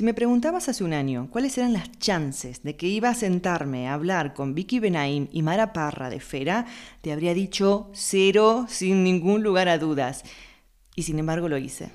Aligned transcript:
Si 0.00 0.04
me 0.04 0.14
preguntabas 0.14 0.66
hace 0.70 0.82
un 0.82 0.94
año 0.94 1.28
cuáles 1.30 1.58
eran 1.58 1.74
las 1.74 1.92
chances 1.98 2.62
de 2.62 2.74
que 2.74 2.86
iba 2.86 3.10
a 3.10 3.14
sentarme 3.14 3.86
a 3.86 3.92
hablar 3.92 4.32
con 4.32 4.54
Vicky 4.54 4.78
Benaim 4.78 5.28
y 5.30 5.42
Mara 5.42 5.74
Parra 5.74 6.08
de 6.08 6.20
Fera, 6.20 6.64
te 7.02 7.12
habría 7.12 7.34
dicho 7.34 7.90
cero 7.92 8.64
sin 8.66 9.04
ningún 9.04 9.42
lugar 9.42 9.68
a 9.68 9.76
dudas. 9.76 10.24
Y 10.96 11.02
sin 11.02 11.18
embargo 11.18 11.50
lo 11.50 11.58
hice. 11.58 11.90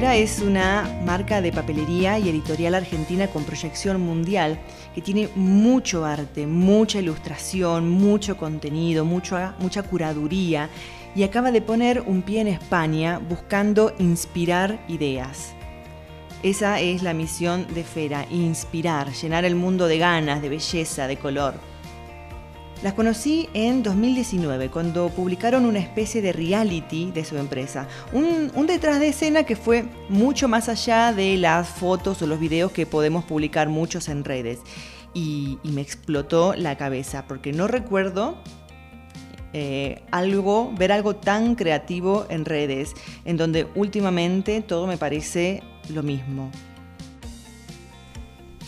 Fera 0.00 0.16
es 0.16 0.38
una 0.38 0.88
marca 1.04 1.42
de 1.42 1.52
papelería 1.52 2.18
y 2.18 2.30
editorial 2.30 2.74
argentina 2.74 3.28
con 3.28 3.44
proyección 3.44 4.00
mundial 4.00 4.58
que 4.94 5.02
tiene 5.02 5.28
mucho 5.34 6.06
arte, 6.06 6.46
mucha 6.46 7.00
ilustración, 7.00 7.90
mucho 7.90 8.38
contenido, 8.38 9.04
mucha, 9.04 9.54
mucha 9.58 9.82
curaduría 9.82 10.70
y 11.14 11.22
acaba 11.22 11.52
de 11.52 11.60
poner 11.60 12.00
un 12.00 12.22
pie 12.22 12.40
en 12.40 12.48
España 12.48 13.18
buscando 13.18 13.92
inspirar 13.98 14.82
ideas. 14.88 15.52
Esa 16.42 16.80
es 16.80 17.02
la 17.02 17.12
misión 17.12 17.66
de 17.74 17.84
Fera, 17.84 18.24
inspirar, 18.30 19.12
llenar 19.12 19.44
el 19.44 19.54
mundo 19.54 19.86
de 19.86 19.98
ganas, 19.98 20.40
de 20.40 20.48
belleza, 20.48 21.08
de 21.08 21.18
color. 21.18 21.69
Las 22.82 22.94
conocí 22.94 23.46
en 23.52 23.82
2019, 23.82 24.70
cuando 24.70 25.10
publicaron 25.10 25.66
una 25.66 25.80
especie 25.80 26.22
de 26.22 26.32
reality 26.32 27.10
de 27.12 27.26
su 27.26 27.36
empresa. 27.36 27.86
Un, 28.14 28.50
detrás 28.66 29.00
de 29.00 29.08
escena 29.08 29.44
que 29.44 29.54
fue 29.54 29.84
mucho 30.08 30.48
más 30.48 30.70
allá 30.70 31.12
de 31.12 31.36
las 31.36 31.68
fotos 31.68 32.22
o 32.22 32.26
los 32.26 32.40
videos 32.40 32.72
que 32.72 32.86
podemos 32.86 33.26
publicar 33.26 33.68
muchos 33.68 34.08
en 34.08 34.24
redes. 34.24 34.60
Y, 35.12 35.58
me 35.62 35.82
explotó 35.82 36.54
la 36.56 36.78
cabeza, 36.78 37.26
porque 37.28 37.52
no 37.52 37.66
recuerdo 37.66 38.38
eh, 39.52 40.02
algo, 40.10 40.72
ver 40.78 40.92
algo 40.92 41.16
tan 41.16 41.56
creativo 41.56 42.24
en 42.30 42.46
redes, 42.46 42.94
en 43.26 43.36
donde 43.36 43.66
últimamente 43.74 44.62
todo 44.62 44.86
me 44.86 44.96
parece 44.96 45.62
lo 45.90 46.02
mismo. 46.02 46.50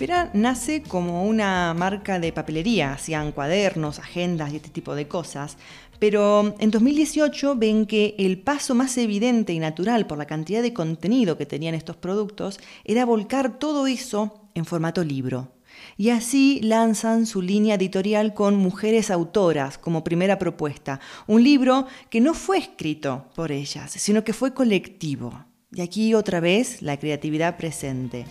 Fera 0.03 0.33
nace 0.35 0.83
como 0.83 1.29
una 1.29 1.73
marca 1.75 2.19
de 2.19 2.33
papelería, 2.33 2.95
hacían 2.95 3.31
cuadernos, 3.31 4.01
agendas 4.01 4.53
y 4.53 4.57
este 4.57 4.69
tipo 4.69 4.97
de 4.97 5.07
cosas, 5.07 5.57
pero 6.01 6.57
en 6.59 6.73
2018 6.73 7.55
ven 7.55 7.87
que 7.87 8.17
el 8.19 8.41
paso 8.41 8.75
más 8.75 8.99
evidente 8.99 9.53
y 9.53 9.61
natural 9.61 10.09
por 10.09 10.19
la 10.19 10.27
cantidad 10.27 10.61
de 10.61 10.73
contenido 10.73 11.39
que 11.39 11.47
tenían 11.47 11.77
estos 11.77 11.95
productos 11.95 12.59
era 12.83 13.05
volcar 13.05 13.61
todo 13.61 13.87
eso 13.87 14.49
en 14.57 14.65
formato 14.65 15.05
libro. 15.05 15.53
Y 15.97 16.11
así 16.11 16.59
lanzan 16.65 17.25
su 17.25 17.41
línea 17.41 17.77
editorial 17.77 18.35
con 18.35 18.57
mujeres 18.57 19.09
autoras 19.09 19.79
como 19.79 20.03
primera 20.03 20.37
propuesta, 20.37 20.99
un 21.29 21.45
libro 21.45 21.87
que 22.11 22.21
no 22.21 22.35
fue 22.35 22.59
escrito 22.59 23.27
por 23.37 23.53
ellas, 23.53 23.93
sino 23.93 24.25
que 24.25 24.33
fue 24.33 24.53
colectivo. 24.53 25.45
Y 25.73 25.81
aquí 25.81 26.13
otra 26.15 26.41
vez 26.41 26.83
la 26.83 26.97
creatividad 26.99 27.57
presente. 27.57 28.27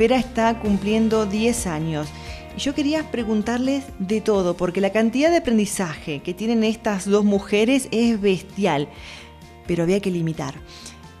Fera 0.00 0.16
está 0.16 0.58
cumpliendo 0.58 1.26
10 1.26 1.66
años. 1.66 2.08
Y 2.56 2.60
yo 2.60 2.74
quería 2.74 3.10
preguntarles 3.10 3.84
de 3.98 4.22
todo, 4.22 4.56
porque 4.56 4.80
la 4.80 4.92
cantidad 4.92 5.30
de 5.30 5.36
aprendizaje 5.36 6.20
que 6.20 6.32
tienen 6.32 6.64
estas 6.64 7.04
dos 7.04 7.22
mujeres 7.22 7.86
es 7.90 8.18
bestial, 8.18 8.88
pero 9.66 9.82
había 9.82 10.00
que 10.00 10.10
limitar. 10.10 10.54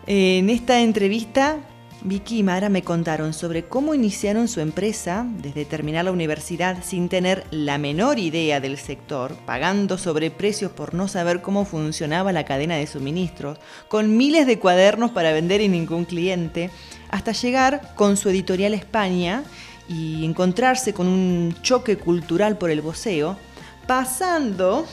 En 0.06 0.48
esta 0.48 0.80
entrevista, 0.80 1.58
Vicky 2.02 2.38
y 2.38 2.42
Mara 2.42 2.70
me 2.70 2.82
contaron 2.82 3.34
sobre 3.34 3.66
cómo 3.66 3.94
iniciaron 3.94 4.48
su 4.48 4.60
empresa 4.60 5.26
desde 5.28 5.66
terminar 5.66 6.06
la 6.06 6.12
universidad 6.12 6.82
sin 6.82 7.10
tener 7.10 7.44
la 7.50 7.76
menor 7.76 8.18
idea 8.18 8.58
del 8.58 8.78
sector, 8.78 9.36
pagando 9.44 9.98
sobreprecios 9.98 10.72
por 10.72 10.94
no 10.94 11.08
saber 11.08 11.42
cómo 11.42 11.66
funcionaba 11.66 12.32
la 12.32 12.46
cadena 12.46 12.76
de 12.76 12.86
suministros, 12.86 13.58
con 13.88 14.16
miles 14.16 14.46
de 14.46 14.58
cuadernos 14.58 15.10
para 15.10 15.32
vender 15.32 15.60
y 15.60 15.68
ningún 15.68 16.06
cliente, 16.06 16.70
hasta 17.10 17.32
llegar 17.32 17.94
con 17.96 18.16
su 18.16 18.30
editorial 18.30 18.72
España 18.72 19.42
y 19.86 20.24
encontrarse 20.24 20.94
con 20.94 21.06
un 21.06 21.54
choque 21.60 21.98
cultural 21.98 22.56
por 22.56 22.70
el 22.70 22.80
voceo, 22.80 23.36
pasando 23.86 24.86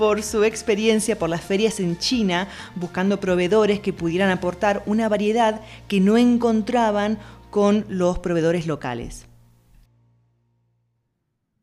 por 0.00 0.22
su 0.22 0.44
experiencia 0.44 1.18
por 1.18 1.28
las 1.28 1.42
ferias 1.42 1.78
en 1.78 1.98
China, 1.98 2.48
buscando 2.74 3.20
proveedores 3.20 3.80
que 3.80 3.92
pudieran 3.92 4.30
aportar 4.30 4.82
una 4.86 5.10
variedad 5.10 5.60
que 5.88 6.00
no 6.00 6.16
encontraban 6.16 7.18
con 7.50 7.84
los 7.90 8.18
proveedores 8.18 8.66
locales. 8.66 9.28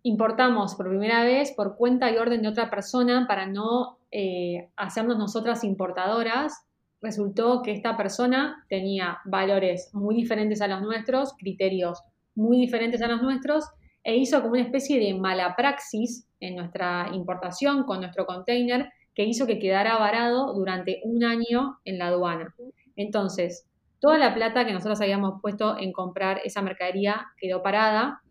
Importamos 0.03 0.75
por 0.75 0.87
primera 0.87 1.23
vez 1.23 1.51
por 1.53 1.77
cuenta 1.77 2.11
y 2.11 2.17
orden 2.17 2.43
de 2.43 2.49
otra 2.49 2.69
persona 2.69 3.25
para 3.27 3.47
no 3.47 3.97
eh, 4.11 4.69
hacernos 4.75 5.17
nosotras 5.17 5.63
importadoras 5.63 6.61
resultó 7.01 7.63
que 7.63 7.71
esta 7.71 7.97
persona 7.97 8.63
tenía 8.69 9.17
valores 9.25 9.89
muy 9.93 10.13
diferentes 10.13 10.61
a 10.61 10.67
los 10.67 10.83
nuestros, 10.83 11.33
criterios 11.39 12.03
muy 12.35 12.57
diferentes 12.59 13.01
a 13.01 13.07
los 13.07 13.23
nuestros, 13.23 13.65
e 14.07 14.15
hizo 14.15 14.39
como 14.41 14.53
una 14.53 14.61
especie 14.61 15.01
de 15.01 15.13
mala 15.13 15.53
praxis 15.57 16.25
en 16.39 16.55
nuestra 16.55 17.09
importación 17.11 17.83
con 17.83 17.99
nuestro 17.99 18.25
container 18.25 18.89
que 19.13 19.25
hizo 19.25 19.45
que 19.45 19.59
quedara 19.59 19.97
varado 19.97 20.53
durante 20.53 21.01
un 21.03 21.25
año 21.25 21.79
en 21.83 21.97
la 21.97 22.07
aduana. 22.07 22.55
Entonces, 22.95 23.67
toda 23.99 24.17
la 24.17 24.33
plata 24.33 24.65
que 24.65 24.71
nosotros 24.71 25.01
habíamos 25.01 25.41
puesto 25.41 25.77
en 25.77 25.91
comprar 25.91 26.39
esa 26.45 26.61
mercadería 26.61 27.25
quedó 27.37 27.61
parada, 27.61 28.21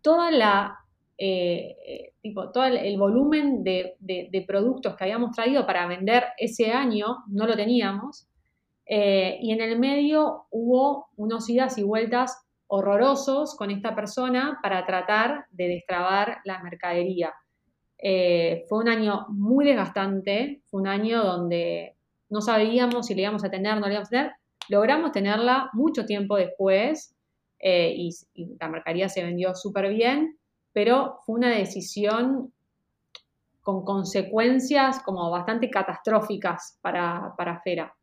toda 0.00 0.30
la 0.30 0.78
eh, 1.18 1.76
eh, 1.86 2.12
todo 2.54 2.64
el, 2.64 2.96
volumen 2.96 3.62
de, 3.62 4.44
productos 4.46 4.96
que 4.96 5.04
habíamos 5.04 5.32
traído 5.32 5.66
para 5.66 5.86
vender 5.86 6.24
ese 6.38 6.72
año 6.72 7.18
no 7.28 7.46
lo 7.46 7.56
teníamos. 7.56 8.26
Eh, 8.86 9.38
y 9.42 9.52
en 9.52 9.60
el 9.60 9.78
medio 9.78 10.46
hubo 10.50 11.10
unos 11.16 11.50
idas 11.50 11.76
y 11.76 11.82
vueltas 11.82 12.42
horrorosos 12.70 13.56
con 13.56 13.70
esta 13.70 13.94
persona 13.94 14.58
para 14.62 14.86
tratar 14.86 15.46
de 15.50 15.68
destrabar 15.68 16.38
la 16.44 16.62
mercadería. 16.62 17.34
fue 17.98 18.78
un 18.78 18.88
año 18.88 19.26
muy 19.28 19.66
desgastante, 19.66 20.62
fue 20.66 20.80
un 20.80 20.86
año 20.86 21.22
donde 21.22 21.96
no 22.28 22.40
sabíamos 22.40 23.06
si 23.06 23.14
le 23.14 23.22
íbamos 23.22 23.44
a 23.44 23.50
tener, 23.50 23.74
no 23.78 23.86
le 23.86 23.94
íbamos 23.94 24.08
a 24.08 24.10
tener. 24.10 24.32
Logramos 24.68 25.10
tenerla 25.12 25.68
mucho 25.72 26.06
tiempo 26.06 26.36
después 26.36 27.14
y, 27.60 28.10
y 28.34 28.56
la 28.58 28.68
mercadería 28.68 29.08
se 29.08 29.24
vendió 29.24 29.54
súper 29.54 29.90
bien, 29.90 30.38
pero 30.72 31.18
fue 31.26 31.34
una 31.34 31.50
decisión 31.50 32.52
con 33.62 33.84
consecuencias 33.84 35.00
como 35.02 35.30
bastante 35.30 35.68
catastróficas 35.68 36.78
para, 36.80 37.34
para 37.36 37.60
Fera. 37.60 37.94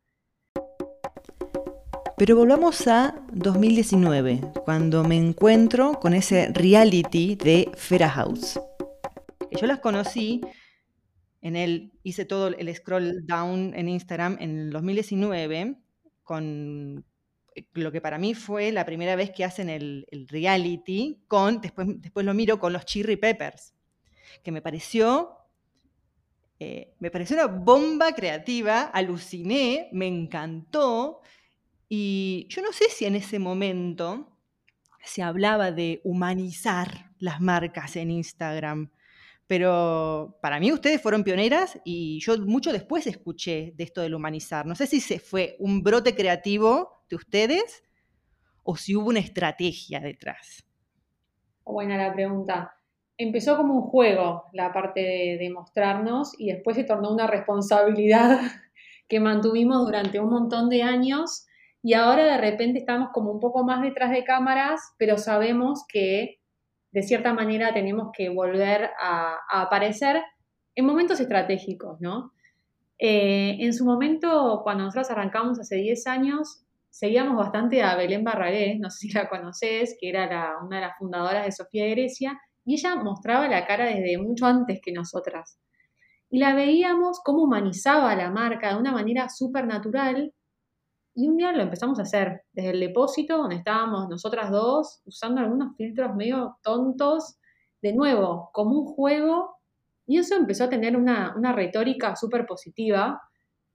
Pero 2.18 2.34
volvamos 2.34 2.88
a 2.88 3.14
2019, 3.32 4.40
cuando 4.64 5.04
me 5.04 5.16
encuentro 5.16 6.00
con 6.00 6.14
ese 6.14 6.48
reality 6.52 7.36
de 7.36 7.70
Fera 7.76 8.10
House. 8.10 8.60
Yo 9.52 9.66
las 9.68 9.78
conocí 9.78 10.40
en 11.40 11.54
el, 11.54 11.92
hice 12.02 12.24
todo 12.24 12.48
el 12.48 12.74
scroll 12.74 13.24
down 13.24 13.72
en 13.76 13.88
Instagram 13.88 14.36
en 14.40 14.70
2019 14.70 15.76
con 16.24 17.04
lo 17.74 17.92
que 17.92 18.00
para 18.00 18.18
mí 18.18 18.34
fue 18.34 18.72
la 18.72 18.84
primera 18.84 19.14
vez 19.14 19.30
que 19.30 19.44
hacen 19.44 19.68
el, 19.68 20.04
reality 20.28 21.22
con, 21.28 21.60
después, 21.60 21.86
lo 22.26 22.34
miro 22.34 22.58
con 22.58 22.72
los 22.72 22.84
Cherry 22.84 23.16
Peppers, 23.16 23.74
que 24.42 24.50
me 24.50 24.60
pareció, 24.60 25.36
eh, 26.58 26.94
me 26.98 27.12
pareció 27.12 27.36
una 27.36 27.46
bomba 27.46 28.12
creativa, 28.12 28.82
aluciné, 28.82 29.88
me 29.92 30.08
encantó, 30.08 31.22
y 31.88 32.46
yo 32.48 32.62
no 32.62 32.72
sé 32.72 32.90
si 32.90 33.06
en 33.06 33.14
ese 33.14 33.38
momento 33.38 34.38
se 35.02 35.22
hablaba 35.22 35.72
de 35.72 36.00
humanizar 36.04 37.12
las 37.18 37.40
marcas 37.40 37.96
en 37.96 38.10
Instagram, 38.10 38.90
pero 39.46 40.38
para 40.42 40.60
mí 40.60 40.70
ustedes 40.70 41.00
fueron 41.00 41.24
pioneras 41.24 41.80
y 41.84 42.20
yo 42.20 42.36
mucho 42.38 42.72
después 42.72 43.06
escuché 43.06 43.72
de 43.76 43.84
esto 43.84 44.02
del 44.02 44.14
humanizar. 44.14 44.66
No 44.66 44.74
sé 44.74 44.86
si 44.86 45.00
se 45.00 45.18
fue 45.18 45.56
un 45.58 45.82
brote 45.82 46.14
creativo 46.14 47.04
de 47.08 47.16
ustedes 47.16 47.82
o 48.62 48.76
si 48.76 48.94
hubo 48.94 49.08
una 49.08 49.20
estrategia 49.20 50.00
detrás. 50.00 50.66
Buena 51.64 51.96
la 51.96 52.12
pregunta. 52.12 52.74
Empezó 53.16 53.56
como 53.56 53.74
un 53.74 53.82
juego 53.82 54.44
la 54.52 54.72
parte 54.72 55.00
de, 55.00 55.50
mostrarnos 55.50 56.32
y 56.38 56.52
después 56.52 56.76
se 56.76 56.84
tornó 56.84 57.10
una 57.10 57.26
responsabilidad 57.26 58.40
que 59.08 59.20
mantuvimos 59.20 59.86
durante 59.86 60.20
un 60.20 60.28
montón 60.28 60.68
de 60.68 60.82
años 60.82 61.46
y 61.82 61.94
ahora 61.94 62.24
de 62.24 62.38
repente 62.38 62.80
estamos 62.80 63.10
como 63.12 63.30
un 63.30 63.40
poco 63.40 63.64
más 63.64 63.82
detrás 63.82 64.10
de 64.10 64.24
cámaras, 64.24 64.80
pero 64.98 65.16
sabemos 65.16 65.84
que 65.88 66.40
de 66.90 67.02
cierta 67.02 67.32
manera 67.32 67.72
tenemos 67.72 68.10
que 68.16 68.28
volver 68.28 68.90
a, 69.00 69.36
aparecer 69.50 70.22
en 70.74 70.86
momentos 70.86 71.20
estratégicos, 71.20 72.00
¿no? 72.00 72.32
Eh, 72.98 73.56
en 73.60 73.72
su 73.72 73.84
momento, 73.84 74.60
cuando 74.64 74.84
nosotros 74.84 75.10
arrancamos 75.10 75.60
hace 75.60 75.76
10 75.76 76.06
años, 76.06 76.64
seguíamos 76.90 77.36
bastante 77.36 77.82
a 77.82 77.94
Belén 77.94 78.24
Barragé, 78.24 78.76
no 78.80 78.90
sé 78.90 79.08
si 79.08 79.12
la 79.12 79.28
conoces, 79.28 79.96
que 80.00 80.08
era 80.08 80.56
una 80.64 80.76
de 80.76 80.82
las 80.82 80.98
fundadoras 80.98 81.44
de 81.44 81.52
Sofía 81.52 81.84
de 81.84 81.90
Grecia, 81.90 82.40
y 82.64 82.74
ella 82.74 82.96
mostraba 82.96 83.48
la 83.48 83.66
cara 83.66 83.86
desde 83.86 84.18
mucho 84.18 84.46
antes 84.46 84.80
que 84.82 84.92
nosotras. 84.92 85.60
Y 86.30 86.38
la 86.38 86.54
veíamos 86.54 87.20
cómo 87.24 87.44
humanizaba 87.44 88.14
la 88.14 88.30
marca 88.30 88.70
de 88.70 88.80
una 88.80 88.92
manera 88.92 89.28
súper 89.28 89.66
natural. 89.66 90.34
Y 91.18 91.26
un 91.26 91.36
día 91.36 91.50
lo 91.50 91.64
empezamos 91.64 91.98
a 91.98 92.02
hacer 92.02 92.44
desde 92.52 92.70
el 92.70 92.78
depósito, 92.78 93.38
donde 93.38 93.56
estábamos 93.56 94.08
nosotras 94.08 94.52
dos, 94.52 95.02
usando 95.04 95.40
algunos 95.40 95.76
filtros 95.76 96.14
medio 96.14 96.58
tontos, 96.62 97.40
de 97.82 97.92
nuevo, 97.92 98.50
como 98.52 98.78
un 98.78 98.86
juego. 98.86 99.56
Y 100.06 100.18
eso 100.18 100.36
empezó 100.36 100.62
a 100.62 100.68
tener 100.68 100.96
una, 100.96 101.34
una 101.36 101.52
retórica 101.52 102.14
súper 102.14 102.46
positiva. 102.46 103.20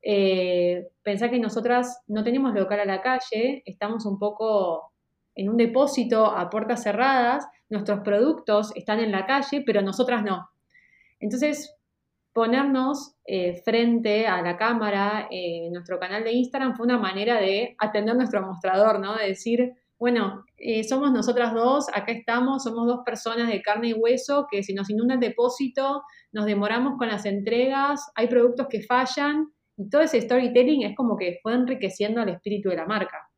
Eh, 0.02 0.88
pensá 1.02 1.30
que 1.30 1.38
nosotras 1.38 2.00
no 2.08 2.24
tenemos 2.24 2.54
local 2.54 2.80
a 2.80 2.86
la 2.86 3.02
calle, 3.02 3.62
estamos 3.66 4.06
un 4.06 4.18
poco 4.18 4.94
en 5.36 5.50
un 5.50 5.58
depósito 5.58 6.26
a 6.26 6.50
puertas 6.50 6.84
cerradas, 6.84 7.46
nuestros 7.68 8.00
productos 8.06 8.72
están 8.74 9.02
en 9.02 9.12
la 9.12 9.26
calle, 9.26 9.64
pero 9.66 9.82
nosotras 9.82 10.24
no. 10.24 10.48
Entonces, 11.20 11.76
ponernos 12.34 13.16
eh, 13.26 13.62
frente 13.64 14.28
a 14.28 14.42
la 14.42 14.58
cámara 14.58 15.28
en 15.30 15.72
nuestro 15.72 16.00
canal 16.00 16.24
de 16.24 16.34
Instagram 16.34 16.76
fue 16.76 16.86
una 16.86 16.98
manera 16.98 17.40
de 17.40 17.76
atender 17.80 18.16
nuestro 18.16 18.42
mostrador, 18.42 19.00
¿no? 19.00 19.16
De 19.16 19.28
decir, 19.28 19.74
bueno, 20.00 20.44
eh, 20.58 20.84
somos 20.84 21.12
nosotras 21.12 21.54
dos, 21.54 21.88
acá 21.94 22.12
estamos, 22.12 22.64
somos 22.64 22.88
dos 22.88 23.02
personas 23.06 23.48
de 23.48 23.62
carne 23.62 23.90
y 23.90 23.94
hueso 23.94 24.48
que 24.52 24.64
si 24.64 24.74
nos 24.74 24.90
inunda 24.90 25.14
el 25.14 25.20
depósito, 25.20 26.04
nos 26.32 26.46
demoramos 26.46 26.98
con 26.98 27.08
las 27.08 27.26
entregas, 27.26 28.12
hay 28.16 28.28
productos 28.28 28.68
que 28.68 28.82
fallan 28.82 29.54
y 29.78 29.90
todo 29.90 30.02
ese 30.02 30.22
storytelling 30.22 30.84
es 30.84 30.96
como 30.96 31.16
que 31.16 31.40
fue 31.42 31.54
enriqueciendo 31.54 32.22
el 32.22 32.30
espíritu 32.30 32.70
de 32.70 32.76
la 32.76 32.86
marca. 32.86 33.30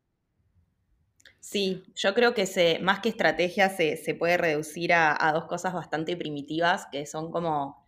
Sí, 1.40 1.84
yo 1.94 2.16
creo 2.16 2.34
que 2.34 2.48
se, 2.48 2.80
más 2.80 3.02
que 3.02 3.10
estrategia 3.10 3.70
se, 3.70 4.16
puede 4.18 4.38
reducir 4.38 4.94
a, 4.94 5.32
dos 5.32 5.46
cosas 5.46 5.74
bastante 5.74 6.18
primitivas, 6.18 6.88
que 6.92 7.06
son 7.06 7.30
como 7.30 7.85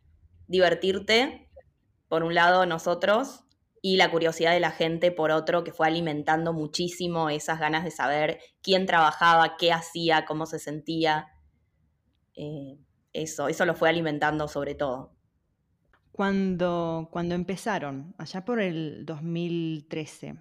divertirte, 0.48 1.50
por 2.08 2.24
un 2.24 2.34
lado 2.34 2.66
nosotros, 2.66 3.44
y 3.82 3.98
la 3.98 4.12
curiosidad 4.12 4.52
de 4.52 4.60
la 4.60 4.72
gente, 4.72 5.12
por 5.12 5.32
otro, 5.32 5.64
que 5.64 5.72
fue 5.72 5.88
alimentando 5.88 6.52
muchísimo 6.54 7.30
esas 7.30 7.60
ganas 7.60 7.84
de 7.84 7.92
saber 7.92 8.40
quién 8.62 8.86
trabajaba, 8.86 9.56
qué 9.58 9.72
hacía, 9.72 10.26
cómo 10.26 10.46
se 10.46 10.60
sentía. 10.60 11.28
Eh, 12.36 12.78
eso, 13.14 13.48
eso 13.48 13.66
lo 13.66 13.76
fue 13.76 13.90
alimentando 13.90 14.48
sobre 14.48 14.76
todo. 14.76 15.16
Cuando, 16.12 17.10
cuando 17.12 17.36
empezaron, 17.36 18.16
allá 18.18 18.44
por 18.44 18.60
el 18.60 19.06
2013, 19.06 20.36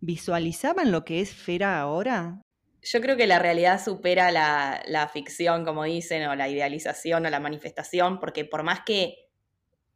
¿visualizaban 0.00 0.92
lo 0.92 1.04
que 1.04 1.20
es 1.20 1.34
Fera 1.34 1.80
ahora? 1.80 2.40
Yo 2.82 3.00
creo 3.00 3.16
que 3.16 3.28
la 3.28 3.38
realidad 3.38 3.82
supera 3.82 4.32
la, 4.32 5.10
ficción, 5.12 5.64
como 5.64 5.84
dicen, 5.84 6.26
o 6.26 6.34
la 6.34 6.48
idealización 6.48 7.24
o 7.24 7.30
la 7.30 7.38
manifestación, 7.38 8.18
porque 8.18 8.44
por 8.44 8.64
más 8.64 8.80
que 8.84 9.28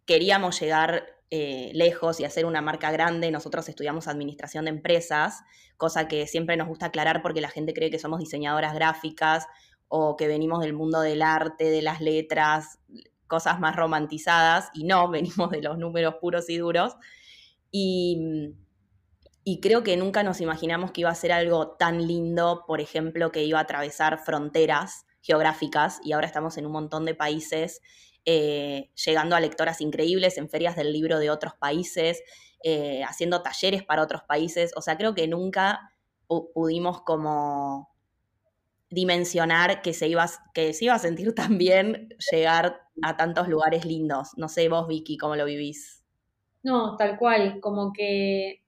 queríamos 0.04 0.60
llegar 0.60 1.04
eh, 1.32 1.72
lejos 1.74 2.20
y 2.20 2.24
hacer 2.24 2.46
una 2.46 2.62
marca 2.62 2.92
grande, 2.92 3.32
nosotros 3.32 3.68
estudiamos 3.68 4.06
administración 4.06 4.66
de 4.66 4.70
empresas, 4.70 5.42
cosa 5.76 6.06
que 6.06 6.28
siempre 6.28 6.56
nos 6.56 6.68
gusta 6.68 6.86
aclarar 6.86 7.22
porque 7.22 7.40
la 7.40 7.48
gente 7.48 7.74
cree 7.74 7.90
que 7.90 7.98
somos 7.98 8.20
diseñadoras 8.20 8.72
gráficas 8.72 9.46
o 9.88 10.16
que 10.16 10.28
venimos 10.28 10.60
del 10.60 10.72
mundo 10.72 11.00
del 11.00 11.22
arte, 11.22 11.64
de 11.64 11.82
las 11.82 12.00
letras, 12.00 12.78
cosas 13.26 13.58
más 13.58 13.74
romantizadas 13.74 14.70
y 14.74 14.84
no, 14.84 15.08
venimos 15.10 15.50
de 15.50 15.60
los 15.60 15.76
números 15.76 16.14
puros 16.20 16.48
y 16.48 16.58
duros. 16.58 16.94
Y, 17.72 18.54
y, 19.48 19.60
creo 19.60 19.84
que 19.84 19.96
nunca 19.96 20.24
nos 20.24 20.40
imaginamos 20.40 20.90
que 20.90 21.02
iba 21.02 21.10
a 21.10 21.14
ser 21.14 21.30
algo 21.30 21.76
tan 21.76 22.06
lindo, 22.06 22.64
por 22.66 22.80
ejemplo, 22.80 23.30
que 23.30 23.44
iba 23.44 23.60
a 23.60 23.62
atravesar 23.62 24.18
fronteras 24.18 25.06
geográficas 25.22 26.00
y 26.02 26.12
ahora 26.12 26.26
estamos 26.26 26.58
en 26.58 26.66
un 26.66 26.72
montón 26.72 27.04
de 27.04 27.14
países, 27.14 27.80
eh, 28.24 28.90
llegando 29.04 29.36
a 29.36 29.40
lectoras 29.40 29.80
increíbles 29.80 30.36
en 30.36 30.48
ferias 30.48 30.74
del 30.74 30.92
libro 30.92 31.20
de 31.20 31.30
otros 31.30 31.54
países, 31.54 32.22
eh, 32.64 33.04
haciendo 33.04 33.42
talleres 33.42 33.84
para 33.84 34.02
otros 34.02 34.22
países. 34.22 34.72
O 34.76 34.82
sea, 34.82 34.96
creo 34.96 35.14
que 35.14 35.28
nunca 35.28 35.92
pudimos 36.26 37.02
como 37.02 37.94
dimensionar 38.90 39.80
que 39.80 39.92
se, 39.92 40.08
iba, 40.08 40.26
que 40.54 40.72
se 40.72 40.86
iba 40.86 40.94
a 40.94 40.98
sentir 40.98 41.34
tan 41.36 41.56
bien 41.56 42.08
llegar 42.32 42.80
a 43.02 43.16
tantos 43.16 43.46
lugares 43.46 43.84
lindos. 43.84 44.30
No 44.36 44.48
sé 44.48 44.68
vos, 44.68 44.88
Vicky, 44.88 45.16
cómo 45.16 45.36
lo 45.36 45.44
vivís. 45.44 46.02
No, 46.64 46.96
tal 46.96 47.16
cual, 47.16 47.60
como 47.60 47.92
que 47.92 48.65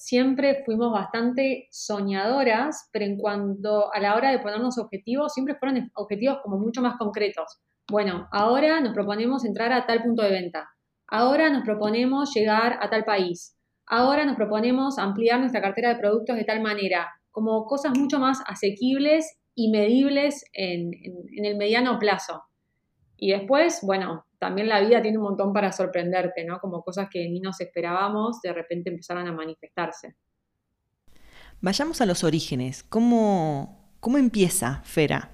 siempre 0.00 0.62
fuimos 0.64 0.92
bastante 0.92 1.68
soñadoras, 1.70 2.88
pero 2.90 3.04
en 3.04 3.18
cuanto 3.18 3.92
a 3.92 4.00
la 4.00 4.16
hora 4.16 4.30
de 4.30 4.38
ponernos 4.38 4.78
objetivos, 4.78 5.34
siempre 5.34 5.56
fueron 5.56 5.90
objetivos 5.94 6.38
como 6.42 6.58
mucho 6.58 6.80
más 6.80 6.96
concretos. 6.96 7.60
Bueno, 7.90 8.26
ahora 8.32 8.80
nos 8.80 8.94
proponemos 8.94 9.44
entrar 9.44 9.72
a 9.72 9.84
tal 9.84 10.02
punto 10.02 10.22
de 10.22 10.30
venta. 10.30 10.70
Ahora 11.06 11.50
nos 11.50 11.64
proponemos 11.64 12.32
llegar 12.34 12.78
a 12.80 12.88
tal 12.88 13.04
país. 13.04 13.58
Ahora 13.86 14.24
nos 14.24 14.36
proponemos 14.36 14.98
ampliar 14.98 15.38
nuestra 15.38 15.60
cartera 15.60 15.90
de 15.90 16.00
productos 16.00 16.36
de 16.36 16.44
tal 16.44 16.62
manera, 16.62 17.06
como 17.30 17.66
cosas 17.66 17.92
mucho 17.98 18.18
más 18.18 18.40
asequibles 18.46 19.38
y 19.54 19.70
medibles 19.70 20.44
en, 20.54 20.92
el 21.44 21.58
mediano 21.58 21.98
plazo. 21.98 22.42
Y 23.22 23.32
después, 23.32 23.80
bueno, 23.82 24.24
también 24.38 24.66
la 24.66 24.80
vida 24.80 25.02
tiene 25.02 25.18
un 25.18 25.24
montón 25.24 25.52
para 25.52 25.70
sorprenderte, 25.72 26.42
¿no? 26.44 26.58
Como 26.58 26.82
cosas 26.82 27.08
que 27.10 27.28
ni 27.28 27.38
nos 27.38 27.60
esperábamos, 27.60 28.40
de 28.40 28.54
repente 28.54 28.88
empezaron 28.88 29.28
a 29.28 29.32
manifestarse. 29.32 30.16
Vayamos 31.60 32.00
a 32.00 32.06
los 32.06 32.24
orígenes. 32.24 32.82
¿Cómo, 32.82 33.92
cómo 34.00 34.16
empieza 34.16 34.80
Fera? 34.84 35.32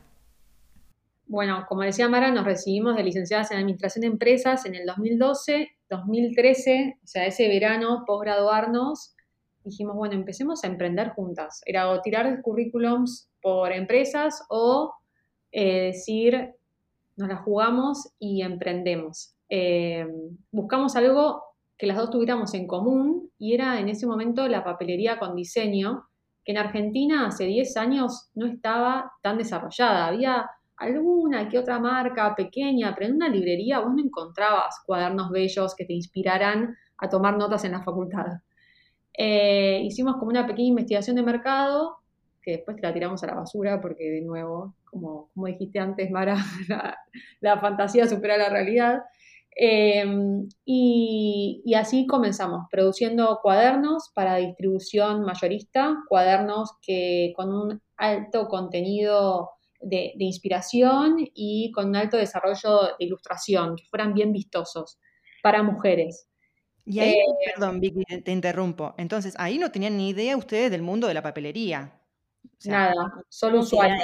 Bueno, 1.28 1.64
como 1.68 1.82
decía 1.82 2.08
Mara, 2.08 2.32
nos 2.32 2.44
recibimos 2.44 2.96
de 2.96 3.04
licenciadas 3.04 3.52
en 3.52 3.58
Administración 3.58 4.00
de 4.00 4.08
Empresas 4.08 4.66
en 4.66 4.74
el 4.74 4.84
2012, 4.84 5.70
2013, 5.88 6.98
o 7.02 7.06
sea, 7.06 7.26
ese 7.26 7.48
verano, 7.48 8.02
posgraduarnos, 8.04 9.14
dijimos, 9.62 9.94
bueno, 9.94 10.14
empecemos 10.14 10.64
a 10.64 10.66
emprender 10.66 11.10
juntas. 11.10 11.62
Era 11.66 11.88
o 11.90 12.00
tirar 12.00 12.42
currículums 12.42 13.30
por 13.40 13.70
empresas 13.70 14.42
o 14.48 14.92
eh, 15.52 15.92
decir, 15.92 16.56
nos 17.16 17.28
la 17.28 17.36
jugamos 17.36 18.12
y 18.18 18.42
emprendemos. 18.42 19.34
Eh, 19.48 20.06
buscamos 20.50 20.96
algo 20.96 21.42
que 21.78 21.86
las 21.86 21.96
dos 21.96 22.10
tuviéramos 22.10 22.54
en 22.54 22.66
común 22.66 23.30
y 23.38 23.54
era 23.54 23.80
en 23.80 23.88
ese 23.88 24.06
momento 24.06 24.48
la 24.48 24.64
papelería 24.64 25.18
con 25.18 25.34
diseño, 25.34 26.04
que 26.44 26.52
en 26.52 26.58
Argentina 26.58 27.26
hace 27.26 27.44
10 27.44 27.76
años 27.76 28.30
no 28.34 28.46
estaba 28.46 29.12
tan 29.22 29.36
desarrollada. 29.38 30.06
Había 30.06 30.50
alguna 30.76 31.48
que 31.48 31.58
otra 31.58 31.78
marca 31.78 32.34
pequeña, 32.34 32.94
pero 32.94 33.08
en 33.08 33.16
una 33.16 33.28
librería 33.28 33.80
vos 33.80 33.94
no 33.94 34.02
encontrabas 34.02 34.82
cuadernos 34.84 35.30
bellos 35.30 35.74
que 35.74 35.84
te 35.84 35.94
inspiraran 35.94 36.76
a 36.98 37.08
tomar 37.08 37.36
notas 37.36 37.64
en 37.64 37.72
la 37.72 37.82
facultad. 37.82 38.26
Eh, 39.12 39.80
hicimos 39.84 40.16
como 40.16 40.30
una 40.30 40.46
pequeña 40.46 40.68
investigación 40.68 41.16
de 41.16 41.22
mercado, 41.22 41.98
que 42.42 42.52
después 42.52 42.76
te 42.76 42.82
la 42.82 42.92
tiramos 42.92 43.22
a 43.22 43.26
la 43.26 43.34
basura 43.34 43.80
porque 43.80 44.04
de 44.04 44.20
nuevo, 44.20 44.74
como, 45.00 45.30
como 45.34 45.46
dijiste 45.46 45.78
antes, 45.78 46.10
Mara, 46.10 46.36
la, 47.40 47.60
fantasía 47.60 48.06
supera 48.06 48.36
la 48.36 48.48
realidad. 48.48 49.02
Em, 49.58 50.48
y, 50.64 51.62
y, 51.64 51.74
así 51.74 52.06
comenzamos, 52.06 52.66
produciendo 52.70 53.38
cuadernos 53.42 54.10
para 54.14 54.36
distribución 54.36 55.22
mayorista, 55.22 55.96
cuadernos 56.08 56.72
que 56.82 57.32
con 57.36 57.54
un 57.54 57.80
alto 57.96 58.48
contenido 58.48 59.50
de, 59.80 60.12
de, 60.16 60.24
inspiración 60.24 61.16
y 61.34 61.72
con 61.72 61.88
un 61.88 61.96
alto 61.96 62.18
desarrollo 62.18 62.96
de 62.98 63.06
ilustración, 63.06 63.76
que 63.76 63.84
fueran 63.86 64.12
bien 64.12 64.32
vistosos 64.32 64.98
para 65.42 65.62
mujeres. 65.62 66.28
Y 66.86 67.00
ahí, 67.00 67.14
eh, 67.14 67.24
perdón, 67.52 67.80
Vicky, 67.80 68.04
te 68.22 68.30
interrumpo. 68.30 68.94
Entonces, 68.96 69.34
ahí 69.38 69.58
no 69.58 69.72
tenían 69.72 69.96
ni 69.96 70.10
idea 70.10 70.36
ustedes 70.36 70.70
del 70.70 70.82
mundo 70.82 71.08
de 71.08 71.14
la 71.14 71.22
papelería. 71.22 72.00
nada, 72.64 72.94
solo 73.28 73.60
usuarios. 73.60 73.98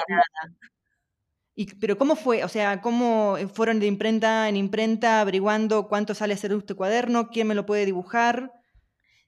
Y, 1.54 1.75
pero 1.75 1.99
¿cómo 1.99 2.16
fue? 2.16 2.44
O 2.44 2.49
sea, 2.49 2.80
¿cómo 2.80 3.37
fueron 3.52 3.78
de 3.78 3.87
imprenta 3.87 4.49
en 4.49 4.56
imprenta 4.56 5.21
averiguando 5.21 5.88
cuánto 5.88 6.14
sale 6.14 6.35
hacer 6.35 6.52
este 6.52 6.75
cuaderno? 6.75 7.28
¿Quién 7.28 7.47
me 7.47 7.54
lo 7.54 7.66
puede 7.66 7.85
dibujar? 7.85 8.52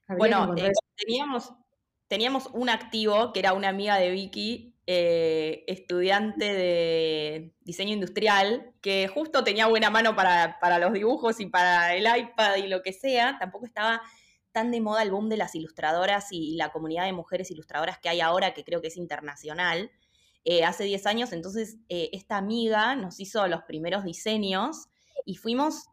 Bueno, 0.07 0.53
eh, 0.57 0.71
teníamos, 0.95 1.53
teníamos 2.07 2.49
un 2.53 2.69
activo 2.69 3.31
que 3.33 3.39
era 3.39 3.53
una 3.53 3.69
amiga 3.69 3.97
de 3.97 4.09
Vicky 4.11 4.75
eh, 4.87 5.63
estudiante 5.65 6.45
de 6.45 7.55
diseño 7.61 7.93
industrial, 7.93 8.71
que 8.81 9.07
justo 9.07 9.43
tenía 9.43 9.65
buena 9.65 9.89
mano 9.89 10.15
para, 10.15 10.79
los 10.79 10.93
dibujos 10.93 11.39
y 11.39 11.47
para 11.47 11.95
el 11.95 12.05
iPad 12.05 12.57
y 12.57 12.67
lo 12.67 12.83
que 12.83 12.93
sea, 12.93 13.37
tampoco 13.39 13.65
estaba 13.65 14.03
tan 14.51 14.69
de 14.69 14.81
moda 14.81 15.01
el 15.01 15.09
boom 15.09 15.27
de 15.27 15.37
las 15.37 15.55
ilustradoras 15.55 16.27
y 16.29 16.55
la 16.55 16.69
comunidad 16.71 17.05
de 17.05 17.13
mujeres 17.13 17.49
ilustradoras 17.49 17.97
que 17.97 18.09
hay 18.09 18.21
ahora, 18.21 18.53
que 18.53 18.63
creo 18.63 18.79
que 18.79 18.89
es 18.89 18.97
internacional. 18.97 19.91
Eh, 20.45 20.63
hace 20.63 20.83
10 20.83 21.05
años, 21.07 21.33
entonces 21.33 21.77
eh, 21.89 22.09
esta 22.13 22.37
amiga 22.37 22.95
nos 22.95 23.19
hizo 23.19 23.45
los 23.47 23.63
primeros 23.63 24.03
diseños 24.03 24.87
y 25.25 25.35
fuimos 25.35 25.85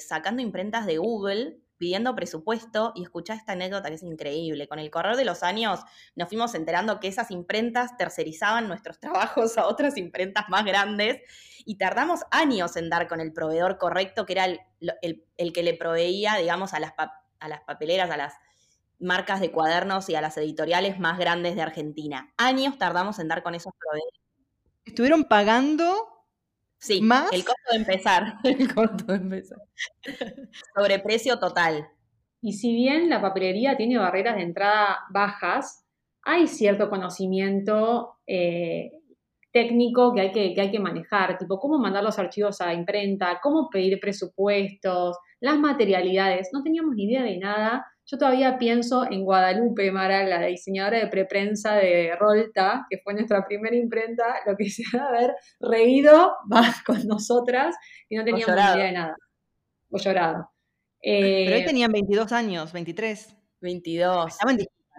sacando 0.00 0.42
imprentas 0.42 0.86
de 0.86 0.98
Google 0.98 1.60
pidiendo 1.78 2.14
presupuesto 2.14 2.92
y 2.94 3.02
escuchá 3.02 3.34
esta 3.34 3.52
anécdota 3.52 3.88
que 3.88 3.96
es 3.96 4.02
increíble. 4.02 4.68
Con 4.68 4.78
el 4.78 4.90
correr 4.90 5.16
de 5.16 5.24
los 5.24 5.42
años 5.42 5.80
nos 6.14 6.28
fuimos 6.28 6.54
enterando 6.54 7.00
que 7.00 7.08
esas 7.08 7.30
imprentas 7.30 7.96
tercerizaban 7.96 8.68
nuestros 8.68 8.98
trabajos 9.00 9.58
a 9.58 9.66
otras 9.66 9.96
imprentas 9.96 10.48
más 10.48 10.64
grandes 10.64 11.20
y 11.64 11.76
tardamos 11.76 12.20
años 12.30 12.76
en 12.76 12.88
dar 12.90 13.08
con 13.08 13.20
el 13.20 13.32
proveedor 13.32 13.78
correcto, 13.78 14.24
que 14.24 14.32
era 14.34 14.46
el, 14.46 15.52
que 15.52 15.62
le 15.62 15.74
proveía, 15.74 16.36
digamos, 16.36 16.74
a 16.74 16.80
las, 16.80 16.92
a 16.96 17.48
las 17.48 17.60
papeleras, 17.62 18.10
a 18.10 18.16
las 18.16 18.34
marcas 18.98 19.40
de 19.40 19.50
cuadernos 19.50 20.08
y 20.08 20.14
a 20.14 20.20
las 20.20 20.36
editoriales 20.38 20.98
más 20.98 21.18
grandes 21.18 21.54
de 21.54 21.62
Argentina. 21.62 22.32
Años 22.36 22.78
tardamos 22.78 23.18
en 23.18 23.28
dar 23.28 23.42
con 23.42 23.54
esos 23.54 23.72
proveedores. 23.78 24.20
¿Estuvieron 24.84 25.24
pagando 25.24 26.16
Sí, 26.78 27.00
¿Más? 27.00 27.32
el 27.32 27.44
costo 27.44 27.72
de 27.72 27.76
empezar. 27.78 28.34
El 28.44 28.74
costo 28.74 29.04
de 29.06 29.16
empezar. 29.16 29.58
Sobreprecio 30.74 31.38
total. 31.38 31.88
Y 32.40 32.52
si 32.52 32.74
bien 32.74 33.08
la 33.08 33.20
papelería 33.20 33.76
tiene 33.76 33.98
barreras 33.98 34.36
de 34.36 34.42
entrada 34.42 34.98
bajas, 35.10 35.84
hay 36.22 36.46
cierto 36.46 36.90
conocimiento 36.90 38.18
eh, 38.26 38.92
técnico 39.52 40.14
que 40.14 40.20
hay 40.20 40.32
que, 40.32 40.54
que 40.54 40.60
hay 40.60 40.70
que 40.70 40.78
manejar, 40.78 41.38
tipo 41.38 41.58
cómo 41.58 41.78
mandar 41.78 42.04
los 42.04 42.18
archivos 42.18 42.60
a 42.60 42.74
imprenta, 42.74 43.40
cómo 43.42 43.70
pedir 43.70 43.98
presupuestos, 43.98 45.16
las 45.40 45.58
materialidades. 45.58 46.50
No 46.52 46.62
teníamos 46.62 46.94
ni 46.94 47.04
idea 47.04 47.22
de 47.22 47.38
nada 47.38 47.86
yo 48.06 48.18
todavía 48.18 48.56
pienso 48.56 49.04
en 49.10 49.24
Guadalupe 49.24 49.90
Mara, 49.90 50.22
la 50.24 50.46
diseñadora 50.46 50.98
de 50.98 51.08
preprensa 51.08 51.74
de 51.74 52.14
Rolta, 52.16 52.86
que 52.88 52.98
fue 53.02 53.14
nuestra 53.14 53.44
primera 53.46 53.74
imprenta, 53.74 54.24
lo 54.46 54.56
que 54.56 54.70
se 54.70 54.84
ha 54.96 55.06
haber 55.08 55.34
reído 55.60 56.32
más 56.46 56.82
con 56.84 57.04
nosotras 57.06 57.74
y 58.08 58.16
no 58.16 58.24
teníamos 58.24 58.54
ni 58.54 58.62
idea 58.62 58.76
de 58.76 58.92
nada. 58.92 59.16
O 59.90 59.98
llorado. 59.98 60.50
Pero 61.02 61.54
hoy 61.54 61.62
eh, 61.62 61.64
tenían 61.66 61.92
22 61.92 62.32
años, 62.32 62.72
23. 62.72 63.36
22. 63.60 64.36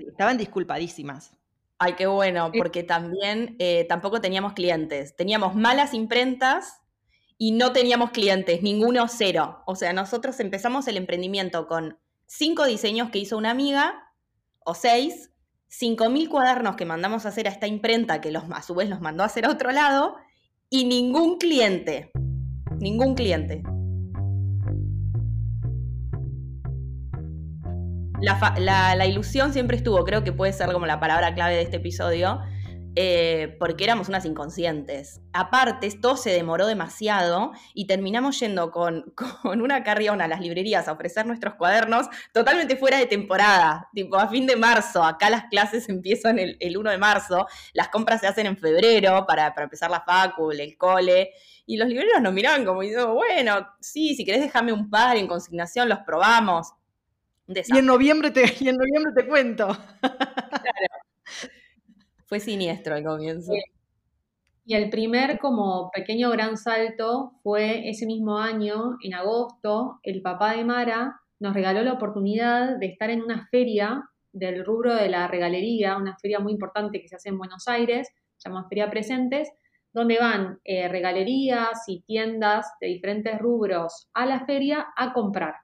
Estaban, 0.07 0.37
disculpadísimas. 0.37 1.33
Ay, 1.79 1.93
qué 1.93 2.07
bueno, 2.07 2.51
porque 2.57 2.83
también 2.83 3.55
eh, 3.59 3.85
tampoco 3.87 4.19
teníamos 4.19 4.53
clientes. 4.53 5.15
Teníamos 5.15 5.55
malas 5.55 5.93
imprentas 5.93 6.81
y 7.37 7.51
no 7.51 7.71
teníamos 7.71 8.11
clientes, 8.11 8.63
ninguno 8.63 9.07
cero. 9.07 9.63
O 9.65 9.75
sea, 9.75 9.93
nosotros 9.93 10.39
empezamos 10.39 10.87
el 10.87 10.97
emprendimiento 10.97 11.67
con 11.67 11.97
cinco 12.27 12.65
diseños 12.65 13.09
que 13.09 13.19
hizo 13.19 13.37
una 13.37 13.51
amiga, 13.51 14.13
o 14.59 14.75
seis, 14.75 15.31
cinco 15.67 16.09
mil 16.09 16.29
cuadernos 16.29 16.75
que 16.75 16.85
mandamos 16.85 17.25
a 17.25 17.29
hacer 17.29 17.47
a 17.47 17.51
esta 17.51 17.67
imprenta, 17.67 18.21
que 18.21 18.31
los, 18.31 18.43
a 18.51 18.61
su 18.61 18.75
vez 18.75 18.89
los 18.89 19.01
mandó 19.01 19.23
a 19.23 19.27
hacer 19.27 19.45
a 19.45 19.49
otro 19.49 19.71
lado, 19.71 20.15
y 20.69 20.85
ningún 20.85 21.37
cliente. 21.37 22.11
Ningún 22.79 23.15
cliente. 23.15 23.63
La, 28.19 29.05
ilusión 29.05 29.53
siempre 29.53 29.77
estuvo, 29.77 30.03
creo 30.03 30.23
que 30.23 30.33
puede 30.33 30.51
ser 30.51 30.71
como 30.71 30.85
la 30.85 30.99
palabra 30.99 31.33
clave 31.33 31.55
de 31.55 31.61
este 31.61 31.77
episodio, 31.77 32.39
eh, 32.99 33.55
porque 33.59 33.83
éramos 33.83 34.09
unas 34.09 34.25
inconscientes. 34.25 35.21
Aparte, 35.31 35.87
todo 36.01 36.17
se 36.17 36.31
demoró 36.31 36.65
demasiado 36.65 37.51
y 37.75 37.85
terminamos 37.85 38.39
yendo 38.39 38.71
con, 38.71 39.13
con 39.43 39.61
una 39.61 39.83
carriona 39.83 40.25
a 40.25 40.27
las 40.27 40.41
librerías 40.41 40.87
a 40.87 40.93
ofrecer 40.93 41.27
nuestros 41.27 41.53
cuadernos 41.53 42.07
totalmente 42.33 42.75
fuera 42.75 42.97
de 42.97 43.05
temporada, 43.05 43.87
tipo 43.93 44.17
a 44.17 44.27
fin 44.29 44.47
de 44.47 44.55
marzo. 44.55 45.03
Acá 45.03 45.29
las 45.29 45.43
clases 45.43 45.87
empiezan 45.89 46.39
el, 46.39 46.57
1 46.75 46.89
de 46.89 46.97
marzo, 46.97 47.45
las 47.73 47.89
compras 47.89 48.21
se 48.21 48.25
hacen 48.25 48.47
en 48.47 48.57
febrero 48.57 49.25
para, 49.27 49.53
empezar 49.55 49.91
la 49.91 50.01
facu, 50.01 50.49
el 50.49 50.75
cole. 50.75 51.29
Y 51.67 51.77
los 51.77 51.87
libreros 51.87 52.19
nos 52.19 52.33
miraban 52.33 52.65
como 52.65 52.81
diciendo, 52.81 53.13
bueno, 53.13 53.75
sí, 53.79 54.15
si 54.15 54.25
querés 54.25 54.41
dejarme 54.41 54.73
un 54.73 54.89
par 54.89 55.17
en 55.17 55.27
consignación, 55.27 55.87
los 55.87 55.99
probamos. 55.99 56.73
Y 57.47 57.77
en, 57.77 57.85
noviembre 57.85 58.31
te, 58.31 58.41
y 58.59 58.69
en 58.69 58.75
noviembre 58.75 59.13
te 59.15 59.27
cuento. 59.27 59.67
Claro. 60.01 61.07
Fue 62.27 62.39
siniestro 62.39 62.95
el 62.95 63.03
comienzo. 63.03 63.53
Y 64.65 64.75
el 64.75 64.89
primer 64.89 65.39
como 65.39 65.89
pequeño 65.91 66.29
gran 66.29 66.57
salto 66.57 67.31
fue 67.41 67.89
ese 67.89 68.05
mismo 68.05 68.37
año, 68.37 68.97
en 69.01 69.13
agosto, 69.13 69.99
el 70.03 70.21
papá 70.21 70.55
de 70.55 70.65
Mara 70.65 71.21
nos 71.39 71.53
regaló 71.53 71.83
la 71.83 71.93
oportunidad 71.93 72.77
de 72.77 72.87
estar 72.87 73.09
en 73.09 73.21
una 73.21 73.47
feria 73.47 74.09
del 74.33 74.65
rubro 74.65 74.93
de 74.93 75.07
la 75.07 75.27
regalería, 75.27 75.95
una 75.95 76.17
feria 76.17 76.39
muy 76.39 76.51
importante 76.51 76.99
que 76.99 77.07
se 77.07 77.15
hace 77.15 77.29
en 77.29 77.37
Buenos 77.37 77.67
Aires, 77.67 78.09
se 78.35 78.49
llama 78.49 78.67
Feria 78.67 78.89
Presentes, 78.89 79.49
donde 79.93 80.19
van 80.19 80.59
eh, 80.65 80.87
regalerías 80.89 81.87
y 81.87 82.01
tiendas 82.01 82.67
de 82.81 82.87
diferentes 82.87 83.39
rubros 83.39 84.09
a 84.13 84.25
la 84.25 84.45
feria 84.45 84.87
a 84.95 85.13
comprar. 85.13 85.55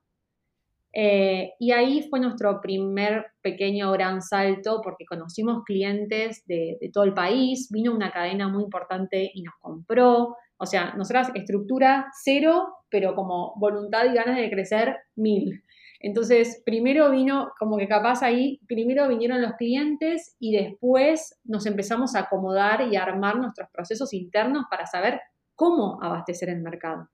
Eh, 0.96 1.54
y 1.58 1.72
ahí 1.72 2.08
fue 2.08 2.20
nuestro 2.20 2.62
primer 2.62 3.26
pequeño 3.42 3.92
gran 3.92 4.22
salto 4.22 4.80
porque 4.84 5.06
conocimos 5.06 5.64
clientes 5.64 6.46
de, 6.46 6.78
todo 6.94 7.04
el 7.04 7.16
país, 7.16 7.70
vino 7.72 7.94
una 7.94 8.12
cadena 8.12 8.48
muy 8.48 8.64
importante 8.64 9.32
y 9.34 9.42
nos 9.42 9.56
compró. 9.60 10.38
O 10.58 10.66
sea, 10.68 10.94
nosotras 10.96 11.32
estructura 11.34 12.06
cero, 12.24 12.68
pero 12.90 13.16
como 13.16 13.54
voluntad 13.58 14.06
y 14.06 14.14
ganas 14.14 14.38
de 14.38 14.50
crecer 14.52 14.98
mil. 15.16 15.64
Entonces, 16.00 16.62
primero 16.66 17.10
vino, 17.10 17.52
como 17.58 17.78
que 17.78 17.88
capaz 17.88 18.22
ahí, 18.22 18.60
primero 18.68 19.08
vinieron 19.08 19.42
los 19.42 19.54
clientes 19.54 20.36
y 20.38 20.56
después 20.56 21.40
nos 21.46 21.66
empezamos 21.66 22.14
a 22.16 22.20
acomodar 22.20 22.88
y 22.92 22.98
a 22.98 23.04
armar 23.04 23.38
nuestros 23.38 23.70
procesos 23.72 24.14
internos 24.14 24.66
para 24.70 24.86
saber 24.86 25.22
cómo 25.56 25.98
abastecer 26.04 26.50
el 26.50 26.62
mercado. 26.62 27.10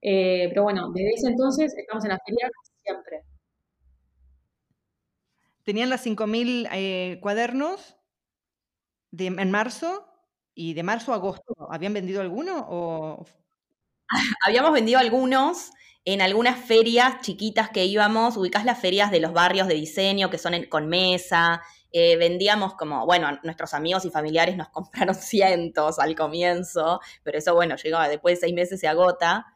Eh, 0.00 0.46
pero 0.48 0.62
bueno, 0.64 0.90
desde 0.92 1.14
ese 1.14 1.28
entonces 1.28 1.76
estamos 1.76 2.04
en 2.04 2.10
la 2.10 2.18
feria 2.24 2.50
siempre. 2.86 3.24
Tenían 5.64 5.90
las 5.90 6.06
5.000 6.06 6.68
eh, 6.72 7.18
cuadernos 7.20 7.96
de, 9.10 9.26
en 9.26 9.50
marzo 9.50 10.06
y 10.54 10.74
de 10.74 10.82
marzo 10.84 11.12
a 11.12 11.16
agosto. 11.16 11.54
¿Habían 11.70 11.92
vendido 11.92 12.20
alguno 12.20 12.66
o...? 12.68 13.26
Habíamos 14.46 14.72
vendido 14.72 15.00
algunos 15.00 15.70
en 16.04 16.22
algunas 16.22 16.64
ferias 16.64 17.20
chiquitas 17.20 17.70
que 17.70 17.84
íbamos, 17.84 18.36
ubicás 18.36 18.64
las 18.64 18.78
ferias 18.78 19.10
de 19.10 19.18
los 19.18 19.32
barrios 19.32 19.66
de 19.66 19.74
diseño 19.74 20.30
que 20.30 20.38
son 20.38 20.54
con 20.70 20.86
mesa, 20.86 21.60
eh, 21.90 22.16
vendíamos 22.16 22.74
como, 22.74 23.04
bueno, 23.06 23.40
nuestros 23.42 23.74
amigos 23.74 24.04
y 24.04 24.10
familiares 24.10 24.56
nos 24.56 24.68
compraron 24.70 25.14
cientos 25.16 25.98
al 25.98 26.14
comienzo, 26.14 27.00
pero 27.24 27.38
eso, 27.38 27.54
bueno, 27.54 27.74
llegaba 27.76 28.08
después 28.08 28.36
de 28.36 28.46
seis 28.46 28.54
meses 28.54 28.78
se 28.78 28.86
agota. 28.86 29.55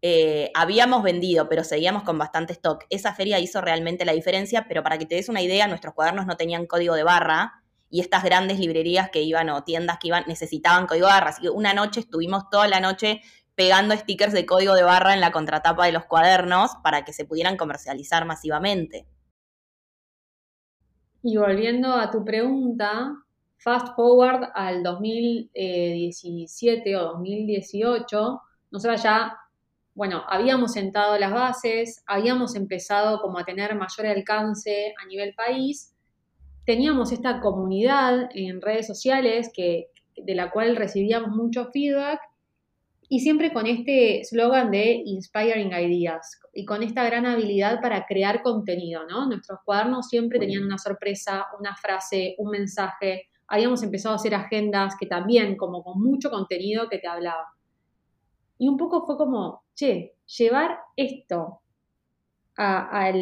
Eh, 0.00 0.52
habíamos 0.54 1.02
vendido, 1.02 1.48
pero 1.48 1.64
seguíamos 1.64 2.04
con 2.04 2.18
bastante 2.18 2.52
stock. 2.52 2.84
Esa 2.88 3.14
feria 3.14 3.38
hizo 3.38 3.60
realmente 3.60 4.04
la 4.04 4.12
diferencia, 4.12 4.66
pero 4.68 4.82
para 4.82 4.98
que 4.98 5.06
te 5.06 5.16
des 5.16 5.28
una 5.28 5.42
idea, 5.42 5.66
nuestros 5.66 5.94
cuadernos 5.94 6.26
no 6.26 6.36
tenían 6.36 6.66
código 6.66 6.94
de 6.94 7.02
barra 7.02 7.62
y 7.90 8.00
estas 8.00 8.22
grandes 8.22 8.58
librerías 8.58 9.10
que 9.10 9.22
iban 9.22 9.48
o 9.50 9.64
tiendas 9.64 9.98
que 9.98 10.08
iban 10.08 10.24
necesitaban 10.28 10.86
código 10.86 11.06
de 11.06 11.12
barra. 11.12 11.30
Así 11.30 11.42
que 11.42 11.50
una 11.50 11.74
noche 11.74 12.00
estuvimos 12.00 12.48
toda 12.50 12.68
la 12.68 12.80
noche 12.80 13.20
pegando 13.56 13.96
stickers 13.96 14.32
de 14.32 14.46
código 14.46 14.74
de 14.74 14.84
barra 14.84 15.14
en 15.14 15.20
la 15.20 15.32
contratapa 15.32 15.86
de 15.86 15.92
los 15.92 16.04
cuadernos 16.04 16.76
para 16.84 17.04
que 17.04 17.12
se 17.12 17.24
pudieran 17.24 17.56
comercializar 17.56 18.24
masivamente. 18.24 19.08
Y 21.22 21.36
volviendo 21.36 21.92
a 21.92 22.12
tu 22.12 22.24
pregunta, 22.24 23.16
fast 23.56 23.96
forward 23.96 24.50
al 24.54 24.84
2017 24.84 26.96
o 26.96 27.14
2018, 27.14 28.40
nosotros 28.70 29.02
ya 29.02 29.36
bueno, 29.98 30.22
habíamos 30.28 30.74
sentado 30.74 31.18
las 31.18 31.32
bases, 31.32 32.04
habíamos 32.06 32.54
empezado 32.54 33.20
como 33.20 33.36
a 33.36 33.44
tener 33.44 33.74
mayor 33.74 34.06
alcance 34.06 34.94
a 34.96 35.06
nivel 35.06 35.34
país, 35.34 35.92
teníamos 36.64 37.10
esta 37.10 37.40
comunidad 37.40 38.28
en 38.32 38.60
redes 38.60 38.86
sociales 38.86 39.50
que, 39.52 39.88
de 40.16 40.34
la 40.36 40.52
cual 40.52 40.76
recibíamos 40.76 41.30
mucho 41.30 41.70
feedback 41.72 42.20
y 43.08 43.18
siempre 43.18 43.52
con 43.52 43.66
este 43.66 44.22
slogan 44.22 44.70
de 44.70 45.02
Inspiring 45.04 45.72
Ideas 45.72 46.42
y 46.54 46.64
con 46.64 46.84
esta 46.84 47.02
gran 47.02 47.26
habilidad 47.26 47.80
para 47.80 48.06
crear 48.06 48.42
contenido, 48.42 49.04
¿no? 49.04 49.26
Nuestros 49.26 49.58
cuadernos 49.64 50.06
siempre 50.06 50.38
tenían 50.38 50.62
una 50.62 50.78
sorpresa, 50.78 51.46
una 51.58 51.74
frase, 51.74 52.36
un 52.38 52.52
mensaje. 52.52 53.24
Habíamos 53.48 53.82
empezado 53.82 54.12
a 54.12 54.16
hacer 54.16 54.36
agendas 54.36 54.94
que 54.96 55.06
también, 55.06 55.56
como 55.56 55.82
con 55.82 56.00
mucho 56.00 56.30
contenido 56.30 56.88
que 56.88 56.98
te 56.98 57.08
hablaba. 57.08 57.57
Y 58.58 58.68
un 58.68 58.76
poco 58.76 59.06
fue 59.06 59.16
como, 59.16 59.62
che, 59.74 60.14
llevar 60.26 60.78
esto 60.96 61.60
a, 62.58 63.12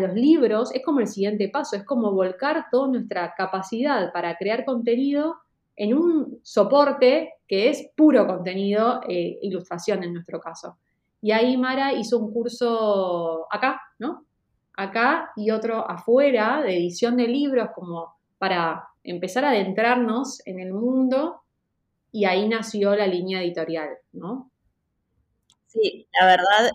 los 0.00 0.14
libros 0.14 0.74
es 0.74 0.84
como 0.84 1.00
el 1.00 1.06
siguiente 1.06 1.48
paso, 1.48 1.76
es 1.76 1.84
como 1.84 2.12
volcar 2.12 2.66
toda 2.70 2.88
nuestra 2.88 3.34
capacidad 3.36 4.12
para 4.12 4.36
crear 4.36 4.64
contenido 4.64 5.36
en 5.76 5.94
un 5.94 6.40
soporte 6.42 7.34
que 7.46 7.68
es 7.68 7.88
puro 7.96 8.26
contenido, 8.26 9.00
eh, 9.08 9.38
ilustración 9.42 10.02
en 10.02 10.14
nuestro 10.14 10.40
caso. 10.40 10.76
Y 11.20 11.30
ahí 11.30 11.56
Mara 11.56 11.92
hizo 11.92 12.18
un 12.18 12.32
curso 12.32 13.46
acá, 13.50 13.80
¿no? 13.98 14.24
Acá 14.76 15.30
y 15.36 15.50
otro 15.50 15.88
afuera 15.88 16.62
de 16.62 16.76
edición 16.76 17.16
de 17.16 17.28
libros 17.28 17.68
como 17.74 18.16
para 18.38 18.88
empezar 19.04 19.44
a 19.44 19.50
adentrarnos 19.50 20.44
en 20.46 20.58
el 20.58 20.72
mundo 20.72 21.41
y 22.12 22.26
ahí 22.26 22.46
nació 22.46 22.94
la 22.94 23.06
línea 23.06 23.42
editorial, 23.42 23.88
¿no? 24.12 24.52
Sí, 25.66 26.06
la 26.20 26.26
verdad, 26.26 26.70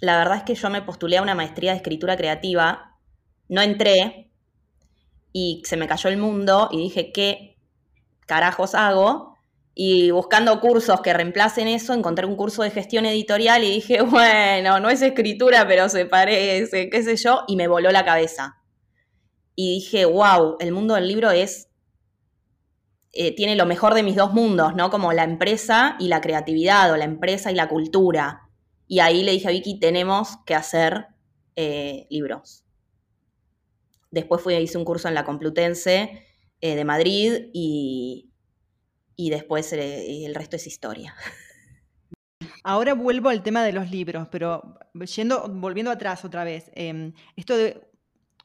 la 0.00 0.18
verdad 0.18 0.38
es 0.38 0.42
que 0.42 0.56
yo 0.56 0.68
me 0.68 0.82
postulé 0.82 1.16
a 1.18 1.22
una 1.22 1.36
maestría 1.36 1.70
de 1.70 1.76
escritura 1.76 2.16
creativa, 2.16 2.96
no 3.48 3.62
entré 3.62 4.32
y 5.32 5.62
se 5.64 5.76
me 5.76 5.86
cayó 5.86 6.10
el 6.10 6.16
mundo 6.18 6.68
y 6.72 6.78
dije, 6.78 7.12
¿qué 7.12 7.56
carajos 8.26 8.74
hago? 8.74 9.36
Y 9.74 10.10
buscando 10.10 10.60
cursos 10.60 11.00
que 11.02 11.12
reemplacen 11.12 11.68
eso, 11.68 11.94
encontré 11.94 12.26
un 12.26 12.34
curso 12.34 12.64
de 12.64 12.72
gestión 12.72 13.06
editorial 13.06 13.62
y 13.62 13.70
dije, 13.70 14.02
bueno, 14.02 14.80
no 14.80 14.90
es 14.90 15.00
escritura, 15.02 15.68
pero 15.68 15.88
se 15.88 16.04
parece, 16.04 16.90
qué 16.90 17.02
sé 17.04 17.16
yo, 17.16 17.44
y 17.46 17.54
me 17.54 17.68
voló 17.68 17.92
la 17.92 18.04
cabeza. 18.04 18.56
Y 19.54 19.76
dije, 19.76 20.04
wow, 20.04 20.56
el 20.58 20.72
mundo 20.72 20.94
del 20.94 21.06
libro 21.06 21.30
es 21.30 21.67
eh, 23.12 23.34
tiene 23.34 23.56
lo 23.56 23.66
mejor 23.66 23.94
de 23.94 24.02
mis 24.02 24.16
dos 24.16 24.32
mundos, 24.32 24.74
¿no? 24.74 24.90
Como 24.90 25.12
la 25.12 25.24
empresa 25.24 25.96
y 25.98 26.08
la 26.08 26.20
creatividad, 26.20 26.92
o 26.92 26.96
la 26.96 27.04
empresa 27.04 27.50
y 27.50 27.54
la 27.54 27.68
cultura. 27.68 28.48
Y 28.86 29.00
ahí 29.00 29.22
le 29.22 29.32
dije 29.32 29.48
a 29.48 29.50
Vicky, 29.50 29.78
tenemos 29.78 30.36
que 30.46 30.54
hacer 30.54 31.06
eh, 31.56 32.06
libros. 32.10 32.64
Después 34.10 34.42
fui, 34.42 34.54
hice 34.54 34.78
un 34.78 34.84
curso 34.84 35.08
en 35.08 35.14
la 35.14 35.24
Complutense 35.24 36.24
eh, 36.60 36.76
de 36.76 36.84
Madrid 36.84 37.50
y, 37.52 38.30
y 39.16 39.30
después 39.30 39.72
el 39.72 40.34
resto 40.34 40.56
es 40.56 40.66
historia. 40.66 41.14
Ahora 42.64 42.94
vuelvo 42.94 43.28
al 43.28 43.42
tema 43.42 43.64
de 43.64 43.72
los 43.72 43.90
libros, 43.90 44.28
pero 44.30 44.78
yendo, 45.16 45.48
volviendo 45.48 45.90
atrás 45.90 46.24
otra 46.24 46.44
vez, 46.44 46.70
em, 46.74 47.12
esto 47.36 47.56
de, 47.56 47.88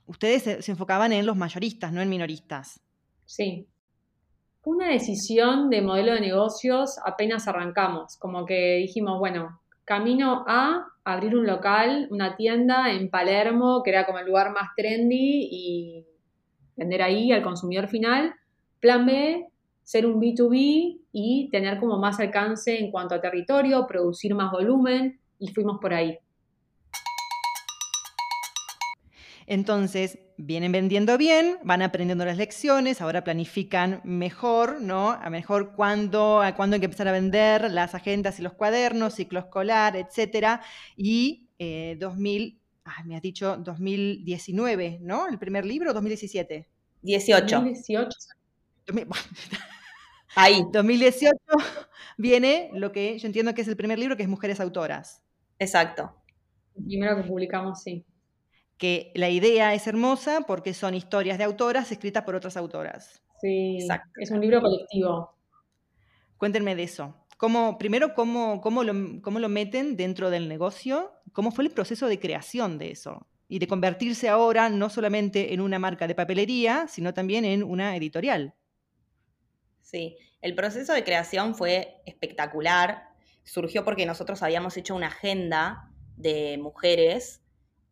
ustedes 0.05 0.63
se, 0.63 0.72
enfocaban 0.72 1.13
en 1.13 1.25
los 1.25 1.36
mayoristas, 1.36 1.91
no 1.91 2.01
en 2.01 2.10
minoristas. 2.10 2.79
Sí, 3.25 3.67
fue 4.63 4.77
una 4.77 4.88
decisión 4.88 5.70
de 5.70 5.82
modelo 5.82 6.13
de 6.13 6.22
negocios 6.22 6.98
apenas 7.05 7.50
arrancamos, 7.50 8.15
como 8.17 8.46
que 8.46 8.77
dijimos, 8.77 9.20
bueno, 9.20 9.60
camino 9.84 10.46
a 10.48 10.88
abrir 11.03 11.36
un 11.36 11.46
local, 11.46 12.08
una 12.12 12.38
tienda 12.38 12.89
en 12.93 13.10
Palermo, 13.10 13.84
que 13.84 13.89
era 13.89 14.05
como 14.05 14.20
el 14.20 14.25
lugar 14.25 14.53
más 14.53 14.70
trendy 14.77 15.50
y 15.51 16.05
vender 16.77 17.01
ahí 17.01 17.34
al 17.34 17.43
consumidor 17.43 17.89
final. 17.89 18.36
Plan 18.79 19.05
B, 19.05 19.48
ser 19.84 20.05
un 20.05 20.22
B2B 20.22 20.98
y 21.12 21.50
tener 21.51 21.77
como 21.77 22.00
más 22.00 22.22
alcance 22.22 22.79
en 22.79 22.89
cuanto 22.89 23.15
a 23.15 23.22
territorio, 23.22 23.86
producir 23.86 24.34
más 24.34 24.50
volumen 24.50 25.20
y 25.39 25.50
fuimos 25.50 25.79
por 25.82 25.93
ahí. 25.93 26.17
Entonces, 29.48 30.20
vienen 30.38 30.72
vendiendo 30.72 31.18
bien, 31.18 31.58
van 31.64 31.82
aprendiendo 31.82 32.26
las 32.26 32.38
lecciones, 32.38 33.02
ahora 33.02 33.24
planifican 33.24 34.02
mejor, 34.04 34.82
¿no? 34.82 35.12
A 35.12 35.30
mejor 35.30 35.74
cuándo, 35.76 36.42
a 36.42 36.56
cuándo 36.56 36.76
hay 36.76 36.80
que 36.80 36.86
empezar 36.86 37.08
a 37.08 37.12
vender 37.12 37.72
las 37.72 37.96
agendas 37.96 38.40
y 38.40 38.44
los 38.44 38.54
cuadernos, 38.54 39.16
ciclo 39.16 39.40
escolar, 39.40 39.96
etcétera. 39.96 40.62
Y 40.96 41.50
2000, 41.98 42.60
ah, 42.86 43.04
me 43.06 43.16
has 43.16 43.22
dicho 43.22 43.58
2019, 43.58 45.00
¿no? 45.02 45.28
El 45.28 45.38
primer 45.40 45.66
libro, 45.66 45.94
2017. 45.94 46.68
18. 47.02 47.56
2018. 47.56 48.18
Ahí. 50.36 50.66
2018 50.72 51.38
viene 52.18 52.70
lo 52.74 52.92
que 52.92 53.20
yo 53.20 53.28
entiendo 53.28 53.54
que 53.54 53.62
es 53.62 53.68
el 53.68 53.78
primer 53.78 54.00
libro, 54.00 54.18
que 54.18 54.24
es 54.24 54.30
Mujeres 54.30 54.60
Autoras. 54.60 55.22
Exacto. 55.60 56.16
El 56.76 56.86
primero 56.86 57.16
que 57.16 57.24
publicamos, 57.24 57.84
sí 57.84 58.04
que 58.84 59.13
la 59.16 59.30
idea 59.30 59.74
es 59.74 59.88
hermosa 59.88 60.42
porque 60.46 60.74
son 60.74 60.94
historias 60.94 61.38
de 61.38 61.46
autoras 61.46 61.90
escritas 61.94 62.24
por 62.24 62.36
otras 62.36 62.58
autoras. 62.58 63.24
Sí, 63.40 63.78
es 64.18 64.30
un 64.30 64.42
libro 64.42 64.60
colectivo. 64.60 65.38
Cuéntenme 66.36 66.75
de 66.75 66.84
eso. 66.84 67.16
¿Cómo, 67.38 67.78
primero, 67.78 68.13
cómo, 68.13 68.60
cómo, 68.60 68.84
lo, 68.84 69.22
cómo 69.22 69.40
lo 69.40 69.48
meten 69.48 69.96
dentro 69.96 70.30
del 70.30 70.50
negocio? 70.50 71.13
¿Cómo 71.32 71.52
fue 71.52 71.63
el 71.63 71.72
proceso 71.72 72.08
de 72.08 72.20
creación 72.20 72.78
de 72.78 72.92
eso? 72.92 73.25
Y 73.48 73.60
de 73.60 73.68
convertirse 73.68 74.28
ahora 74.28 74.68
no 74.68 74.90
solamente 74.90 75.54
en 75.54 75.62
una 75.62 75.80
marca 75.80 76.06
de 76.06 76.16
papelería, 76.16 76.90
sino 76.90 77.13
también 77.13 77.46
en 77.46 77.63
una 77.63 77.96
editorial. 77.96 78.54
Sí, 79.80 80.18
el 80.42 80.56
proceso 80.56 80.92
de 80.92 81.06
creación 81.06 81.56
fue 81.56 82.02
espectacular. 82.06 83.12
Surgió 83.46 83.86
porque 83.86 84.06
nosotros 84.06 84.44
habíamos 84.44 84.75
hecho 84.75 84.94
una 84.94 85.08
agenda 85.08 85.89
de 86.17 86.58
mujeres 86.58 87.42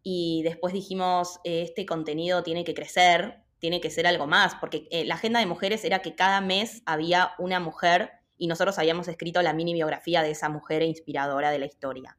y 0.03 0.41
después 0.43 0.73
dijimos, 0.73 1.39
eh, 1.43 1.61
este 1.61 1.85
contenido 1.85 2.43
tiene 2.43 2.63
que 2.63 2.73
crecer, 2.73 3.43
tiene 3.59 3.79
que 3.79 3.91
ser 3.91 4.07
algo 4.07 4.27
más, 4.27 4.55
porque 4.55 4.87
eh, 4.91 5.05
la 5.05 5.15
agenda 5.15 5.39
de 5.39 5.45
mujeres 5.45 5.85
era 5.85 5.99
que 5.99 6.15
cada 6.15 6.41
mes 6.41 6.81
había 6.85 7.31
una 7.37 7.59
mujer 7.59 8.11
y 8.37 8.47
nosotros 8.47 8.79
habíamos 8.79 9.07
escrito 9.07 9.41
la 9.43 9.53
mini 9.53 9.73
biografía 9.73 10.23
de 10.23 10.31
esa 10.31 10.49
mujer 10.49 10.81
inspiradora 10.81 11.51
de 11.51 11.59
la 11.59 11.67
historia. 11.67 12.17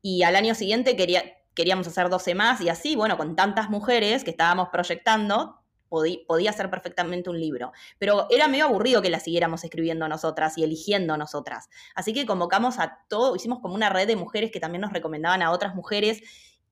Y 0.00 0.22
al 0.22 0.36
año 0.36 0.54
siguiente 0.54 0.94
quería, 0.94 1.24
queríamos 1.54 1.88
hacer 1.88 2.08
12 2.08 2.36
más 2.36 2.60
y 2.60 2.68
así, 2.68 2.94
bueno, 2.94 3.16
con 3.16 3.34
tantas 3.34 3.68
mujeres 3.68 4.22
que 4.22 4.30
estábamos 4.30 4.68
proyectando, 4.68 5.56
podía 5.88 6.52
ser 6.52 6.70
perfectamente 6.70 7.30
un 7.30 7.40
libro. 7.40 7.72
Pero 7.98 8.28
era 8.30 8.46
medio 8.46 8.66
aburrido 8.66 9.02
que 9.02 9.10
la 9.10 9.18
siguiéramos 9.18 9.64
escribiendo 9.64 10.06
nosotras 10.06 10.56
y 10.58 10.62
eligiendo 10.62 11.16
nosotras. 11.16 11.68
Así 11.94 12.12
que 12.12 12.26
convocamos 12.26 12.78
a 12.78 13.00
todo, 13.08 13.34
hicimos 13.34 13.58
como 13.60 13.74
una 13.74 13.88
red 13.88 14.06
de 14.06 14.14
mujeres 14.14 14.50
que 14.52 14.60
también 14.60 14.82
nos 14.82 14.92
recomendaban 14.92 15.42
a 15.42 15.50
otras 15.50 15.74
mujeres 15.74 16.22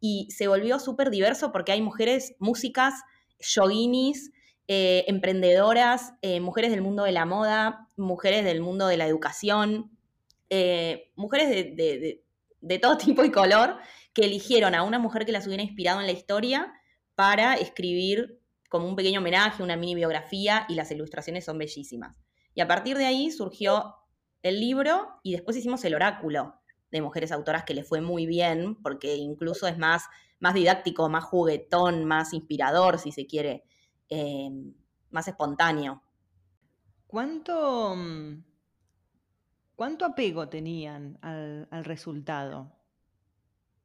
y 0.07 0.31
se 0.31 0.47
volvió 0.47 0.79
súper 0.79 1.11
diverso 1.11 1.51
porque 1.51 1.73
hay 1.73 1.83
mujeres 1.83 2.37
músicas, 2.39 2.95
yoginis, 3.41 4.31
eh, 4.69 5.05
emprendedoras, 5.09 6.13
eh, 6.23 6.39
mujeres 6.39 6.71
del 6.71 6.81
mundo 6.81 7.03
de 7.03 7.11
la 7.11 7.27
moda, 7.27 7.89
mujeres 7.97 8.45
del 8.45 8.61
mundo 8.61 8.87
de 8.87 8.97
la 8.97 9.07
educación, 9.09 9.91
eh, 10.49 11.11
mujeres 11.17 11.49
de, 11.49 12.23
de, 12.61 12.79
todo 12.79 12.97
tipo 13.05 13.25
y 13.25 13.33
color 13.33 13.79
que 14.13 14.27
eligieron 14.27 14.77
a 14.77 14.85
una 14.85 15.01
mujer 15.01 15.27
que 15.27 15.33
las 15.33 15.49
hubiera 15.49 15.65
inspirado 15.65 16.01
en 16.01 16.07
la 16.07 16.13
historia 16.13 16.73
para 17.17 17.55
escribir 17.55 18.41
como 18.69 18.89
un 18.89 18.95
pequeño 18.95 19.19
homenaje, 19.19 19.65
una 19.65 19.77
mini 19.77 19.97
biografía 19.97 20.67
y 20.69 20.77
las 20.77 20.93
ilustraciones 20.93 21.45
son 21.45 21.59
bellísimas. 21.59 22.21
Y 22.55 22.61
a 22.61 22.69
partir 22.69 22.97
de 22.97 23.07
ahí 23.07 23.33
surgió 23.33 23.97
el 24.43 24.61
libro 24.61 25.19
y 25.25 25.33
después 25.33 25.57
hicimos 25.57 25.85
el 25.85 25.97
oráculo, 25.97 26.55
de 26.91 27.03
mujeres 27.03 27.33
autoras 27.33 27.65
que 27.65 27.75
le 27.75 27.85
fue 27.85 28.01
muy 28.01 28.27
bien, 28.27 28.77
porque 28.77 29.17
incluso 29.17 29.67
es 29.67 29.79
más, 29.79 30.05
más 30.39 30.55
didáctico, 30.55 31.09
más 31.09 31.25
juguetón, 31.25 32.05
más 32.05 32.33
inspirador, 32.33 32.99
si 32.99 33.13
se 33.13 33.27
quiere, 33.27 33.65
eh, 34.09 34.51
más 35.11 35.29
espontáneo. 35.29 36.03
¿Cuánto, 37.07 37.95
mm, 37.97 38.45
cuánto 39.75 40.05
apego 40.05 40.49
tenían 40.49 41.19
al, 41.23 41.85
resultado? 41.85 42.73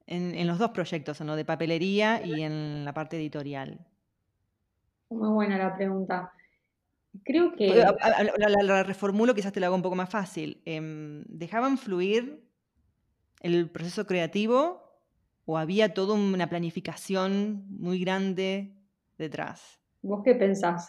En, 0.07 0.45
los 0.45 0.59
dos 0.59 0.71
proyectos, 0.71 1.21
¿no? 1.21 1.35
de 1.35 1.45
papelería 1.45 2.25
y 2.25 2.41
en 2.41 2.83
la 2.83 2.93
parte 2.93 3.17
editorial. 3.17 3.87
Muy 5.09 5.29
buena 5.29 5.57
la 5.57 5.75
pregunta. 5.75 6.33
Creo 7.23 7.53
que... 7.55 7.67
La, 7.75 8.83
reformulo, 8.83 9.33
quizás 9.33 9.53
te 9.53 9.59
la 9.59 9.67
hago 9.67 9.75
un 9.75 9.81
poco 9.81 9.95
más 9.95 10.09
fácil. 10.09 10.61
Em, 10.65 11.23
¿Dejaban 11.27 11.77
fluir 11.77 12.50
el 13.41 13.69
proceso 13.69 14.05
creativo 14.05 14.81
o 15.45 15.57
había 15.57 15.93
toda 15.93 16.13
una 16.15 16.49
planificación 16.49 17.65
muy 17.69 17.99
grande 17.99 18.73
detrás? 19.17 19.79
¿Vos 20.01 20.21
qué 20.23 20.35
pensás? 20.35 20.87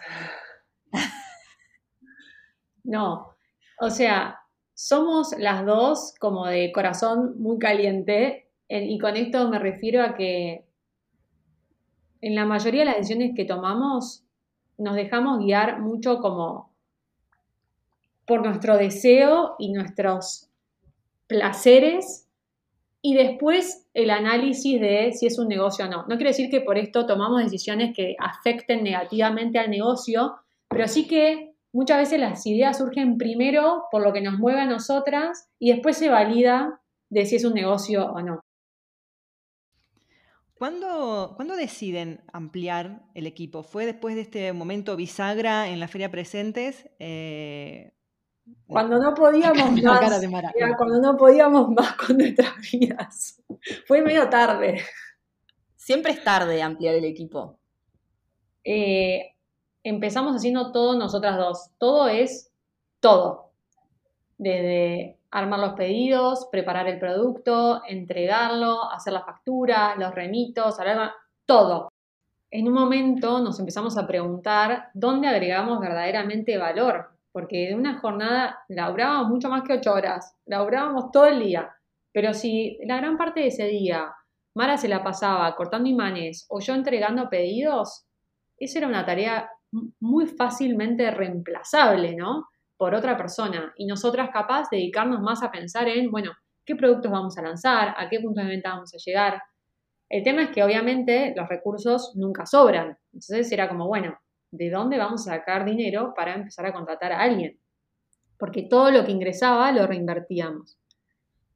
no, 2.85 3.35
o 3.81 3.91
sea, 3.91 4.39
somos 4.75 5.35
las 5.39 5.65
dos 5.67 6.15
como 6.19 6.47
de 6.47 6.73
corazón 6.73 7.41
muy 7.41 7.59
caliente 7.59 8.51
y 8.69 8.99
con 8.99 9.17
esto 9.17 9.49
me 9.49 9.59
refiero 9.59 10.03
a 10.03 10.15
que 10.15 10.65
en 12.21 12.35
la 12.35 12.47
mayoría 12.47 12.81
de 12.81 12.87
las 12.87 12.97
decisiones 12.97 13.33
que 13.37 13.45
tomamos 13.45 14.25
nos 14.79 14.95
dejamos 14.95 15.41
guiar 15.41 15.81
mucho 15.81 16.21
como 16.21 16.73
por 18.27 18.43
nuestro 18.45 18.77
deseo 18.79 19.57
y 19.59 19.73
nuestros 19.73 20.49
placeres 21.27 22.29
y 23.03 23.15
después 23.15 23.89
el 23.95 24.11
análisis 24.11 24.81
de 24.81 25.13
si 25.13 25.27
es 25.27 25.39
un 25.39 25.49
negocio 25.49 25.85
o 25.85 25.89
no. 25.89 26.03
No 26.03 26.17
quiere 26.17 26.31
decir 26.31 26.49
que 26.49 26.61
por 26.61 26.79
esto 26.79 27.05
tomamos 27.05 27.43
decisiones 27.43 27.95
que 27.95 28.15
afecten 28.19 28.85
negativamente 28.85 29.59
al 29.59 29.71
negocio, 29.71 30.37
pero 30.69 30.87
sí 30.87 31.09
que 31.09 31.57
muchas 31.73 31.99
veces 31.99 32.21
las 32.21 32.47
ideas 32.47 32.79
surgen 32.79 33.19
primero 33.19 33.85
por 33.91 34.03
lo 34.03 34.13
que 34.13 34.21
nos 34.21 34.39
mueve 34.39 34.61
a 34.61 34.67
nosotras 34.67 35.49
y 35.59 35.73
después 35.73 35.97
se 35.97 36.09
valida 36.09 36.81
de 37.11 37.27
si 37.27 37.37
es 37.37 37.45
un 37.45 37.55
negocio 37.55 38.07
o 38.07 38.23
no. 38.23 38.41
¿Cuándo, 40.55 41.57
deciden 41.57 42.21
ampliar 42.33 43.03
el 43.15 43.27
equipo? 43.27 43.65
¿Fue 43.65 43.85
después 43.85 44.15
de 44.15 44.21
este 44.21 44.53
momento 44.53 44.95
bisagra 44.95 45.69
en 45.69 45.81
la 45.81 45.89
feria 45.89 46.09
presentes? 46.09 46.89
Eh, 47.01 47.91
cuando 48.67 48.99
no 48.99 49.15
podíamos 49.15 49.73
más. 49.83 50.01
cuando 50.77 51.01
no 51.01 51.17
podíamos 51.17 51.69
más 51.71 51.95
con 51.95 52.19
nuestras 52.19 52.55
vidas. 52.73 53.43
Fue 53.87 54.03
medio 54.03 54.29
tarde. 54.29 54.83
Siempre 55.77 56.13
es 56.13 56.23
tarde 56.23 56.63
ampliar 56.63 56.95
el 56.95 57.05
equipo. 57.05 57.59
Eh, 58.65 59.35
empezamos 59.83 60.37
haciendo 60.37 60.73
todo 60.73 60.97
nosotras 60.97 61.37
dos. 61.37 61.71
Todo 61.79 62.09
es 62.09 62.51
todo. 63.01 63.51
Desde 64.39 65.19
armar 65.31 65.61
los 65.61 65.73
pedidos, 65.73 66.47
preparar 66.53 66.87
el 66.89 66.99
producto, 66.99 67.83
entregarlo, 67.89 68.91
hacer 68.93 69.15
las 69.15 69.25
facturas, 69.25 69.97
los 69.99 70.15
remitos, 70.15 70.77
todo. 71.47 71.91
En 72.51 72.69
un 72.69 72.75
momento 72.75 73.41
nos 73.41 73.59
empezamos 73.59 73.97
a 73.97 74.07
preguntar 74.07 74.91
dónde 74.93 75.29
agregamos 75.29 75.81
verdaderamente 75.81 76.59
valor, 76.59 77.12
porque 77.33 77.69
de 77.69 77.75
una 77.75 77.99
jornada 77.99 78.59
laburábamos 78.69 79.31
mucho 79.31 79.49
más 79.49 79.63
que 79.63 79.75
ocho 79.75 79.93
horas, 79.93 80.37
laburábamos 80.47 81.11
todo 81.11 81.27
el 81.27 81.41
día, 81.41 81.75
pero 82.13 82.35
si 82.35 82.79
la 82.87 82.99
gran 82.99 83.17
parte 83.17 83.41
de 83.41 83.47
ese 83.47 83.67
día 83.67 84.15
Mara 84.55 84.77
se 84.77 84.89
la 84.89 85.03
pasaba 85.03 85.55
cortando 85.57 85.89
imanes 85.89 86.47
o 86.51 86.61
yo 86.61 86.75
entregando 86.75 87.31
pedidos, 87.31 88.05
esa 88.59 88.79
era 88.79 88.89
una 88.89 89.07
tarea 89.07 89.49
muy 90.01 90.27
fácilmente 90.27 91.11
reemplazable, 91.11 92.15
¿no? 92.15 92.49
Por 92.77 92.95
otra 92.95 93.17
persona. 93.17 93.73
Y 93.77 93.87
nosotras 93.87 94.29
capaz 94.31 94.69
de 94.71 94.77
dedicarnos 94.77 95.21
más 95.23 95.43
a 95.43 95.51
pensar 95.51 95.89
en, 95.89 96.11
bueno, 96.11 96.33
¿qué 96.67 96.77
productos 96.77 97.11
vamos 97.11 97.39
a 97.39 97.43
lanzar? 97.43 97.95
¿A 97.97 98.09
qué 98.11 98.21
puntos 98.21 98.45
de 98.45 98.51
venta 98.51 98.75
vamos 98.75 98.93
a 98.95 98.99
llegar? 98.99 99.43
El 100.11 100.23
tema 100.23 100.43
es 100.43 100.51
que 100.51 100.63
obviamente 100.63 101.33
los 101.35 101.49
recursos 101.49 102.13
nunca 102.15 102.45
sobran. 102.45 102.99
Entonces 103.13 103.51
era 103.51 103.69
como, 103.71 103.87
bueno, 103.87 104.19
¿de 104.53 104.71
dónde 104.71 104.99
vamos 104.99 105.27
a 105.27 105.33
sacar 105.33 105.65
dinero 105.65 106.13
para 106.15 106.35
empezar 106.35 106.67
a 106.67 106.73
contratar 106.73 107.11
a 107.13 107.21
alguien? 107.21 107.59
Porque 108.39 108.63
todo 108.63 108.91
lo 108.91 109.05
que 109.05 109.13
ingresaba 109.13 109.73
lo 109.73 109.87
reinvertíamos. 109.87 110.79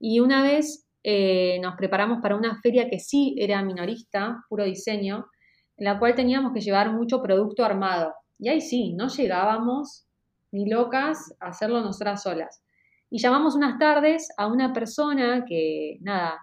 Y 0.00 0.20
una 0.20 0.42
vez 0.42 0.88
eh, 1.04 1.60
nos 1.60 1.76
preparamos 1.76 2.20
para 2.20 2.36
una 2.36 2.60
feria 2.60 2.88
que 2.88 2.98
sí 2.98 3.36
era 3.38 3.62
minorista, 3.62 4.44
puro 4.48 4.64
diseño, 4.64 5.26
en 5.76 5.84
la 5.84 5.98
cual 5.98 6.14
teníamos 6.14 6.52
que 6.52 6.60
llevar 6.60 6.92
mucho 6.92 7.22
producto 7.22 7.64
armado. 7.64 8.14
Y 8.38 8.48
ahí 8.48 8.60
sí, 8.60 8.94
no 8.94 9.08
llegábamos 9.08 10.06
ni 10.52 10.68
locas 10.68 11.34
a 11.40 11.48
hacerlo 11.48 11.80
nosotras 11.80 12.22
solas. 12.22 12.62
Y 13.10 13.18
llamamos 13.18 13.54
unas 13.54 13.78
tardes 13.78 14.28
a 14.36 14.46
una 14.46 14.72
persona 14.72 15.44
que, 15.46 15.98
nada, 16.00 16.38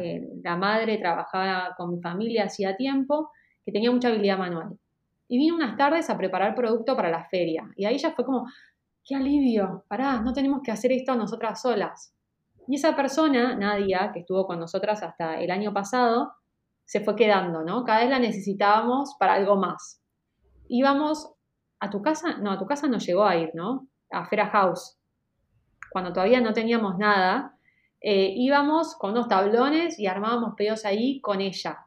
eh, 0.00 0.28
la 0.42 0.56
madre 0.56 0.98
trabajaba 0.98 1.74
con 1.76 1.94
mi 1.94 2.00
familia 2.00 2.44
hacía 2.44 2.76
tiempo, 2.76 3.30
que 3.64 3.72
tenía 3.72 3.90
mucha 3.90 4.08
habilidad 4.08 4.38
manual. 4.38 4.78
Y 5.28 5.38
vino 5.38 5.56
unas 5.56 5.76
tardes 5.76 6.10
a 6.10 6.16
preparar 6.16 6.54
producto 6.54 6.94
para 6.96 7.10
la 7.10 7.24
feria. 7.24 7.70
Y 7.76 7.84
ahí 7.84 7.98
ya 7.98 8.12
fue 8.12 8.24
como, 8.24 8.46
qué 9.04 9.14
alivio, 9.14 9.84
pará, 9.88 10.20
no 10.20 10.32
tenemos 10.32 10.60
que 10.62 10.70
hacer 10.70 10.92
esto 10.92 11.14
nosotras 11.14 11.62
solas. 11.62 12.14
Y 12.68 12.76
esa 12.76 12.94
persona, 12.94 13.56
Nadia, 13.56 14.10
que 14.12 14.20
estuvo 14.20 14.46
con 14.46 14.58
nosotras 14.58 15.02
hasta 15.02 15.40
el 15.40 15.50
año 15.50 15.72
pasado, 15.72 16.32
se 16.84 17.00
fue 17.00 17.16
quedando, 17.16 17.62
¿no? 17.62 17.84
Cada 17.84 18.00
vez 18.00 18.10
la 18.10 18.18
necesitábamos 18.18 19.16
para 19.18 19.34
algo 19.34 19.56
más. 19.56 20.02
Íbamos 20.68 21.34
a 21.80 21.90
tu 21.90 22.02
casa, 22.02 22.38
no, 22.38 22.52
a 22.52 22.58
tu 22.58 22.66
casa 22.66 22.86
no 22.86 22.98
llegó 22.98 23.24
a 23.24 23.36
ir, 23.36 23.50
¿no? 23.54 23.88
A 24.10 24.26
Fera 24.26 24.48
House, 24.50 24.98
cuando 25.92 26.12
todavía 26.12 26.40
no 26.40 26.54
teníamos 26.54 26.96
nada, 26.96 27.58
eh, 28.00 28.32
íbamos 28.34 28.96
con 28.96 29.12
unos 29.12 29.28
tablones 29.28 29.98
y 29.98 30.06
armábamos 30.06 30.54
pedidos 30.56 30.84
ahí 30.84 31.20
con 31.20 31.40
ella. 31.40 31.86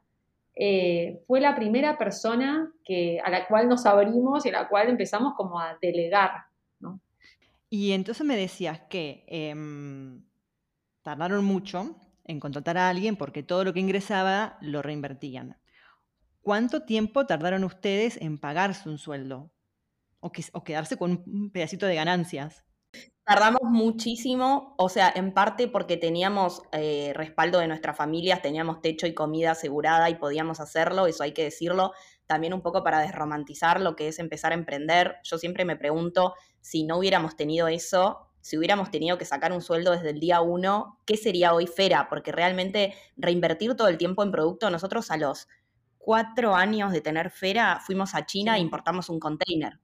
Eh, 0.55 1.21
fue 1.27 1.41
la 1.41 1.55
primera 1.55 1.97
persona 1.97 2.71
que, 2.83 3.19
a 3.19 3.29
la 3.29 3.47
cual 3.47 3.67
nos 3.67 3.85
abrimos 3.85 4.45
y 4.45 4.49
a 4.49 4.53
la 4.53 4.69
cual 4.69 4.89
empezamos 4.89 5.33
como 5.35 5.59
a 5.59 5.77
delegar. 5.81 6.45
Y 7.69 7.91
entonces 7.91 8.25
me 8.25 8.37
decías 8.37 8.81
que 8.89 9.25
em, 9.27 10.23
tardaron 11.01 11.43
mucho 11.43 11.97
en 12.23 12.39
contratar 12.39 12.77
a 12.77 12.89
alguien 12.89 13.15
porque 13.17 13.43
todo 13.43 13.63
lo 13.63 13.73
que 13.73 13.79
ingresaba 13.79 14.57
lo 14.61 14.81
reinvertían. 14.81 15.57
¿Cuánto 16.41 16.83
tiempo 16.83 17.25
tardaron 17.25 17.63
ustedes 17.63 18.17
en 18.21 18.37
pagarse 18.37 18.87
un 18.87 18.97
sueldo? 18.97 19.51
O, 20.19 20.31
quedarse 20.31 20.97
con 20.97 21.23
un 21.25 21.51
pedacito 21.51 21.85
de 21.85 21.95
ganancias. 21.95 22.63
Tardamos 23.25 23.63
muchísimo, 23.63 24.75
o 24.77 24.88
sea, 24.88 25.11
en 25.15 25.33
parte 25.33 25.67
porque 25.67 25.97
teníamos 25.97 26.61
eh, 26.71 27.11
respaldo 27.15 27.57
de 27.57 27.67
nuestras 27.67 27.97
familias, 27.97 28.43
teníamos 28.43 28.81
techo 28.81 29.07
y 29.07 29.15
comida 29.15 29.51
asegurada 29.51 30.11
y 30.11 30.15
podíamos 30.15 30.59
hacerlo, 30.59 31.07
eso 31.07 31.23
hay 31.23 31.31
que 31.33 31.43
decirlo, 31.43 31.93
también 32.27 32.53
un 32.53 32.61
poco 32.61 32.83
para 32.83 32.99
desromantizar 32.99 33.81
lo 33.81 33.95
que 33.95 34.09
es 34.09 34.19
empezar 34.19 34.51
a 34.51 34.55
emprender. 34.55 35.15
Yo 35.23 35.39
siempre 35.39 35.65
me 35.65 35.75
pregunto 35.75 36.35
si 36.61 36.83
no 36.83 36.99
hubiéramos 36.99 37.35
tenido 37.35 37.67
eso, 37.67 38.29
si 38.41 38.59
hubiéramos 38.59 38.91
tenido 38.91 39.17
que 39.17 39.25
sacar 39.25 39.53
un 39.53 39.61
sueldo 39.63 39.91
desde 39.93 40.11
el 40.11 40.19
día 40.19 40.41
uno, 40.41 40.99
¿qué 41.07 41.17
sería 41.17 41.55
hoy 41.55 41.65
Fera? 41.65 42.07
Porque 42.09 42.31
realmente 42.31 42.93
reinvertir 43.17 43.73
todo 43.75 43.88
el 43.88 43.97
tiempo 43.97 44.21
en 44.21 44.31
producto, 44.31 44.69
nosotros 44.69 45.09
a 45.09 45.17
los 45.17 45.47
cuatro 45.97 46.53
años 46.53 46.91
de 46.91 47.01
tener 47.01 47.31
Fera 47.31 47.79
fuimos 47.83 48.13
a 48.13 48.27
China 48.27 48.57
e 48.57 48.59
importamos 48.59 49.09
un 49.09 49.19
container. 49.19 49.79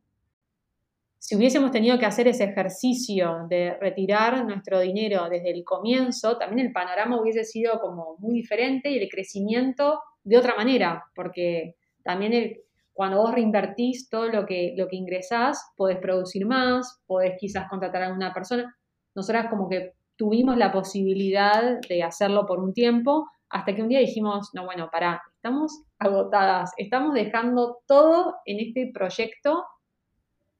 Si 1.23 1.35
hubiésemos 1.35 1.69
tenido 1.69 1.99
que 1.99 2.07
hacer 2.07 2.27
ese 2.27 2.45
ejercicio 2.45 3.45
de 3.47 3.77
retirar 3.79 4.43
nuestro 4.43 4.79
dinero 4.79 5.29
desde 5.29 5.51
el 5.51 5.63
comienzo, 5.63 6.39
también 6.39 6.65
el 6.65 6.73
panorama 6.73 7.21
hubiese 7.21 7.43
sido 7.43 7.79
como 7.79 8.15
muy 8.17 8.33
diferente 8.33 8.89
y 8.89 8.97
el 8.97 9.07
crecimiento 9.07 10.01
de 10.23 10.39
otra 10.39 10.55
manera, 10.55 11.05
porque 11.13 11.75
también 12.03 12.57
cuando 12.91 13.17
vos 13.17 13.35
reinvertís 13.35 14.09
todo 14.09 14.29
lo 14.29 14.47
que, 14.47 14.73
lo 14.75 14.87
que 14.87 14.95
ingresás, 14.95 15.63
podés 15.77 15.99
producir 15.99 16.47
más, 16.47 17.03
podés 17.05 17.35
quizás 17.39 17.69
contratar 17.69 18.01
a 18.01 18.07
alguna 18.07 18.33
persona. 18.33 18.75
Nosotras 19.13 19.45
como 19.47 19.69
que 19.69 19.93
tuvimos 20.15 20.57
la 20.57 20.71
posibilidad 20.71 21.79
de 21.87 22.01
hacerlo 22.01 22.47
por 22.47 22.59
un 22.59 22.73
tiempo, 22.73 23.27
hasta 23.47 23.75
que 23.75 23.83
un 23.83 23.89
día 23.89 23.99
dijimos, 23.99 24.49
no, 24.55 24.65
bueno, 24.65 24.89
pará, 24.91 25.21
estamos 25.35 25.83
agotadas, 25.99 26.71
estamos 26.77 27.13
dejando 27.13 27.77
todo 27.85 28.37
en 28.45 28.59
este 28.59 28.89
proyecto, 28.91 29.65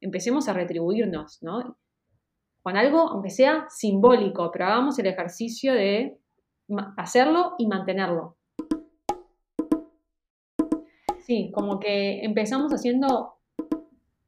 empecemos 0.02 0.50
a 0.50 0.54
retribuirnos, 0.54 1.42
¿no? 1.42 1.78
Con 2.62 2.76
algo, 2.76 3.00
aunque 3.10 3.30
sea 3.30 3.66
simbólico, 3.70 4.52
pero 4.52 4.66
hagamos 4.66 5.00
el 5.00 5.08
ejercicio 5.08 5.74
de 5.74 6.20
hacerlo 6.98 7.56
y 7.58 7.68
mantenerlo. 7.68 8.38
Sí, 11.20 11.52
como 11.54 11.80
que 11.80 12.24
empezamos 12.24 12.74
haciendo 12.74 13.36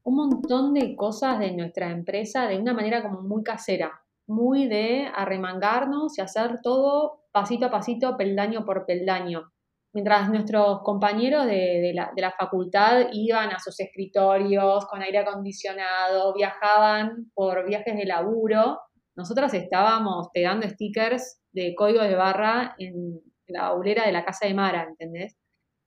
un 0.04 0.16
montón 0.16 0.74
de 0.74 0.96
cosas 0.96 1.40
de 1.40 1.52
nuestra 1.52 1.92
empresa 1.92 2.48
de 2.48 2.58
una 2.58 2.74
manera 2.74 3.02
como 3.02 3.22
muy 3.22 3.44
casera, 3.44 4.04
muy 4.28 4.68
de 4.68 5.08
arremangarnos 5.14 6.18
y 6.18 6.22
hacer 6.22 6.60
todo 6.62 7.24
pasito 7.32 7.66
a 7.66 7.72
pasito, 7.72 8.16
peldaño 8.16 8.64
por 8.66 8.86
peldaño. 8.86 9.53
Mientras 9.94 10.28
nuestros 10.30 10.82
compañeros 10.82 11.46
de, 11.46 11.94
la, 11.94 12.32
facultad 12.38 13.10
iban 13.12 13.52
a 13.52 13.60
sus 13.60 13.80
escritorios 13.80 14.88
con 14.88 15.04
aire 15.04 15.20
acondicionado, 15.20 16.34
viajaban 16.34 17.32
por 17.36 17.68
viajes 17.68 17.96
de 17.96 18.06
laburo, 18.06 18.80
nosotras 19.16 19.54
estábamos 19.54 20.30
pegando 20.34 20.68
stickers 20.68 21.40
de 21.52 21.76
código 21.76 22.02
de 22.02 22.16
barra 22.16 22.74
en 22.80 23.22
la 23.46 23.68
aulera 23.68 24.08
de 24.08 24.12
la 24.12 24.26
casa 24.26 24.48
de 24.48 24.56
Mara, 24.56 24.84
¿entendés? 24.90 25.38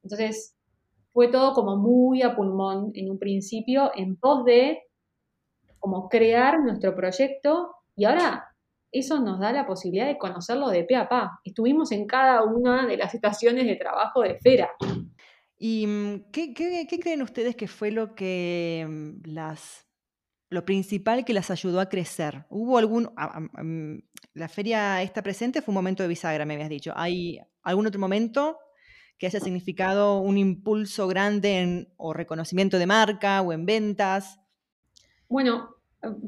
Entonces, 0.05 0.55
fue 1.13 1.27
todo 1.29 1.53
como 1.53 1.77
muy 1.77 2.23
a 2.23 2.37
pulmón 2.37 2.93
en 2.95 3.11
un 3.11 3.19
principio, 3.19 3.91
en 3.97 4.17
pos 4.17 4.45
de 4.45 4.83
como 5.81 6.09
crear 6.09 6.61
nuestro 6.61 6.95
proyecto 6.95 7.75
y 7.97 8.05
ahora 8.05 8.56
eso 8.93 9.21
nos 9.21 9.41
da 9.41 9.53
la 9.53 9.67
posibilidad 9.67 10.07
de 10.07 10.19
conocerlo 10.19 10.69
de 10.69 10.85
pe 10.85 10.97
a 10.97 11.09
pa. 11.09 11.41
Estuvimos 11.45 11.93
en 11.93 12.07
cada 12.07 12.43
una 12.45 12.87
de 12.87 12.97
las 12.97 13.15
estaciones 13.15 13.67
de 13.67 13.77
trabajo 13.77 14.23
de 14.23 14.39
Fera. 14.39 14.71
¿Y 15.59 15.87
mm, 15.87 16.31
qué, 16.33 16.53
creen 16.55 17.23
ustedes 17.23 17.57
que 17.57 17.69
fue 17.69 17.91
lo 17.91 18.15
que 18.15 18.87
mm, 18.89 19.31
las 19.31 19.85
lo 20.49 20.65
principal 20.65 21.25
que 21.25 21.35
las 21.35 21.51
ayudó 21.51 21.81
a 21.81 21.89
crecer? 21.89 22.47
¿Hubo 22.51 22.79
algún 22.79 23.05
mm, 23.05 23.99
la 24.35 24.49
feria 24.49 25.03
esta 25.03 25.23
presente 25.23 25.63
fue 25.63 25.73
un 25.73 25.77
momento 25.77 26.03
de 26.03 26.09
bisagra, 26.09 26.45
me 26.45 26.55
habías 26.55 26.69
dicho. 26.69 26.93
¿Hay 26.95 27.41
algún 27.63 27.87
otro 27.87 27.99
momento 27.99 28.59
que 29.19 29.27
haya 29.27 29.41
significado 29.41 30.19
un 30.19 30.37
impulso 30.37 31.09
grande 31.09 31.61
en 31.61 31.89
o 31.97 32.13
reconocimiento 32.13 32.79
de 32.79 32.87
marca 32.87 33.41
o 33.41 33.53
en 33.53 33.65
ventas? 33.65 34.39
Bueno, 35.29 35.76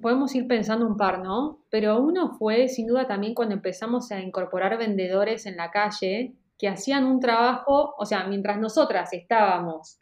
podemos 0.00 0.34
ir 0.34 0.46
pensando 0.46 0.86
un 0.86 0.96
par, 0.96 1.20
¿no? 1.20 1.64
Pero 1.70 2.00
uno 2.00 2.32
fue 2.38 2.68
sin 2.68 2.86
duda 2.86 3.06
también 3.06 3.34
cuando 3.34 3.54
empezamos 3.54 4.10
a 4.10 4.20
incorporar 4.20 4.78
vendedores 4.78 5.46
en 5.46 5.56
la 5.56 5.70
calle 5.70 6.34
que 6.58 6.68
hacían 6.68 7.04
un 7.04 7.20
trabajo, 7.20 7.94
o 7.96 8.04
sea, 8.04 8.24
mientras 8.26 8.58
nosotras 8.58 9.12
estábamos 9.12 9.98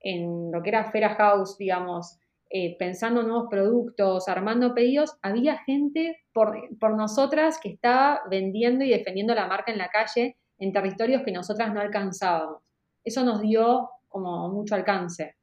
en 0.00 0.50
lo 0.50 0.62
que 0.62 0.70
era 0.70 0.90
Fera 0.90 1.14
House, 1.14 1.56
digamos, 1.56 2.18
eh, 2.48 2.76
pensando 2.78 3.22
nuevos 3.22 3.46
productos, 3.48 4.28
armando 4.28 4.74
pedidos, 4.74 5.16
había 5.22 5.58
gente 5.58 6.16
por, 6.32 6.58
por 6.80 6.96
nosotras 6.96 7.60
que 7.62 7.68
estaba 7.68 8.22
vendiendo 8.28 8.84
y 8.84 8.90
defendiendo 8.90 9.34
la 9.34 9.46
marca 9.46 9.70
en 9.70 9.78
la 9.78 9.88
calle 9.88 10.36
en 10.58 10.72
territorios 10.72 11.22
que 11.24 11.30
nosotras 11.30 11.72
no 11.72 11.80
alcanzábamos. 11.80 12.62
Eso 13.04 13.24
nos 13.24 13.40
dio 13.40 13.90
como 14.08 14.48
mucho 14.48 14.74
alcance. 14.74 15.36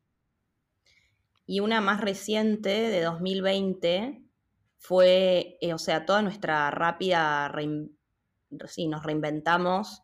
Y 1.48 1.62
una 1.62 1.82
más 1.82 2.02
reciente, 2.02 2.70
de 2.70 3.02
2020, 3.02 4.22
fue, 4.78 5.58
eh, 5.62 5.74
o 5.74 5.78
sea, 5.78 6.06
toda 6.06 6.22
nuestra 6.22 6.70
rápida, 6.72 7.52
sí, 8.68 8.88
nos 8.88 9.04
reinventamos 9.04 10.04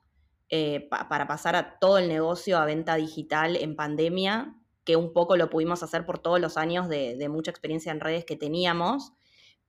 eh, 0.50 0.88
para 0.90 1.28
pasar 1.28 1.56
a 1.56 1.80
todo 1.80 1.98
el 1.98 2.08
negocio 2.08 2.58
a 2.58 2.66
venta 2.66 2.96
digital 2.96 3.56
en 3.58 3.76
pandemia, 3.76 4.56
que 4.84 4.96
un 4.96 5.14
poco 5.14 5.36
lo 5.38 5.50
pudimos 5.50 5.84
hacer 5.84 6.06
por 6.06 6.20
todos 6.20 6.40
los 6.40 6.58
años 6.58 6.88
de, 6.90 7.28
mucha 7.30 7.52
experiencia 7.52 7.92
en 7.92 8.00
redes 8.00 8.26
que 8.26 8.36
teníamos, 8.36 9.14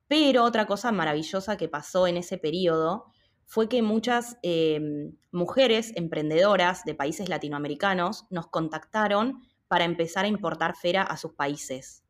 Pero 0.06 0.44
otra 0.44 0.66
cosa 0.66 0.92
maravillosa 0.92 1.56
que 1.56 1.68
pasó 1.68 2.06
en 2.06 2.18
ese 2.18 2.38
periodo 2.38 3.06
fue 3.46 3.68
que 3.68 3.82
muchas 3.82 4.36
em, 4.42 5.16
mujeres 5.32 5.92
emprendedoras 5.96 6.84
de 6.84 6.94
países 6.94 7.28
latinoamericanos 7.28 8.26
nos 8.30 8.48
contactaron 8.48 9.42
para 9.74 9.86
empezar 9.86 10.24
a 10.24 10.28
importar 10.28 10.76
Fera 10.76 11.02
a 11.02 11.16
sus 11.16 11.32
países. 11.32 12.04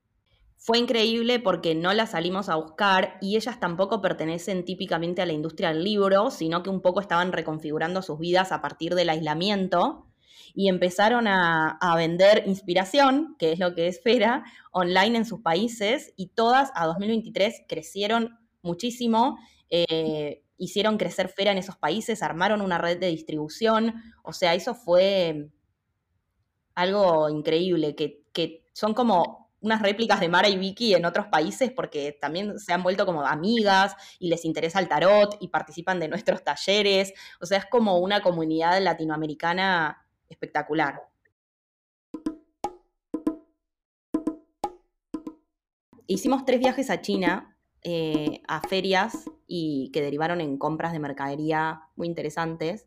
Fue 0.59 0.77
increíble 0.77 1.41
porque 1.41 1.75
no 1.75 1.95
las 1.95 2.11
salimos 2.11 2.51
a 2.51 2.57
buscar 2.57 3.17
y 3.23 3.37
ellas 3.37 3.59
tampoco 3.59 4.03
pertenecen 4.03 4.67
típicamente 4.67 5.23
a 5.23 5.27
la 5.27 5.33
industria 5.33 5.71
del 5.71 5.83
libro, 5.83 6.31
sino 6.31 6.63
que 6.63 6.69
un 6.69 6.83
poco 6.83 7.01
estaban 7.01 7.33
reconfigurando 7.33 8.03
sus 8.03 8.19
vidas 8.19 8.53
a 8.53 8.61
partir 8.61 8.95
del 8.95 9.09
aislamiento 9.09 10.05
y 10.55 10.69
empezaron 10.69 11.27
a, 11.27 11.79
vender 11.97 12.43
inspiración, 12.47 13.35
que 13.39 13.53
es 13.53 13.59
lo 13.59 13.75
que 13.75 13.87
es 13.87 14.03
Fera, 14.03 14.45
online 14.71 15.17
en 15.17 15.25
sus 15.25 15.41
países 15.41 16.13
y 16.19 16.35
todas 16.35 16.71
a 16.75 16.85
2023 16.85 17.63
crecieron 17.67 18.39
muchísimo. 18.61 19.39
Eh, 19.71 20.43
hicieron 20.59 20.99
crecer 20.99 21.31
Fera 21.31 21.53
en 21.53 21.57
esos 21.57 21.79
países, 21.79 22.23
armaron 22.23 22.61
una 22.61 22.77
red 22.77 22.99
de 22.99 23.07
distribución, 23.07 23.95
o 24.23 24.35
sea, 24.35 24.53
eso 24.53 24.75
fue 24.75 25.49
algo 26.75 27.29
increíble, 27.29 27.95
que, 27.95 28.25
que 28.33 28.65
son 28.73 28.95
como 28.95 29.45
unas 29.65 29.81
réplicas 29.81 30.21
de 30.21 30.29
Mara 30.29 30.49
y 30.49 30.59
Vicky 30.59 30.95
en 30.95 31.07
otros 31.07 31.27
países 31.29 31.73
porque 31.73 32.17
también 32.21 32.59
se 32.59 32.75
han 32.75 32.83
vuelto 32.83 33.07
como 33.07 33.25
amigas 33.25 33.97
y 34.19 34.29
les 34.29 34.45
interesa 34.45 34.79
el 34.79 34.89
tarot 34.89 35.39
y 35.41 35.49
participan 35.49 35.99
de 35.99 36.09
nuestros 36.09 36.45
talleres. 36.45 37.15
O 37.41 37.47
sea, 37.47 37.59
es 37.59 37.67
como 37.67 37.99
una 37.99 38.21
comunidad 38.21 38.81
latinoamericana 38.83 40.07
espectacular. 40.29 41.03
Hicimos 46.07 46.45
tres 46.45 46.61
viajes 46.61 46.91
a 46.91 47.01
China, 47.01 47.57
eh, 47.83 48.43
a 48.47 48.61
ferias 48.61 49.31
y 49.47 49.91
que 49.95 50.03
derivaron 50.03 50.43
en 50.43 50.59
compras 50.59 50.93
de 50.93 50.99
mercadería 50.99 51.81
muy 51.97 52.07
interesantes 52.07 52.87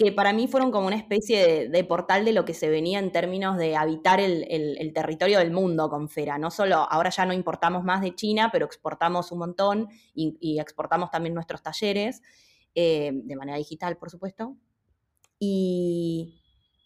que 0.00 0.12
para 0.12 0.32
mí 0.32 0.48
fueron 0.48 0.70
como 0.70 0.86
una 0.86 0.96
especie 0.96 1.68
de, 1.68 1.84
portal 1.84 2.24
de 2.24 2.32
lo 2.32 2.46
que 2.46 2.54
se 2.54 2.70
venía 2.70 2.98
en 2.98 3.12
términos 3.12 3.58
de 3.58 3.76
habitar 3.76 4.18
el, 4.18 4.92
territorio 4.94 5.38
del 5.40 5.50
mundo 5.50 5.90
con 5.90 6.08
Fera. 6.08 6.38
No 6.38 6.50
solo, 6.50 6.76
ahora 6.90 7.10
ya 7.10 7.26
no 7.26 7.34
importamos 7.34 7.84
más 7.84 8.00
de 8.00 8.14
China, 8.14 8.48
pero 8.50 8.64
exportamos 8.64 9.30
un 9.30 9.40
montón 9.40 9.88
y, 10.14 10.58
exportamos 10.58 11.10
también 11.10 11.34
nuestros 11.34 11.62
talleres, 11.62 12.22
eh, 12.74 13.10
de 13.12 13.36
manera 13.36 13.58
digital, 13.58 13.98
por 13.98 14.08
supuesto. 14.08 14.56
Y 15.38 16.40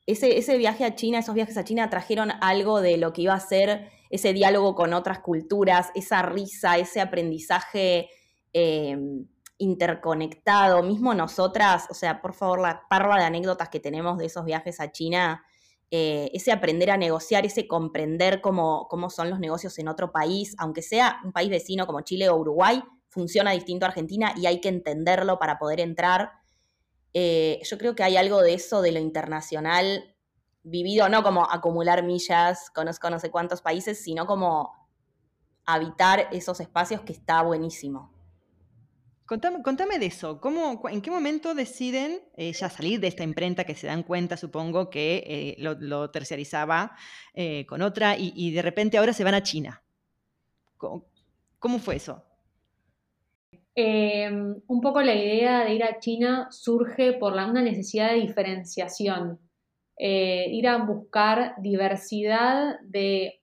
ese, 0.07 0.37
ese 0.37 0.59
viaje 0.59 0.85
a 0.85 0.97
China, 0.97 1.21
esos 1.21 1.37
viajes 1.37 1.57
a 1.57 1.63
China 1.63 1.89
trajeron 1.91 2.33
algo 2.41 2.81
de 2.81 2.97
lo 2.97 3.13
que 3.13 3.23
iba 3.23 3.35
a 3.35 3.39
ser 3.39 3.91
ese 4.11 4.33
diálogo 4.33 4.75
con 4.75 4.93
otras 4.93 5.21
culturas, 5.21 5.93
esa 5.95 6.23
risa, 6.23 6.79
ese 6.79 7.01
aprendizaje. 7.01 8.09
Eh, 8.53 8.99
interconectado, 9.65 10.83
mismo 10.83 11.15
nosotras, 11.15 11.87
o 11.91 11.95
sea, 11.95 12.21
por 12.23 12.35
favor, 12.35 12.61
la 12.61 12.83
parva 12.89 13.19
de 13.19 13.25
anécdotas 13.25 13.69
que 13.69 13.81
tenemos 13.81 14.19
de 14.19 14.27
esos 14.27 14.45
viajes 14.45 14.79
a 14.81 14.93
China, 14.93 15.45
eh, 15.91 16.31
ese 16.33 16.53
aprender 16.53 16.91
a 16.91 16.97
negociar, 16.97 17.45
ese 17.45 17.67
comprender 17.67 18.41
cómo, 18.41 18.87
cómo 18.89 19.11
son 19.11 19.31
los 19.31 19.41
negocios 19.41 19.79
en 19.79 19.89
otro 19.89 20.13
país, 20.13 20.55
aunque 20.59 20.83
sea 20.83 21.21
un 21.25 21.33
país 21.33 21.51
vecino 21.51 21.87
como 21.87 22.03
Chile 22.03 22.29
o 22.29 22.37
Uruguay, 22.37 22.83
funciona 23.09 23.53
distinto 23.53 23.87
a 23.87 23.89
Argentina 23.89 24.33
y 24.37 24.47
hay 24.47 24.61
que 24.61 24.69
entenderlo 24.69 25.39
para 25.39 25.59
poder 25.59 25.81
entrar. 25.81 26.31
Eh, 27.13 27.61
yo 27.65 27.79
creo 27.79 27.95
que 27.95 28.03
hay 28.03 28.17
algo 28.17 28.43
de 28.43 28.55
eso, 28.55 28.83
de 28.83 28.93
lo 28.93 28.99
internacional 28.99 30.15
vivido, 30.65 31.09
no 31.09 31.23
como 31.23 31.49
acumular 31.49 32.03
millas, 32.03 32.71
conozco 32.71 33.11
no 33.11 33.19
sé 33.19 33.31
cuántos 33.31 33.61
países, 33.61 34.03
sino 34.03 34.27
como 34.27 34.73
habitar 35.67 36.29
esos 36.33 36.59
espacios 36.61 37.03
que 37.03 37.13
está 37.13 37.43
buenísimo. 37.43 38.14
Contame, 39.27 39.99
de 39.99 40.07
eso. 40.07 40.39
¿Cómo, 40.39 40.83
¿En 40.91 41.01
qué 41.01 41.11
momento 41.11 41.55
deciden 41.55 42.21
eh, 42.37 42.53
ya 42.53 42.69
salir 42.69 43.01
de 43.01 43.07
esta 43.07 43.25
imprenta 43.25 43.65
que 43.65 43.75
se 43.75 43.87
dan 43.87 44.03
cuenta, 44.03 44.37
supongo, 44.37 44.91
que 44.91 45.25
eh, 45.27 45.57
lo, 45.59 46.11
terciarizaba 46.11 46.95
eh, 47.33 47.65
con 47.65 47.81
otra 47.81 48.17
y, 48.19 48.53
de 48.53 48.61
repente 48.61 48.99
ahora 48.99 49.15
se 49.15 49.25
van 49.25 49.35
a 49.35 49.43
China? 49.43 49.83
¿Cómo, 50.77 51.79
fue 51.79 51.97
eso? 51.97 52.23
Em, 53.75 54.61
un 54.67 54.81
poco 54.83 55.01
la 55.01 55.15
idea 55.15 55.65
de 55.65 55.75
ir 55.75 55.85
a 55.85 55.99
China 55.99 56.49
surge 56.51 57.15
por 57.15 57.35
la, 57.35 57.47
una 57.47 57.63
necesidad 57.63 58.11
de 58.11 58.21
diferenciación, 58.21 59.41
ir 59.97 60.69
a 60.69 60.77
buscar 60.85 61.55
diversidad 61.63 62.79
de 62.83 63.41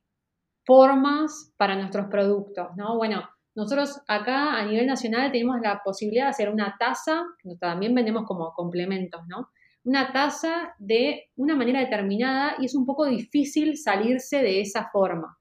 formas 0.64 1.52
para 1.58 1.76
nuestros 1.76 2.06
productos, 2.06 2.68
¿no? 2.76 2.98
Bueno, 2.98 3.28
nosotros 3.54 4.02
acá 4.08 4.58
a 4.58 4.66
nivel 4.66 4.88
nacional 4.88 5.32
tenemos 5.32 5.60
la 5.62 5.82
posibilidad 5.84 6.26
de 6.26 6.30
hacer 6.30 6.50
una 6.50 6.76
taza, 6.80 7.24
que 7.42 7.56
también 7.58 7.94
vendemos 7.94 8.24
como 8.26 8.54
complementos, 8.54 9.22
¿no? 9.28 9.50
Una 9.84 10.14
taza 10.14 10.74
de 10.80 11.30
una 11.36 11.56
manera 11.56 11.80
determinada 11.80 12.56
y 12.60 12.66
es 12.66 12.76
un 12.76 12.86
poco 12.86 13.06
difícil 13.06 13.78
salirse 13.78 14.42
de 14.42 14.62
esa 14.62 14.90
forma. 14.92 15.38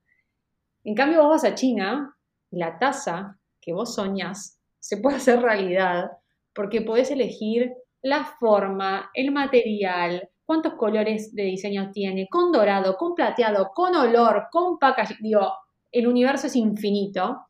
En 0.83 0.95
cambio, 0.95 1.23
vos 1.23 1.43
vas 1.43 1.45
a 1.45 1.55
China 1.55 2.17
la 2.51 2.79
taza 2.79 3.39
que 3.61 3.73
vos 3.73 3.95
soñás 3.95 4.61
se 4.81 4.97
puede 4.97 5.17
hacer 5.17 5.41
realidad 5.41 6.11
porque 6.55 6.81
podés 6.81 7.11
elegir 7.11 7.73
la 8.03 8.25
forma, 8.25 9.11
el 9.15 9.31
material, 9.31 10.31
cuántos 10.45 10.75
colores 10.75 11.35
de 11.35 11.45
diseño 11.45 11.91
tiene, 11.93 12.27
con 12.29 12.51
dorado, 12.51 12.97
con 12.97 13.15
plateado, 13.15 13.71
con 13.75 13.95
olor, 13.95 14.49
con 14.51 14.79
packaging. 14.79 15.19
Digo, 15.21 15.53
el 15.93 16.09
universo 16.09 16.49
es 16.49 16.57
infinito 16.57 17.47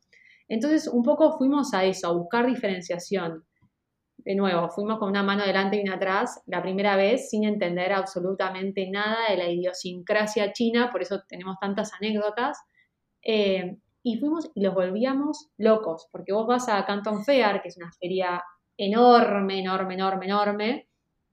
entonces, 0.50 0.88
un 0.88 1.04
poco 1.04 1.38
fuimos 1.38 1.72
a 1.74 1.84
eso, 1.84 2.08
a 2.08 2.12
buscar 2.12 2.44
diferenciación. 2.44 3.44
De 4.16 4.34
nuevo, 4.34 4.68
fuimos 4.68 4.98
con 4.98 5.08
una 5.08 5.22
mano 5.22 5.46
delante 5.46 5.76
y 5.76 5.82
una 5.82 5.94
atrás, 5.94 6.42
la 6.46 6.60
primera 6.60 6.96
vez 6.96 7.30
sin 7.30 7.44
entender 7.44 7.92
absolutamente 7.92 8.90
nada 8.90 9.30
de 9.30 9.36
la 9.36 9.48
idiosincrasia 9.48 10.52
china, 10.52 10.90
por 10.90 11.02
eso 11.02 11.22
tenemos 11.28 11.56
tantas 11.60 11.92
anécdotas. 11.94 12.58
Eh, 13.22 13.76
y 14.02 14.18
fuimos 14.18 14.50
y 14.56 14.62
los 14.62 14.74
volvíamos 14.74 15.50
locos, 15.56 16.08
porque 16.10 16.32
vos 16.32 16.48
vas 16.48 16.68
a 16.68 16.84
Canton 16.84 17.24
Fair, 17.24 17.62
que 17.62 17.68
es 17.68 17.76
una 17.76 17.92
feria 17.92 18.42
enorme, 18.76 19.60
enorme, 19.60 19.94
enorme, 19.94 20.26
enorme, 20.26 20.88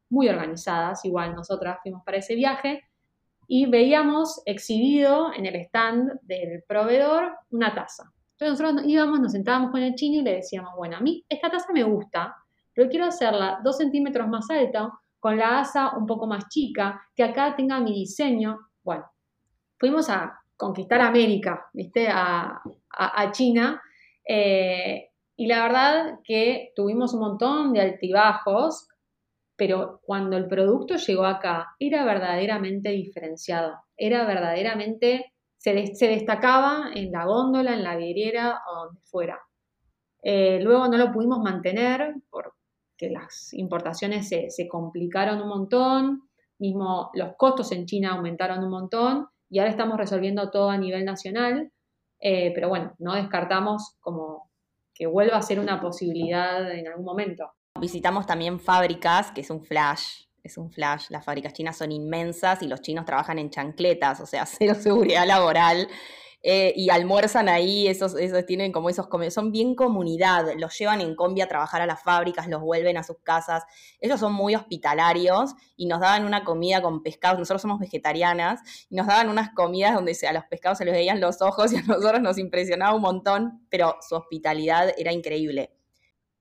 muy 0.09 0.29
organizadas, 0.29 1.03
igual 1.05 1.33
nosotras 1.33 1.79
fuimos 1.81 2.03
para 2.05 2.17
ese 2.17 2.35
viaje, 2.35 2.83
y 3.47 3.65
veíamos 3.65 4.43
exhibido 4.45 5.33
en 5.33 5.47
el 5.47 5.55
stand 5.55 6.19
del 6.21 6.63
proveedor 6.67 7.31
una 7.49 7.73
taza. 7.73 8.13
Entonces 8.39 8.61
nosotros 8.61 8.87
íbamos, 8.87 9.19
nos 9.19 9.31
sentábamos 9.31 9.71
con 9.71 9.81
el 9.81 9.95
chino 9.95 10.19
y 10.19 10.23
le 10.23 10.35
decíamos, 10.35 10.73
bueno, 10.77 10.97
a 10.97 10.99
mí 10.99 11.25
esta 11.27 11.49
taza 11.49 11.73
me 11.73 11.83
gusta, 11.83 12.35
pero 12.73 12.87
quiero 12.87 13.05
hacerla 13.05 13.59
dos 13.63 13.77
centímetros 13.77 14.27
más 14.27 14.47
alta, 14.51 14.91
con 15.19 15.37
la 15.37 15.59
asa 15.59 15.97
un 15.97 16.05
poco 16.05 16.27
más 16.27 16.47
chica, 16.47 17.01
que 17.15 17.23
acá 17.23 17.55
tenga 17.55 17.79
mi 17.79 17.93
diseño. 17.93 18.59
Bueno, 18.83 19.05
fuimos 19.79 20.07
a 20.11 20.39
conquistar 20.55 21.01
América, 21.01 21.65
¿viste? 21.73 22.07
A, 22.09 22.61
China. 23.31 23.81
Eh, 24.27 25.09
y 25.35 25.47
la 25.47 25.63
verdad 25.63 26.19
que 26.23 26.71
tuvimos 26.75 27.13
un 27.13 27.21
montón 27.21 27.73
de 27.73 27.81
altibajos, 27.81 28.87
pero 29.55 29.99
cuando 30.03 30.37
el 30.37 30.47
producto 30.47 30.95
llegó 30.95 31.25
acá, 31.25 31.75
era 31.79 32.05
verdaderamente 32.05 32.89
diferenciado, 32.91 33.75
era 33.95 34.25
verdaderamente 34.25 35.33
se, 35.57 35.73
destacaba 36.07 36.91
en 36.93 37.11
la 37.11 37.25
góndola, 37.25 37.73
en 37.73 37.83
la 37.83 37.95
vidriera 37.95 38.61
o 38.69 38.85
donde 38.85 39.01
fuera. 39.01 39.39
Eh, 40.23 40.59
luego 40.61 40.87
no 40.87 40.97
lo 40.97 41.11
pudimos 41.11 41.39
mantener 41.39 42.15
porque 42.29 43.09
las 43.09 43.53
importaciones 43.53 44.29
se, 44.29 44.67
complicaron 44.67 45.41
un 45.41 45.49
montón, 45.49 46.29
mismo 46.59 47.11
los 47.13 47.35
costos 47.37 47.71
en 47.71 47.85
China 47.85 48.13
aumentaron 48.13 48.63
un 48.63 48.71
montón 48.71 49.27
y 49.49 49.59
ahora 49.59 49.71
estamos 49.71 49.97
resolviendo 49.97 50.49
todo 50.49 50.69
a 50.69 50.77
nivel 50.77 51.05
nacional, 51.05 51.71
eh, 52.19 52.51
pero 52.53 52.69
bueno, 52.69 52.93
no 52.99 53.13
descartamos 53.13 53.95
como 53.99 54.49
que 54.93 55.05
vuelva 55.05 55.37
a 55.37 55.41
ser 55.43 55.59
una 55.59 55.79
posibilidad 55.79 56.71
en 56.71 56.87
algún 56.87 57.05
momento. 57.05 57.51
Visitamos 57.79 58.25
también 58.25 58.59
fábricas, 58.59 59.31
que 59.31 59.41
es 59.41 59.51
un 59.51 59.63
flash, 59.63 60.26
es 60.47 60.57
un 60.57 60.71
flash. 60.71 61.05
Las 61.09 61.23
fábricas 61.23 61.53
chinas 61.53 61.77
son 61.77 61.91
inmensas 61.91 62.61
y 62.61 62.67
los 62.67 62.81
chinos 62.81 63.05
trabajan 63.05 63.39
en 63.39 63.49
chancletas, 63.49 64.19
o 64.19 64.25
sea, 64.25 64.45
cero 64.47 64.75
seguridad 64.75 65.25
laboral. 65.27 65.87
Eh, 66.43 66.71
y 66.75 66.89
almuerzan 66.91 67.49
ahí, 67.49 67.87
esos, 67.87 68.15
esos 68.15 68.45
tienen 68.45 68.71
como 68.71 68.89
esos, 68.89 69.07
son 69.31 69.51
bien 69.51 69.75
comunidad, 69.75 70.45
los 70.57 70.77
llevan 70.77 71.01
en 71.01 71.15
combi 71.15 71.41
a 71.41 71.47
trabajar 71.47 71.81
a 71.81 71.87
las 71.87 72.03
fábricas, 72.03 72.47
los 72.47 72.61
vuelven 72.61 72.95
a 72.95 73.03
sus 73.03 73.17
casas, 73.23 73.63
ellos 73.99 74.19
son 74.19 74.33
muy 74.33 74.55
hospitalarios 74.55 75.55
y 75.75 75.87
nos 75.87 75.99
daban 75.99 76.25
una 76.25 76.43
comida 76.43 76.81
con 76.81 77.01
pescados, 77.01 77.39
nosotros 77.39 77.63
somos 77.63 77.79
vegetarianas, 77.79 78.61
y 78.87 78.95
nos 78.95 79.07
daban 79.07 79.29
unas 79.29 79.49
comidas 79.49 79.95
donde 79.95 80.15
a 80.25 80.31
los 80.31 80.45
pescados 80.45 80.77
se 80.77 80.85
les 80.85 80.93
veían 80.93 81.19
los 81.19 81.41
ojos 81.41 81.73
y 81.73 81.77
a 81.77 81.81
nosotros 81.81 82.21
nos 82.21 82.37
impresionaba 82.37 82.95
un 82.95 83.01
montón, 83.01 83.65
pero 83.69 83.97
su 84.07 84.15
hospitalidad 84.15 84.93
era 84.95 85.11
increíble. 85.11 85.73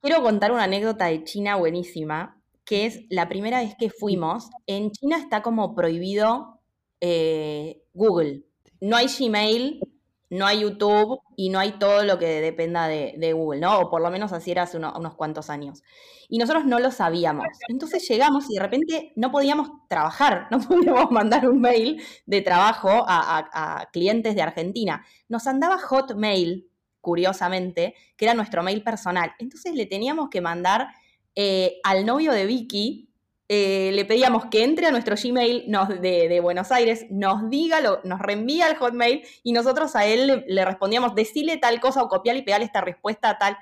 Quiero 0.02 0.22
contar 0.22 0.52
una 0.52 0.64
anécdota 0.64 1.06
de 1.06 1.24
China 1.24 1.56
buenísima, 1.56 2.35
que 2.66 2.84
es 2.84 3.04
la 3.08 3.28
primera 3.28 3.60
vez 3.60 3.74
que 3.78 3.88
fuimos, 3.88 4.50
en 4.66 4.90
China 4.90 5.16
está 5.16 5.40
como 5.40 5.74
prohibido 5.74 6.60
eh, 7.00 7.82
Google. 7.94 8.44
No 8.80 8.96
hay 8.96 9.06
Gmail 9.06 9.80
no 10.28 10.46
hay 10.46 10.60
YouTube 10.60 11.20
y 11.36 11.50
no 11.50 11.58
hay 11.58 11.72
todo 11.72 12.02
lo 12.02 12.18
que 12.18 12.40
dependa 12.40 12.88
de, 12.88 13.32
Google, 13.32 13.60
¿no? 13.60 13.78
O 13.78 13.90
por 13.90 14.02
lo 14.02 14.10
menos 14.10 14.32
así 14.32 14.50
era 14.50 14.62
hace 14.62 14.76
unos 14.76 15.14
cuantos 15.14 15.50
años. 15.50 15.82
Y 16.28 16.38
nosotros 16.38 16.64
no 16.64 16.80
lo 16.80 16.90
sabíamos. 16.90 17.46
Entonces 17.68 18.06
llegamos 18.08 18.50
y 18.50 18.54
de 18.54 18.60
repente 18.60 19.12
no 19.14 19.30
podíamos 19.30 19.70
trabajar, 19.88 20.48
no 20.50 20.58
podíamos 20.60 21.10
mandar 21.10 21.48
un 21.48 21.60
mail 21.60 22.02
de 22.26 22.42
trabajo 22.42 23.04
a, 23.06 23.88
clientes 23.92 24.34
de 24.34 24.42
Argentina. 24.42 25.04
Nos 25.28 25.46
andaba 25.46 25.78
Hotmail, 25.78 26.68
curiosamente, 27.00 27.94
que 28.16 28.24
era 28.24 28.34
nuestro 28.34 28.62
mail 28.64 28.82
personal. 28.82 29.32
Entonces 29.38 29.74
le 29.74 29.86
teníamos 29.86 30.28
que 30.28 30.40
mandar 30.40 30.88
eh, 31.36 31.80
al 31.84 32.06
novio 32.06 32.32
de 32.32 32.46
Vicky, 32.46 33.06
eh, 33.48 33.92
le 33.92 34.04
pedíamos 34.04 34.46
que 34.46 34.64
entre 34.64 34.86
a 34.86 34.90
nuestro 34.90 35.14
Gmail 35.22 35.70
de, 36.00 36.40
Buenos 36.40 36.72
Aires, 36.72 37.06
nos 37.10 37.48
diga, 37.48 37.78
nos 38.02 38.18
reenvía 38.18 38.68
el 38.68 38.76
hotmail 38.76 39.22
y 39.44 39.52
nosotros 39.52 39.94
a 39.94 40.06
él 40.06 40.44
le, 40.48 40.64
respondíamos, 40.64 41.14
decile 41.14 41.56
tal 41.58 41.78
cosa 41.78 42.02
o 42.02 42.08
copiar 42.08 42.36
y 42.36 42.42
pegarle 42.42 42.66
esta 42.66 42.80
respuesta 42.80 43.38
tal. 43.38 43.56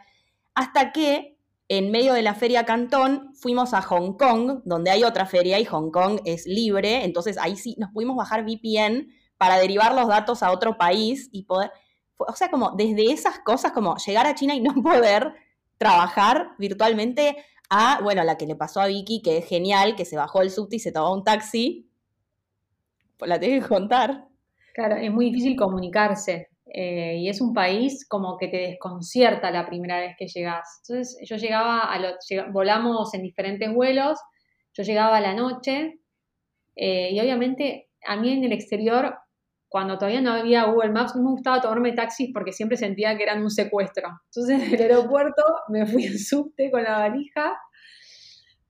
Hasta 0.54 0.92
que 0.92 1.37
en 1.68 1.90
medio 1.90 2.14
de 2.14 2.22
la 2.22 2.34
feria 2.34 2.64
Cantón 2.64 3.34
fuimos 3.34 3.74
a 3.74 3.82
Hong 3.82 4.16
Kong, 4.16 4.62
donde 4.64 4.90
hay 4.90 5.02
otra 5.02 5.26
feria 5.26 5.58
y 5.58 5.64
Hong 5.64 5.90
Kong 5.90 6.20
es 6.24 6.46
libre, 6.46 7.04
entonces 7.04 7.37
ahí 7.38 7.56
sí 7.56 7.74
nos 7.78 7.90
pudimos 7.90 8.16
bajar 8.16 8.44
VPN 8.44 9.08
para 9.37 9.58
derivar 9.58 9.94
los 9.94 10.08
datos 10.08 10.42
a 10.42 10.52
otro 10.52 10.78
país 10.78 11.28
y 11.32 11.42
poder, 11.42 11.72
o 12.16 12.34
sea, 12.34 12.50
como 12.50 12.70
desde 12.70 13.12
esas 13.12 13.40
cosas, 13.40 13.72
como 13.72 13.96
llegar 13.96 14.26
a 14.26 14.34
China 14.34 14.54
y 14.54 14.60
no 14.60 14.74
poder 14.82 15.34
trabajar 15.76 16.52
virtualmente, 16.58 17.37
a, 17.70 18.00
bueno, 18.03 18.22
la 18.24 18.37
que 18.37 18.46
le 18.46 18.57
pasó 18.57 18.81
a 18.81 18.87
Vicky, 18.87 19.22
que 19.22 19.38
es 19.38 19.48
genial, 19.48 19.96
que 19.96 20.05
se 20.05 20.16
bajó 20.16 20.40
del 20.40 20.50
subte 20.50 20.77
y 20.77 20.81
se 20.81 20.92
tomó 20.92 21.12
un 21.12 21.24
taxi. 21.24 21.88
Pues 23.16 23.29
la 23.29 23.38
tengo 23.38 23.62
que 23.62 23.68
contar. 23.68 24.27
Claro, 24.74 24.96
es 24.96 25.12
muy 25.12 25.27
difícil 25.27 25.57
comunicarse. 25.57 26.48
Eh, 26.66 27.18
y 27.18 27.29
es 27.29 27.40
un 27.40 27.55
país 27.55 28.05
como 28.09 28.37
que 28.37 28.48
te 28.48 28.57
desconcierta 28.57 29.53
la 29.53 29.64
primera 29.64 30.00
vez 30.00 30.16
que 30.18 30.27
llegas. 30.27 30.81
Entonces 30.83 31.18
yo 31.22 31.37
llegaba 31.37 31.81
a 31.81 31.98
lo, 32.00 32.09
volamos 32.50 33.14
en 33.14 33.22
diferentes 33.22 33.72
vuelos, 33.72 34.18
yo 34.72 34.83
llegaba 34.83 35.18
a 35.18 35.20
la 35.20 35.35
noche 35.35 36.00
eh, 36.74 37.11
y 37.12 37.20
obviamente 37.20 37.90
a 38.05 38.16
mí 38.16 38.33
en 38.33 38.42
el 38.42 38.53
exterior, 38.53 39.14
cuando 39.68 39.98
todavía 39.98 40.20
no 40.20 40.33
había 40.33 40.64
Google 40.64 40.90
Maps, 40.90 41.16
no 41.16 41.22
me 41.22 41.31
gustaba 41.31 41.61
tomarme 41.61 41.92
taxis 41.92 42.31
porque 42.33 42.53
siempre 42.53 42.77
sentía 42.77 43.16
que 43.16 43.24
eran 43.24 43.42
un 43.42 43.50
secuestro. 43.50 44.09
Entonces 44.27 44.62
en 44.62 44.74
el 44.74 44.81
aeropuerto 44.81 45.42
me 45.68 45.87
fui 45.87 46.05
en 46.07 46.18
subte 46.18 46.70
con 46.70 46.85
la 46.85 46.98
valija 46.98 47.57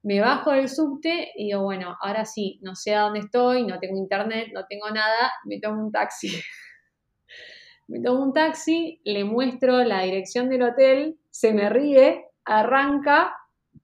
me 0.04 0.20
bajo 0.20 0.52
del 0.52 0.68
subte 0.68 1.32
y 1.34 1.46
digo, 1.46 1.62
bueno, 1.62 1.96
ahora 2.00 2.26
sí, 2.26 2.60
no 2.62 2.74
sé 2.74 2.94
a 2.94 3.00
dónde 3.00 3.20
estoy, 3.20 3.66
no 3.66 3.80
tengo 3.80 3.96
internet, 3.96 4.48
no 4.52 4.66
tengo 4.68 4.90
nada, 4.90 5.32
me 5.46 5.58
tomo 5.60 5.82
un 5.82 5.90
taxi. 5.90 6.28
me 7.88 8.00
tomo 8.00 8.22
un 8.22 8.32
taxi, 8.34 9.00
le 9.04 9.24
muestro 9.24 9.82
la 9.82 10.02
dirección 10.02 10.50
del 10.50 10.62
hotel, 10.62 11.18
se 11.30 11.54
me 11.54 11.70
ríe, 11.70 12.26
arranca 12.44 13.34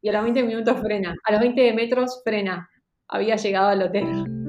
y 0.03 0.11
a 0.11 0.12
los 0.12 0.23
20 0.23 0.42
minutos 0.42 0.79
frena. 0.81 1.14
A 1.25 1.33
los 1.33 1.40
20 1.40 1.73
metros 1.73 2.20
frena. 2.23 2.68
Había 3.09 3.37
llegado 3.37 3.70
al 3.70 3.83
hotel. 3.83 4.39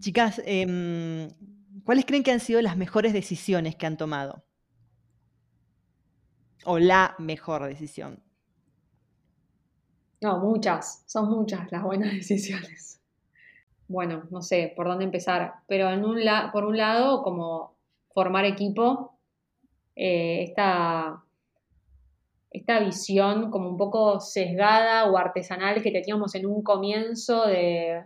Chicas, 0.00 0.42
eh, 0.44 1.28
¿Cuáles 1.84 2.04
creen 2.04 2.22
que 2.22 2.30
han 2.30 2.38
sido 2.38 2.62
las 2.62 2.76
mejores 2.76 3.12
decisiones 3.12 3.74
que 3.74 3.84
han 3.84 3.96
tomado? 3.96 4.44
O 6.64 6.78
la 6.78 7.16
mejor 7.18 7.64
decisión. 7.64 8.22
No, 10.20 10.38
muchas, 10.38 11.02
son 11.06 11.30
muchas 11.30 11.72
las 11.72 11.82
buenas 11.82 12.12
decisiones. 12.14 13.00
Bueno, 13.88 14.22
no 14.30 14.40
sé 14.40 14.72
por 14.76 14.86
dónde 14.86 15.04
empezar, 15.04 15.54
pero 15.66 15.88
por 16.52 16.64
un 16.64 16.76
lado, 16.76 17.22
como 17.24 17.74
formar 18.14 18.44
equipo, 18.44 19.18
eh, 19.96 20.44
esta, 20.44 21.24
esta 22.52 22.78
visión 22.78 23.50
como 23.50 23.68
un 23.68 23.76
poco 23.76 24.20
sesgada 24.20 25.10
o 25.10 25.16
artesanal 25.16 25.82
que 25.82 25.90
teníamos 25.90 26.36
en 26.36 26.46
un 26.46 26.62
comienzo 26.62 27.46
de 27.46 28.04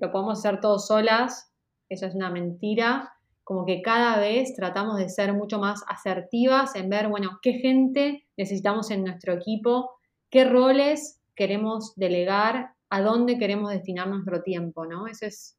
lo 0.00 0.12
podemos 0.12 0.38
hacer 0.38 0.60
todos 0.60 0.86
solas, 0.86 1.52
eso 1.88 2.06
es 2.06 2.14
una 2.14 2.30
mentira 2.30 3.14
como 3.44 3.66
que 3.66 3.82
cada 3.82 4.18
vez 4.18 4.54
tratamos 4.56 4.96
de 4.96 5.10
ser 5.10 5.34
mucho 5.34 5.58
más 5.58 5.82
asertivas 5.86 6.74
en 6.74 6.88
ver, 6.88 7.08
bueno, 7.08 7.38
qué 7.42 7.52
gente 7.54 8.26
necesitamos 8.38 8.90
en 8.90 9.04
nuestro 9.04 9.34
equipo, 9.34 9.90
qué 10.30 10.44
roles 10.44 11.20
queremos 11.36 11.94
delegar, 11.94 12.74
a 12.88 13.02
dónde 13.02 13.38
queremos 13.38 13.70
destinar 13.70 14.08
nuestro 14.08 14.42
tiempo, 14.42 14.86
¿no? 14.86 15.06
Eso 15.08 15.26
es, 15.26 15.58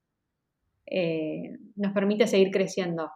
eh, 0.85 1.57
nos 1.75 1.93
permite 1.93 2.27
seguir 2.27 2.49
creciendo. 2.49 3.11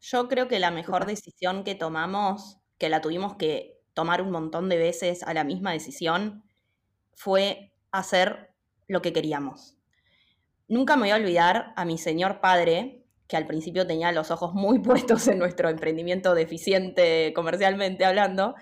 Yo 0.00 0.28
creo 0.28 0.48
que 0.48 0.60
la 0.60 0.70
mejor 0.70 1.06
decisión 1.06 1.64
que 1.64 1.74
tomamos, 1.74 2.58
que 2.78 2.88
la 2.88 3.00
tuvimos 3.00 3.36
que 3.36 3.80
tomar 3.94 4.20
un 4.22 4.30
montón 4.30 4.68
de 4.68 4.76
veces 4.76 5.22
a 5.22 5.34
la 5.34 5.44
misma 5.44 5.72
decisión, 5.72 6.44
fue 7.14 7.72
hacer 7.90 8.50
lo 8.86 9.00
que 9.00 9.12
queríamos. 9.12 9.75
Nunca 10.68 10.96
me 10.96 11.02
voy 11.02 11.10
a 11.10 11.16
olvidar 11.16 11.72
a 11.76 11.84
mi 11.84 11.96
señor 11.96 12.40
padre, 12.40 13.04
que 13.28 13.36
al 13.36 13.46
principio 13.46 13.86
tenía 13.86 14.12
los 14.12 14.30
ojos 14.30 14.52
muy 14.54 14.78
puestos 14.80 15.28
en 15.28 15.38
nuestro 15.38 15.68
emprendimiento 15.68 16.34
deficiente 16.34 17.32
comercialmente 17.34 18.04
hablando, 18.04 18.54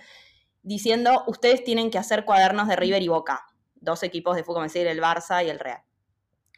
diciendo, 0.62 1.24
ustedes 1.26 1.64
tienen 1.64 1.90
que 1.90 1.98
hacer 1.98 2.24
cuadernos 2.24 2.68
de 2.68 2.76
River 2.76 3.02
y 3.02 3.08
Boca, 3.08 3.46
dos 3.74 4.02
equipos 4.02 4.36
de 4.36 4.44
fútbol, 4.44 4.64
decir, 4.64 4.86
el 4.86 5.00
Barça 5.00 5.44
y 5.44 5.50
el 5.50 5.58
Real. 5.58 5.82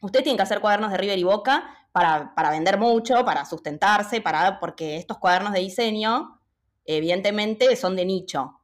Ustedes 0.00 0.24
tienen 0.24 0.36
que 0.36 0.42
hacer 0.42 0.60
cuadernos 0.60 0.90
de 0.90 0.98
River 0.98 1.18
y 1.18 1.24
Boca 1.24 1.88
para, 1.92 2.34
para 2.34 2.50
vender 2.50 2.78
mucho, 2.78 3.24
para 3.24 3.44
sustentarse, 3.44 4.20
para, 4.20 4.60
porque 4.60 4.96
estos 4.96 5.18
cuadernos 5.18 5.52
de 5.52 5.60
diseño, 5.60 6.40
evidentemente, 6.84 7.74
son 7.76 7.96
de 7.96 8.04
nicho. 8.04 8.60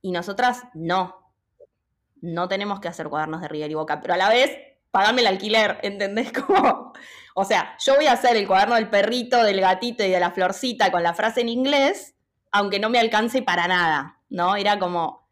Y 0.00 0.10
nosotras 0.10 0.64
no. 0.74 1.32
No 2.20 2.48
tenemos 2.48 2.80
que 2.80 2.88
hacer 2.88 3.08
cuadernos 3.08 3.40
de 3.40 3.48
River 3.48 3.70
y 3.70 3.74
Boca, 3.74 4.00
pero 4.00 4.14
a 4.14 4.16
la 4.16 4.28
vez 4.28 4.50
pagame 4.92 5.22
el 5.22 5.26
alquiler, 5.26 5.80
¿entendés? 5.82 6.32
O 7.34 7.46
sea, 7.46 7.78
yo 7.82 7.94
voy 7.96 8.04
a 8.08 8.12
hacer 8.12 8.36
el 8.36 8.46
cuaderno 8.46 8.74
del 8.74 8.90
perrito, 8.90 9.42
del 9.42 9.62
gatito 9.62 10.04
y 10.04 10.10
de 10.10 10.20
la 10.20 10.32
florcita 10.32 10.92
con 10.92 11.02
la 11.02 11.14
frase 11.14 11.40
en 11.40 11.48
inglés, 11.48 12.14
aunque 12.50 12.78
no 12.78 12.90
me 12.90 12.98
alcance 12.98 13.40
para 13.40 13.66
nada, 13.66 14.20
¿no? 14.28 14.54
Era 14.54 14.78
como, 14.78 15.26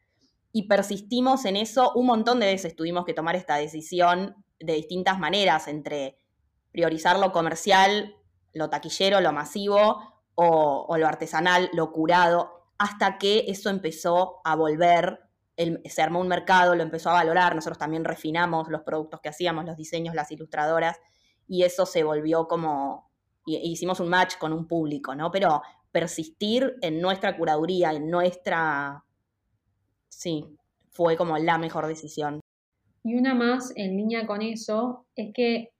y 0.50 0.66
persistimos 0.66 1.44
en 1.44 1.56
eso 1.56 1.92
un 1.94 2.06
montón 2.06 2.40
de 2.40 2.46
veces, 2.46 2.74
tuvimos 2.74 3.04
que 3.04 3.12
tomar 3.12 3.36
esta 3.36 3.56
decisión 3.56 4.34
de 4.58 4.72
distintas 4.72 5.18
maneras, 5.18 5.68
entre 5.68 6.16
priorizar 6.72 7.18
lo 7.18 7.32
comercial, 7.32 8.16
lo 8.54 8.70
taquillero, 8.70 9.20
lo 9.20 9.32
masivo, 9.32 10.24
o, 10.36 10.86
o 10.88 10.96
lo 10.96 11.06
artesanal, 11.06 11.68
lo 11.74 11.92
curado, 11.92 12.64
hasta 12.78 13.18
que 13.18 13.44
eso 13.48 13.68
empezó 13.68 14.40
a 14.42 14.56
volver 14.56 15.20
se 15.84 16.02
armó 16.02 16.20
un 16.20 16.28
mercado, 16.28 16.74
lo 16.74 16.82
empezó 16.82 17.10
a 17.10 17.14
valorar, 17.14 17.54
nosotros 17.54 17.78
también 17.78 18.04
refinamos 18.04 18.68
los 18.68 18.82
productos 18.82 19.20
que 19.20 19.28
hacíamos, 19.28 19.64
los 19.64 19.76
diseños, 19.76 20.14
las 20.14 20.30
ilustradoras, 20.30 20.98
y 21.46 21.64
eso 21.64 21.86
se 21.86 22.04
volvió 22.04 22.46
como, 22.46 23.10
hicimos 23.46 24.00
un 24.00 24.08
match 24.08 24.38
con 24.38 24.52
un 24.52 24.66
público, 24.66 25.14
¿no? 25.14 25.30
Pero 25.30 25.62
persistir 25.92 26.76
en 26.82 27.00
nuestra 27.00 27.36
curaduría, 27.36 27.92
en 27.92 28.08
nuestra, 28.08 29.04
sí, 30.08 30.56
fue 30.90 31.16
como 31.16 31.38
la 31.38 31.58
mejor 31.58 31.86
decisión. 31.86 32.40
Y 33.02 33.16
una 33.16 33.34
más 33.34 33.72
en 33.76 33.96
línea 33.96 34.26
con 34.26 34.42
eso 34.42 35.06
es 35.16 35.32
que 35.34 35.72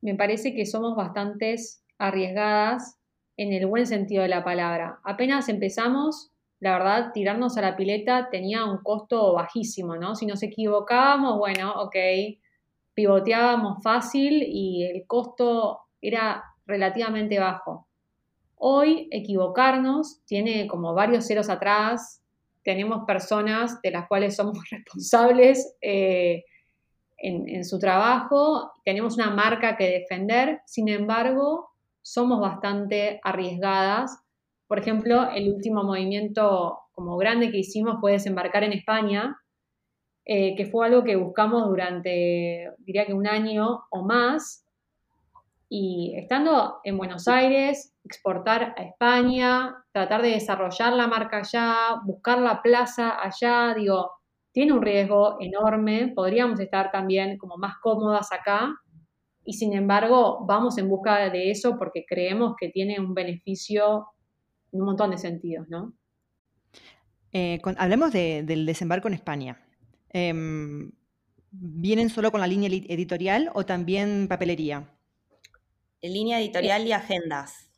me 0.00 0.14
parece 0.14 0.54
que 0.54 0.66
somos 0.66 0.96
bastantes 0.96 1.82
arriesgadas 1.98 2.98
en 3.36 3.52
el 3.52 3.66
buen 3.66 3.86
sentido 3.86 4.22
de 4.22 4.28
la 4.28 4.44
palabra. 4.44 5.00
Apenas 5.04 5.48
empezamos, 5.48 6.32
la 6.60 6.78
verdad, 6.78 7.12
tirarnos 7.12 7.56
a 7.58 7.62
la 7.62 7.76
pileta 7.76 8.28
tenía 8.30 8.64
un 8.64 8.78
costo 8.78 9.34
bajísimo, 9.34 9.96
¿no? 9.96 10.14
Si 10.14 10.24
nos 10.24 10.42
equivocábamos, 10.42 11.38
bueno, 11.38 11.72
ok, 11.82 11.96
pivoteábamos 12.94 13.82
fácil 13.82 14.42
y 14.42 14.84
el 14.84 15.06
costo 15.06 15.80
era 16.00 16.42
relativamente 16.66 17.38
bajo. 17.38 17.86
Hoy 18.56 19.08
equivocarnos 19.12 20.22
tiene 20.24 20.66
como 20.66 20.94
varios 20.94 21.26
ceros 21.26 21.50
atrás, 21.50 22.22
tenemos 22.62 23.04
personas 23.06 23.80
de 23.82 23.90
las 23.90 24.08
cuales 24.08 24.34
somos 24.34 24.58
responsables 24.70 25.76
eh, 25.82 26.44
en, 27.18 27.48
en 27.48 27.64
su 27.66 27.78
trabajo, 27.78 28.72
tenemos 28.82 29.16
una 29.16 29.30
marca 29.30 29.76
que 29.76 29.90
defender, 29.90 30.60
sin 30.64 30.88
embargo, 30.88 31.68
somos 32.00 32.40
bastante 32.40 33.20
arriesgadas 33.22 34.25
por 34.66 34.78
ejemplo, 34.78 35.30
el 35.30 35.52
último 35.52 35.84
movimiento 35.84 36.78
como 36.92 37.16
grande 37.16 37.50
que 37.50 37.58
hicimos 37.58 37.98
fue 38.00 38.12
desembarcar 38.12 38.64
en 38.64 38.72
España, 38.72 39.36
eh, 40.24 40.56
que 40.56 40.66
fue 40.66 40.86
algo 40.86 41.04
que 41.04 41.16
buscamos 41.16 41.66
durante, 41.68 42.70
diría 42.78 43.06
que 43.06 43.14
un 43.14 43.26
año 43.26 43.84
o 43.90 44.04
más. 44.04 44.64
Y 45.68 46.14
estando 46.16 46.80
en 46.84 46.96
Buenos 46.96 47.28
Aires, 47.28 47.92
exportar 48.04 48.74
a 48.76 48.82
España, 48.82 49.76
tratar 49.92 50.22
de 50.22 50.30
desarrollar 50.30 50.92
la 50.92 51.06
marca 51.06 51.38
allá, 51.38 52.00
buscar 52.04 52.38
la 52.38 52.62
plaza 52.62 53.16
allá, 53.20 53.74
digo, 53.74 54.10
tiene 54.52 54.72
un 54.72 54.82
riesgo 54.82 55.36
enorme, 55.40 56.12
podríamos 56.14 56.58
estar 56.60 56.90
también 56.90 57.36
como 57.36 57.56
más 57.56 57.74
cómodas 57.82 58.32
acá 58.32 58.74
y 59.44 59.52
sin 59.52 59.74
embargo 59.74 60.44
vamos 60.46 60.76
en 60.78 60.88
busca 60.88 61.30
de 61.30 61.50
eso 61.50 61.76
porque 61.78 62.04
creemos 62.06 62.54
que 62.58 62.70
tiene 62.70 62.98
un 62.98 63.14
beneficio 63.14 64.06
en 64.76 64.82
un 64.82 64.86
montón 64.86 65.10
de 65.10 65.18
sentidos, 65.18 65.68
¿no? 65.68 65.94
Eh, 67.32 67.60
hablemos 67.78 68.12
del 68.12 68.66
desembarco 68.66 69.08
en 69.08 69.14
España. 69.14 69.66
Em, 70.10 70.92
¿Vienen 71.50 72.10
solo 72.10 72.30
con 72.30 72.40
la 72.40 72.46
línea 72.46 72.68
editorial 72.68 73.50
o 73.54 73.64
también 73.64 74.28
papelería? 74.28 74.92
Línea 76.02 76.38
editorial 76.40 76.86
y 76.86 76.92
agendas. 76.92 77.70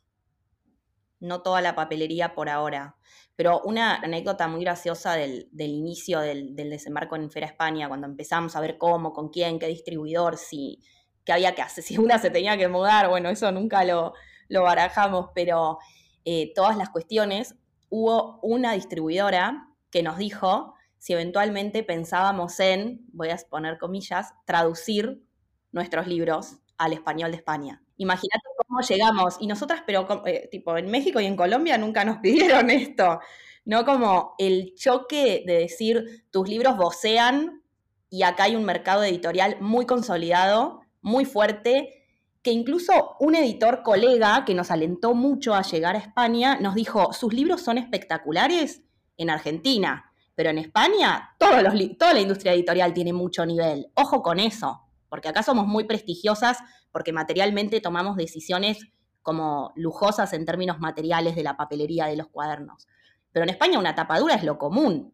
No 1.19 1.41
toda 1.41 1.61
la 1.61 1.75
papelería 1.75 2.35
por 2.35 2.49
ahora. 2.49 2.97
Pero 3.35 3.61
una 3.61 3.95
anécdota 3.95 4.47
muy 4.49 4.61
graciosa 4.65 5.13
del, 5.13 5.49
inicio 5.57 6.19
del, 6.19 6.55
desembarco 6.55 7.15
en 7.15 7.31
Fera 7.31 7.47
España, 7.47 7.87
cuando 7.87 8.07
empezamos 8.07 8.55
a 8.55 8.59
ver 8.59 8.77
cómo, 8.77 9.13
con 9.13 9.29
quién, 9.29 9.59
qué 9.59 9.67
distribuidor, 9.67 10.37
si 10.37 10.79
qué 11.23 11.33
había 11.33 11.55
que 11.55 11.61
hacer, 11.61 11.83
si 11.85 11.97
una 11.97 12.19
se 12.19 12.29
tenía 12.29 12.57
que 12.57 12.67
mudar, 12.67 13.09
bueno, 13.09 13.29
eso 13.29 13.51
nunca 13.51 13.83
lo, 13.85 14.13
barajamos, 14.49 15.29
pero 15.33 15.79
eh, 16.25 16.53
todas 16.53 16.77
las 16.77 16.89
cuestiones, 16.89 17.55
hubo 17.89 18.39
una 18.41 18.73
distribuidora 18.73 19.69
que 19.91 20.03
nos 20.03 20.17
dijo 20.17 20.75
si 20.97 21.13
eventualmente 21.13 21.83
pensábamos 21.83 22.59
en, 22.59 23.05
voy 23.13 23.29
a 23.29 23.37
poner 23.49 23.77
comillas, 23.77 24.33
traducir 24.45 25.23
nuestros 25.71 26.07
libros 26.07 26.57
al 26.77 26.93
español 26.93 27.31
de 27.31 27.37
España. 27.37 27.81
Imagínate 27.97 28.43
cómo 28.57 28.81
llegamos. 28.81 29.37
Y 29.39 29.47
nosotras, 29.47 29.83
pero 29.85 30.07
eh, 30.25 30.47
tipo 30.51 30.77
en 30.77 30.89
México 30.89 31.19
y 31.19 31.25
en 31.25 31.35
Colombia 31.35 31.77
nunca 31.77 32.03
nos 32.03 32.17
pidieron 32.21 32.69
esto. 32.69 33.19
¿No? 33.65 33.85
Como 33.85 34.35
el 34.39 34.73
choque 34.75 35.43
de 35.45 35.59
decir, 35.59 36.25
tus 36.31 36.47
libros 36.47 36.75
vocean 36.77 37.61
y 38.09 38.23
acá 38.23 38.45
hay 38.45 38.55
un 38.55 38.65
mercado 38.65 39.03
editorial 39.03 39.57
muy 39.59 39.85
consolidado, 39.85 40.81
muy 41.01 41.25
fuerte, 41.25 41.98
que 42.41 42.51
incluso 42.51 43.15
un 43.19 43.35
editor 43.35 43.83
colega 43.83 44.45
que 44.45 44.53
nos 44.53 44.71
alentó 44.71 45.13
mucho 45.13 45.53
a 45.53 45.61
llegar 45.61 45.95
a 45.95 45.99
España 45.99 46.57
nos 46.59 46.75
dijo, 46.75 47.11
sus 47.13 47.33
libros 47.33 47.61
son 47.61 47.77
espectaculares 47.77 48.83
en 49.17 49.29
Argentina, 49.29 50.11
pero 50.35 50.49
en 50.49 50.57
España 50.57 51.35
toda 51.37 51.61
la 51.61 52.21
industria 52.21 52.53
editorial 52.53 52.93
tiene 52.93 53.11
mucho 53.11 53.45
nivel. 53.45 53.91
Ojo 53.95 54.23
con 54.23 54.39
eso, 54.39 54.81
porque 55.09 55.27
acá 55.27 55.43
somos 55.43 55.67
muy 55.67 55.83
prestigiosas 55.83 56.59
porque 56.91 57.11
materialmente 57.11 57.81
tomamos 57.81 58.15
decisiones 58.15 58.87
como 59.21 59.73
lujosas 59.75 60.31
en 60.33 60.45
términos 60.45 60.79
materiales 60.79 61.35
de 61.35 61.43
la 61.43 61.57
papelería 61.57 62.05
de 62.05 62.15
los 62.15 62.27
cuadernos. 62.27 62.87
Pero 63.31 63.43
en 63.43 63.49
España 63.49 63.77
una 63.77 63.95
tapadura 63.95 64.35
es 64.35 64.43
lo 64.43 64.57
común 64.57 65.13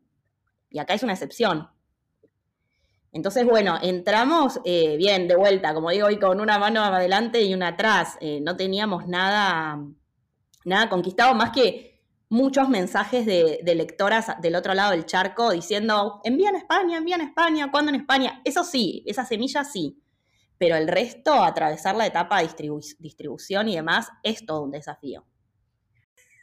y 0.69 0.79
acá 0.79 0.93
es 0.93 1.03
una 1.03 1.13
excepción. 1.13 1.69
Entonces, 3.15 3.45
bueno, 3.45 3.79
entramos 3.81 4.59
eh, 4.65 4.95
bien 4.97 5.27
de 5.27 5.35
vuelta, 5.35 5.73
como 5.73 5.89
digo, 5.89 6.07
hoy 6.07 6.19
con 6.19 6.39
una 6.39 6.59
mano 6.59 6.83
adelante 6.83 7.41
y 7.41 7.53
una 7.53 7.69
atrás. 7.69 8.17
Eh, 8.19 8.41
no 8.41 8.55
teníamos 8.55 9.07
nada, 9.07 9.81
nada 10.65 10.89
conquistado 10.89 11.33
más 11.33 11.49
que 11.51 12.03
muchos 12.29 12.69
mensajes 12.69 13.25
de, 13.25 13.61
de, 13.63 13.75
lectoras 13.75 14.39
del 14.41 14.55
otro 14.55 14.73
lado 14.73 14.91
del 14.91 15.05
charco 15.05 15.51
diciendo, 15.51 16.19
envían 16.23 16.55
a 16.55 16.59
España, 16.59 16.97
envían 16.97 17.21
a 17.21 17.25
España, 17.25 17.71
¿cuándo 17.71 17.89
en 17.89 18.01
España? 18.01 18.41
Eso 18.43 18.63
sí, 18.63 19.03
esa 19.07 19.25
semilla 19.25 19.63
sí 19.63 20.01
pero 20.57 20.75
el 20.75 20.87
resto, 20.87 21.33
atravesar 21.43 21.95
la 21.95 22.05
etapa 22.05 22.41
de 22.41 22.49
distribución 22.99 23.67
y 23.67 23.75
demás, 23.75 24.09
es 24.23 24.45
todo 24.45 24.63
un 24.63 24.71
desafío. 24.71 25.25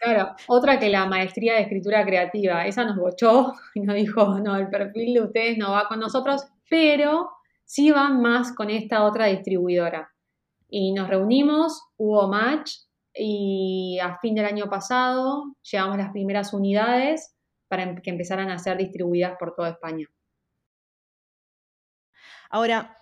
Claro, 0.02 0.34
otra 0.48 0.80
que 0.80 0.88
la 0.88 1.06
maestría 1.06 1.54
de 1.54 1.60
escritura 1.60 2.04
creativa, 2.04 2.66
esa 2.66 2.84
nos 2.84 2.96
bochó 2.96 3.52
y 3.74 3.80
nos 3.82 3.94
dijo, 3.94 4.40
no, 4.40 4.56
el 4.56 4.68
perfil 4.68 5.14
de 5.14 5.22
ustedes 5.22 5.58
no 5.58 5.70
va 5.70 5.86
con 5.86 6.00
nosotros, 6.00 6.44
pero 6.68 7.30
sí 7.64 7.92
van 7.92 8.20
más 8.20 8.52
con 8.52 8.68
esta 8.68 9.04
otra 9.04 9.26
distribuidora. 9.26 10.12
Y 10.68 10.92
nos 10.92 11.08
reunimos, 11.08 11.84
hubo 11.96 12.26
match 12.26 12.72
y 13.14 14.00
a 14.02 14.18
fin 14.18 14.34
del 14.34 14.46
año 14.46 14.68
pasado 14.68 15.54
llevamos 15.70 15.98
las 15.98 16.10
primeras 16.10 16.52
unidades 16.52 17.36
para 17.68 17.84
em-, 17.84 18.02
que 18.02 18.10
empezaran 18.10 18.50
a 18.50 18.58
ser 18.58 18.78
distribuidas 18.78 19.36
por 19.38 19.54
toda 19.54 19.70
España. 19.70 20.08
Ahora, 22.50 22.96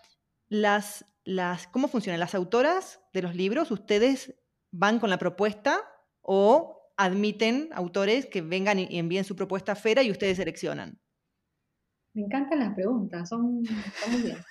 las, 0.50 1.06
las, 1.24 1.66
¿cómo 1.68 1.88
funcionan? 1.88 2.20
Las 2.20 2.34
autoras 2.34 3.00
de 3.14 3.22
los 3.22 3.34
libros, 3.34 3.70
¿ustedes 3.70 4.34
van 4.70 4.98
con 5.00 5.08
la 5.08 5.18
propuesta 5.18 5.80
o 6.20 6.79
admiten 7.04 7.68
autores 7.72 8.26
que 8.26 8.42
vengan 8.42 8.78
y 8.78 8.98
envíen 8.98 9.24
su 9.24 9.36
propuesta 9.36 9.72
a 9.72 9.76
Fera 9.76 10.02
y 10.02 10.10
ustedes 10.10 10.36
seleccionan? 10.36 10.98
Me 12.14 12.22
encantan 12.22 12.58
las 12.58 12.74
preguntas, 12.74 13.28
son, 13.28 13.62
muy 13.62 14.22
bien. 14.22 14.36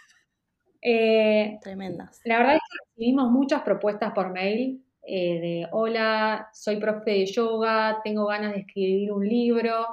Eh, 0.81 1.59
Tremendas. 1.61 2.21
La 2.23 2.37
verdad 2.37 2.55
es 2.55 2.61
que 2.61 2.77
recibimos 2.87 3.29
muchas 3.29 3.63
propuestas 3.63 4.13
por 4.13 4.31
mail 4.31 4.81
eh, 5.01 5.41
de 5.41 5.67
hola, 5.73 6.47
soy 6.53 6.77
profe 6.77 7.11
de 7.11 7.25
yoga, 7.25 7.99
tengo 8.01 8.27
ganas 8.27 8.53
de 8.53 8.61
escribir 8.61 9.11
un 9.11 9.27
libro, 9.27 9.85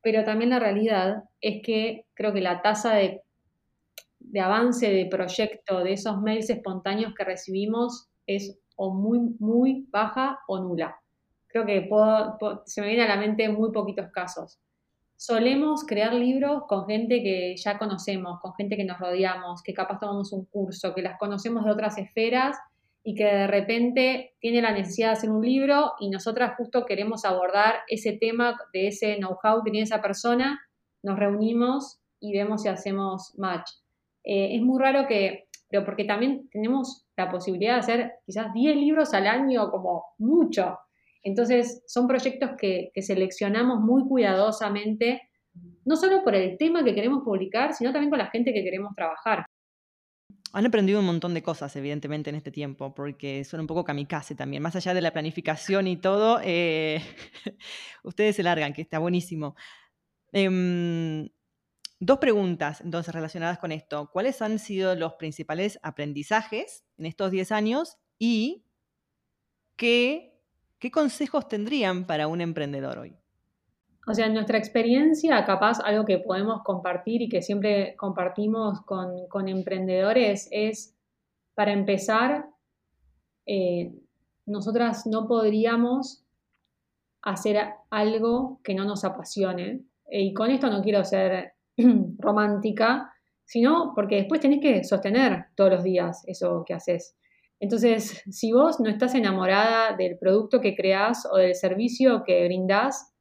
pero 0.00 0.24
también 0.24 0.50
la 0.50 0.60
realidad 0.60 1.24
es 1.40 1.62
que 1.64 2.06
creo 2.14 2.32
que 2.32 2.40
la 2.40 2.62
tasa 2.62 2.94
de 2.94 3.24
de 4.20 4.40
avance 4.40 4.88
de 4.88 5.06
proyecto 5.06 5.82
de 5.82 5.94
esos 5.94 6.20
mails 6.20 6.50
espontáneos 6.50 7.14
que 7.14 7.24
recibimos 7.24 8.08
es 8.26 8.56
o 8.76 8.94
muy, 8.94 9.18
muy 9.38 9.86
baja 9.90 10.38
o 10.46 10.60
nula. 10.60 10.99
Creo 11.50 11.66
que 11.66 11.88
se 12.64 12.80
me 12.80 12.88
viene 12.88 13.02
a 13.02 13.08
la 13.08 13.16
mente 13.16 13.48
muy 13.48 13.72
poquitos 13.72 14.10
casos. 14.12 14.58
Solemos 15.16 15.84
crear 15.84 16.14
libros 16.14 16.62
con 16.66 16.86
gente 16.86 17.22
que 17.22 17.54
ya 17.56 17.76
conocemos, 17.76 18.40
con 18.40 18.54
gente 18.54 18.76
que 18.76 18.84
nos 18.84 18.98
rodeamos, 18.98 19.62
que 19.62 19.74
capaz 19.74 19.98
tomamos 19.98 20.32
un 20.32 20.46
curso, 20.46 20.94
que 20.94 21.02
las 21.02 21.18
conocemos 21.18 21.64
de 21.64 21.72
otras 21.72 21.98
esferas 21.98 22.56
y 23.02 23.14
que 23.14 23.24
de 23.24 23.46
repente 23.46 24.34
tiene 24.40 24.62
la 24.62 24.72
necesidad 24.72 25.08
de 25.08 25.12
hacer 25.12 25.30
un 25.30 25.44
libro 25.44 25.92
y 26.00 26.10
nosotras 26.10 26.54
justo 26.56 26.86
queremos 26.86 27.24
abordar 27.24 27.80
ese 27.88 28.12
tema 28.12 28.58
de 28.72 28.88
ese 28.88 29.16
know-how 29.16 29.62
que 29.62 29.70
tiene 29.70 29.84
esa 29.84 30.00
persona, 30.00 30.60
nos 31.02 31.18
reunimos 31.18 31.98
y 32.20 32.32
vemos 32.32 32.62
si 32.62 32.68
hacemos 32.68 33.34
match. 33.38 33.70
Eh, 34.22 34.56
es 34.56 34.62
muy 34.62 34.80
raro 34.80 35.06
que, 35.06 35.48
pero 35.68 35.84
porque 35.84 36.04
también 36.04 36.48
tenemos 36.50 37.06
la 37.16 37.30
posibilidad 37.30 37.74
de 37.74 37.80
hacer 37.80 38.12
quizás 38.26 38.52
10 38.52 38.76
libros 38.76 39.14
al 39.14 39.26
año 39.26 39.70
como 39.70 40.04
mucho. 40.18 40.78
Entonces, 41.22 41.82
son 41.86 42.06
proyectos 42.06 42.50
que, 42.58 42.90
seleccionamos 43.00 43.80
muy 43.80 44.06
cuidadosamente, 44.08 45.22
no 45.84 45.96
solo 45.96 46.22
por 46.24 46.34
el 46.34 46.56
tema 46.56 46.84
que 46.84 46.94
queremos 46.94 47.22
publicar, 47.24 47.74
sino 47.74 47.92
también 47.92 48.10
con 48.10 48.18
la 48.18 48.30
gente 48.30 48.52
que 48.52 48.62
queremos 48.62 48.94
trabajar. 48.94 49.46
Han 50.52 50.66
aprendido 50.66 50.98
un 50.98 51.06
montón 51.06 51.34
de 51.34 51.42
cosas, 51.42 51.74
evidentemente, 51.76 52.30
en 52.30 52.36
este 52.36 52.50
tiempo, 52.50 52.94
porque 52.94 53.44
son 53.44 53.60
un 53.60 53.66
poco 53.66 53.84
kamikaze 53.84 54.34
también. 54.34 54.62
Más 54.62 54.74
allá 54.74 54.94
de 54.94 55.00
la 55.00 55.12
planificación 55.12 55.86
y 55.86 55.96
todo, 55.96 56.40
eh, 56.42 57.00
ustedes 58.04 58.36
se 58.36 58.42
largan, 58.42 58.72
que 58.72 58.82
está 58.82 58.98
buenísimo. 58.98 59.54
Em, 60.32 61.28
Dos 62.02 62.18
preguntas 62.18 62.80
entonces 62.80 63.14
relacionadas 63.14 63.58
con 63.58 63.72
esto. 63.72 64.08
¿Cuáles 64.10 64.40
han 64.40 64.58
sido 64.58 64.94
los 64.94 65.14
principales 65.14 65.78
aprendizajes 65.82 66.82
en 66.96 67.04
estos 67.04 67.30
10 67.30 67.52
años 67.52 67.98
y 68.18 68.64
qué, 69.76 70.29
qué 70.80 70.90
consejos 70.90 71.46
tendrían 71.46 72.06
para 72.06 72.26
un 72.26 72.40
emprendedor 72.40 72.98
hoy? 72.98 73.14
O 74.06 74.14
sea, 74.14 74.26
en 74.26 74.34
nuestra 74.34 74.58
experiencia, 74.58 75.44
capaz 75.44 75.78
algo 75.80 76.04
que 76.04 76.18
podemos 76.18 76.62
compartir 76.64 77.22
y 77.22 77.28
que 77.28 77.42
siempre 77.42 77.94
compartimos 77.96 78.80
con, 78.84 79.48
emprendedores 79.48 80.48
es, 80.50 80.96
para 81.54 81.72
empezar, 81.72 82.46
eh, 83.46 83.92
nosotras 84.46 85.06
no 85.06 85.28
podríamos 85.28 86.24
hacer 87.22 87.58
algo 87.90 88.60
que 88.64 88.74
no 88.74 88.84
nos 88.84 89.04
apasione. 89.04 89.84
Y 90.10 90.32
con 90.32 90.50
esto 90.50 90.70
no 90.70 90.82
quiero 90.82 91.04
ser 91.04 91.52
romántica, 92.18 93.12
sino 93.44 93.92
porque 93.94 94.16
después 94.16 94.40
tenés 94.40 94.60
que 94.60 94.82
sostener 94.82 95.46
todos 95.54 95.72
los 95.72 95.84
días 95.84 96.24
eso 96.26 96.64
que 96.66 96.74
haces. 96.74 97.16
Entonces, 97.60 98.22
si 98.30 98.52
vos 98.52 98.80
no 98.80 98.88
estás 98.88 99.14
enamorada 99.14 99.94
del 99.94 100.18
producto 100.18 100.60
que 100.60 100.74
creás 100.74 101.28
o 101.30 101.36
del 101.36 101.54
servicio 101.54 102.24
que 102.24 102.46
brindás 102.46 103.14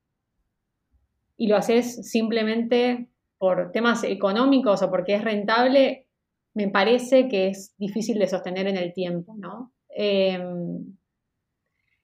y 1.36 1.48
lo 1.48 1.58
haces 1.58 2.10
simplemente 2.10 3.10
por 3.38 3.72
temas 3.74 4.04
económicos 4.06 4.82
o 4.82 4.90
porque 4.90 5.16
es 5.16 5.24
rentable, 5.24 6.08
me 6.54 6.70
parece 6.70 7.28
que 7.28 7.50
es 7.50 7.76
difícil 7.78 8.18
de 8.18 8.28
sostener 8.28 8.68
en 8.68 8.78
el 8.78 8.94
tiempo, 8.94 9.36
¿no? 9.38 9.74
Em, 9.90 10.98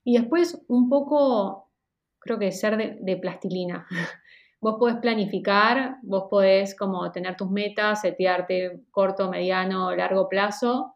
y 0.04 0.18
después 0.18 0.62
un 0.68 0.90
poco, 0.90 1.72
creo 2.20 2.38
que 2.38 2.52
ser 2.52 2.76
de, 2.78 2.98
de 3.02 3.18
plastilina. 3.18 3.88
Vos 4.62 4.78
podés 4.80 4.98
planificar, 4.98 5.98
vos 6.02 6.24
podés 6.28 6.76
como 6.76 7.12
tener 7.12 7.36
tus 7.36 7.52
metas, 7.52 8.02
setearte 8.02 8.82
corto, 8.90 9.30
mediano, 9.30 9.96
largo 9.96 10.28
plazo, 10.28 10.95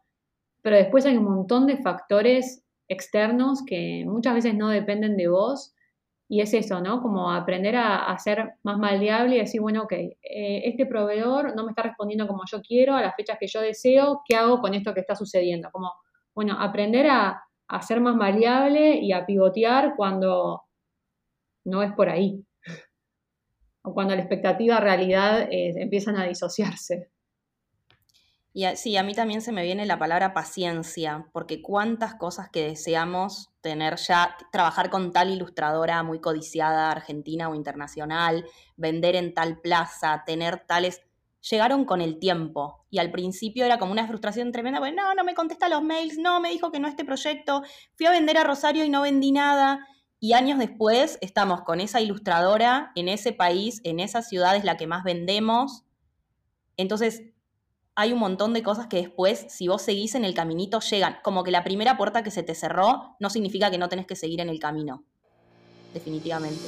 pero 0.62 0.76
después 0.76 1.06
hay 1.06 1.16
un 1.16 1.24
montón 1.24 1.66
de 1.66 1.78
factores 1.78 2.64
externos 2.88 3.62
que 3.64 4.04
muchas 4.06 4.34
veces 4.34 4.54
no 4.54 4.68
dependen 4.68 5.16
de 5.16 5.28
vos 5.28 5.74
y 6.28 6.40
es 6.42 6.54
eso, 6.54 6.80
¿no? 6.80 7.02
Como 7.02 7.32
aprender 7.32 7.74
a, 7.76 8.16
ser 8.18 8.54
más 8.62 8.78
maleable 8.78 9.34
y 9.34 9.38
decir, 9.40 9.60
bueno, 9.60 9.82
ok, 9.82 9.92
eh, 9.92 10.62
este 10.64 10.86
proveedor 10.86 11.56
no 11.56 11.64
me 11.64 11.70
está 11.70 11.82
respondiendo 11.82 12.28
como 12.28 12.42
yo 12.48 12.62
quiero, 12.62 12.94
a 12.94 13.02
las 13.02 13.16
fechas 13.16 13.36
que 13.40 13.48
yo 13.48 13.60
deseo, 13.60 14.22
¿qué 14.24 14.36
hago 14.36 14.60
con 14.60 14.72
esto 14.74 14.94
que 14.94 15.00
está 15.00 15.16
sucediendo? 15.16 15.70
Como, 15.72 15.92
bueno, 16.32 16.56
aprender 16.60 17.08
a, 17.08 17.42
ser 17.82 18.00
más 18.00 18.14
maleable 18.14 18.96
y 19.00 19.12
a 19.12 19.26
pivotear 19.26 19.94
cuando 19.96 20.62
no 21.64 21.82
es 21.82 21.92
por 21.92 22.08
ahí. 22.08 22.44
O 23.82 23.92
cuando 23.92 24.14
la 24.14 24.20
expectativa 24.20 24.78
realidad 24.78 25.48
eh, 25.50 25.74
empiezan 25.76 26.16
a 26.16 26.26
disociarse. 26.26 27.10
Y 28.52 28.66
sí, 28.74 28.96
a 28.96 29.04
mí 29.04 29.14
también 29.14 29.42
se 29.42 29.52
me 29.52 29.62
viene 29.62 29.86
la 29.86 29.98
palabra 29.98 30.34
paciencia, 30.34 31.28
porque 31.32 31.62
cuántas 31.62 32.16
cosas 32.16 32.48
que 32.50 32.66
deseamos 32.66 33.50
tener 33.60 33.96
ya, 33.96 34.36
trabajar 34.50 34.90
con 34.90 35.12
tal 35.12 35.30
ilustradora 35.30 36.02
muy 36.02 36.20
codiciada, 36.20 36.90
argentina 36.90 37.48
o 37.48 37.54
internacional, 37.54 38.44
vender 38.76 39.14
en 39.14 39.34
tal 39.34 39.60
plaza, 39.60 40.24
tener 40.26 40.64
tales, 40.66 41.00
llegaron 41.48 41.84
con 41.84 42.00
el 42.00 42.18
tiempo. 42.18 42.84
Y 42.90 42.98
al 42.98 43.12
principio 43.12 43.64
era 43.64 43.78
como 43.78 43.92
una 43.92 44.08
frustración 44.08 44.50
tremenda, 44.50 44.80
porque 44.80 44.96
no, 44.96 45.14
no 45.14 45.22
me 45.22 45.34
contesta 45.34 45.68
los 45.68 45.82
mails, 45.82 46.18
no, 46.18 46.40
me 46.40 46.50
dijo 46.50 46.72
que 46.72 46.80
no 46.80 46.88
este 46.88 47.04
proyecto, 47.04 47.62
fui 47.94 48.06
a 48.06 48.10
vender 48.10 48.36
a 48.36 48.44
Rosario 48.44 48.84
y 48.84 48.90
no 48.90 49.02
vendí 49.02 49.30
nada. 49.30 49.86
Y 50.18 50.32
años 50.32 50.58
después 50.58 51.18
estamos 51.20 51.62
con 51.62 51.80
esa 51.80 52.00
ilustradora 52.00 52.90
en 52.96 53.08
ese 53.08 53.32
país, 53.32 53.80
en 53.84 54.00
esa 54.00 54.22
ciudad 54.22 54.56
es 54.56 54.64
la 54.64 54.76
que 54.76 54.88
más 54.88 55.04
vendemos. 55.04 55.84
Entonces, 56.76 57.22
hay 58.00 58.14
un 58.14 58.18
montón 58.18 58.54
de 58.54 58.62
cosas 58.62 58.86
que 58.86 58.96
después, 58.96 59.44
si 59.50 59.68
vos 59.68 59.82
seguís 59.82 60.14
en 60.14 60.24
el 60.24 60.32
caminito, 60.32 60.80
llegan. 60.80 61.18
Como 61.22 61.44
que 61.44 61.50
la 61.50 61.62
primera 61.62 61.98
puerta 61.98 62.22
que 62.22 62.30
se 62.30 62.42
te 62.42 62.54
cerró 62.54 63.14
no 63.20 63.28
significa 63.28 63.70
que 63.70 63.76
no 63.76 63.90
tenés 63.90 64.06
que 64.06 64.16
seguir 64.16 64.40
en 64.40 64.48
el 64.48 64.58
camino. 64.58 65.04
Definitivamente. 65.92 66.64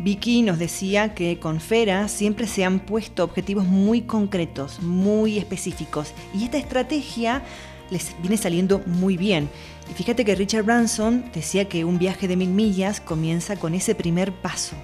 Vicky 0.00 0.42
nos 0.42 0.58
decía 0.58 1.14
que 1.14 1.38
con 1.38 1.60
Fera 1.60 2.08
siempre 2.08 2.48
se 2.48 2.64
han 2.64 2.80
puesto 2.80 3.22
objetivos 3.22 3.64
muy 3.64 4.02
concretos, 4.02 4.82
muy 4.82 5.38
específicos, 5.38 6.12
y 6.34 6.44
esta 6.44 6.58
estrategia 6.58 7.44
les 7.90 8.14
viene 8.20 8.36
saliendo 8.36 8.80
muy 8.86 9.16
bien. 9.16 9.48
Y 9.90 9.94
fíjate 9.94 10.24
que 10.24 10.34
Richard 10.34 10.64
Branson 10.64 11.30
decía 11.32 11.68
que 11.68 11.84
un 11.84 11.98
viaje 11.98 12.28
de 12.28 12.36
mil 12.36 12.50
millas 12.50 13.00
comienza 13.00 13.56
con 13.56 13.74
ese 13.74 13.94
primer 13.94 14.32
paso. 14.32 14.76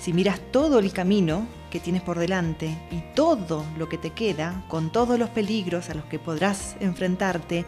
Si 0.00 0.12
miras 0.12 0.40
todo 0.52 0.78
el 0.78 0.92
camino 0.92 1.46
que 1.70 1.80
tienes 1.80 2.02
por 2.02 2.18
delante 2.18 2.76
y 2.90 3.02
todo 3.14 3.64
lo 3.76 3.88
que 3.88 3.98
te 3.98 4.10
queda, 4.10 4.64
con 4.68 4.92
todos 4.92 5.18
los 5.18 5.30
peligros 5.30 5.90
a 5.90 5.94
los 5.94 6.04
que 6.04 6.18
podrás 6.18 6.76
enfrentarte, 6.80 7.64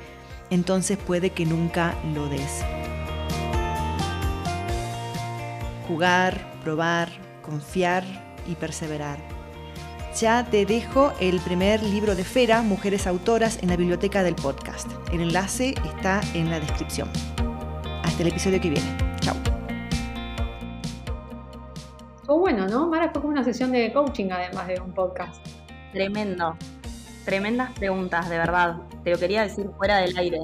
entonces 0.50 0.98
puede 0.98 1.30
que 1.30 1.46
nunca 1.46 1.94
lo 2.14 2.28
des. 2.28 2.62
Jugar, 5.88 6.60
probar, 6.62 7.10
confiar 7.42 8.04
y 8.46 8.54
perseverar 8.54 9.37
ya 10.14 10.44
te 10.44 10.66
dejo 10.66 11.12
el 11.20 11.40
primer 11.40 11.82
libro 11.82 12.14
de 12.14 12.24
Fera, 12.24 12.62
Mujeres 12.62 13.06
Autoras, 13.06 13.62
en 13.62 13.68
la 13.68 13.76
biblioteca 13.76 14.22
del 14.22 14.34
podcast. 14.34 14.90
El 15.12 15.20
enlace 15.20 15.74
está 15.84 16.20
en 16.34 16.50
la 16.50 16.60
descripción. 16.60 17.08
Hasta 18.02 18.22
el 18.22 18.28
episodio 18.28 18.60
que 18.60 18.70
viene. 18.70 18.96
Chao. 19.20 19.34
Fue 22.24 22.36
bueno, 22.38 22.66
¿no? 22.66 22.88
Mara 22.88 23.10
fue 23.10 23.20
como 23.20 23.32
una 23.32 23.44
sesión 23.44 23.72
de 23.72 23.92
coaching 23.92 24.30
además 24.30 24.66
de 24.68 24.80
un 24.80 24.92
podcast. 24.92 25.44
Tremendo. 25.92 26.56
Tremendas 27.24 27.70
preguntas, 27.72 28.28
de 28.28 28.38
verdad. 28.38 28.76
Te 29.04 29.10
lo 29.10 29.18
quería 29.18 29.42
decir 29.42 29.70
fuera 29.76 29.98
del 29.98 30.16
aire. 30.16 30.40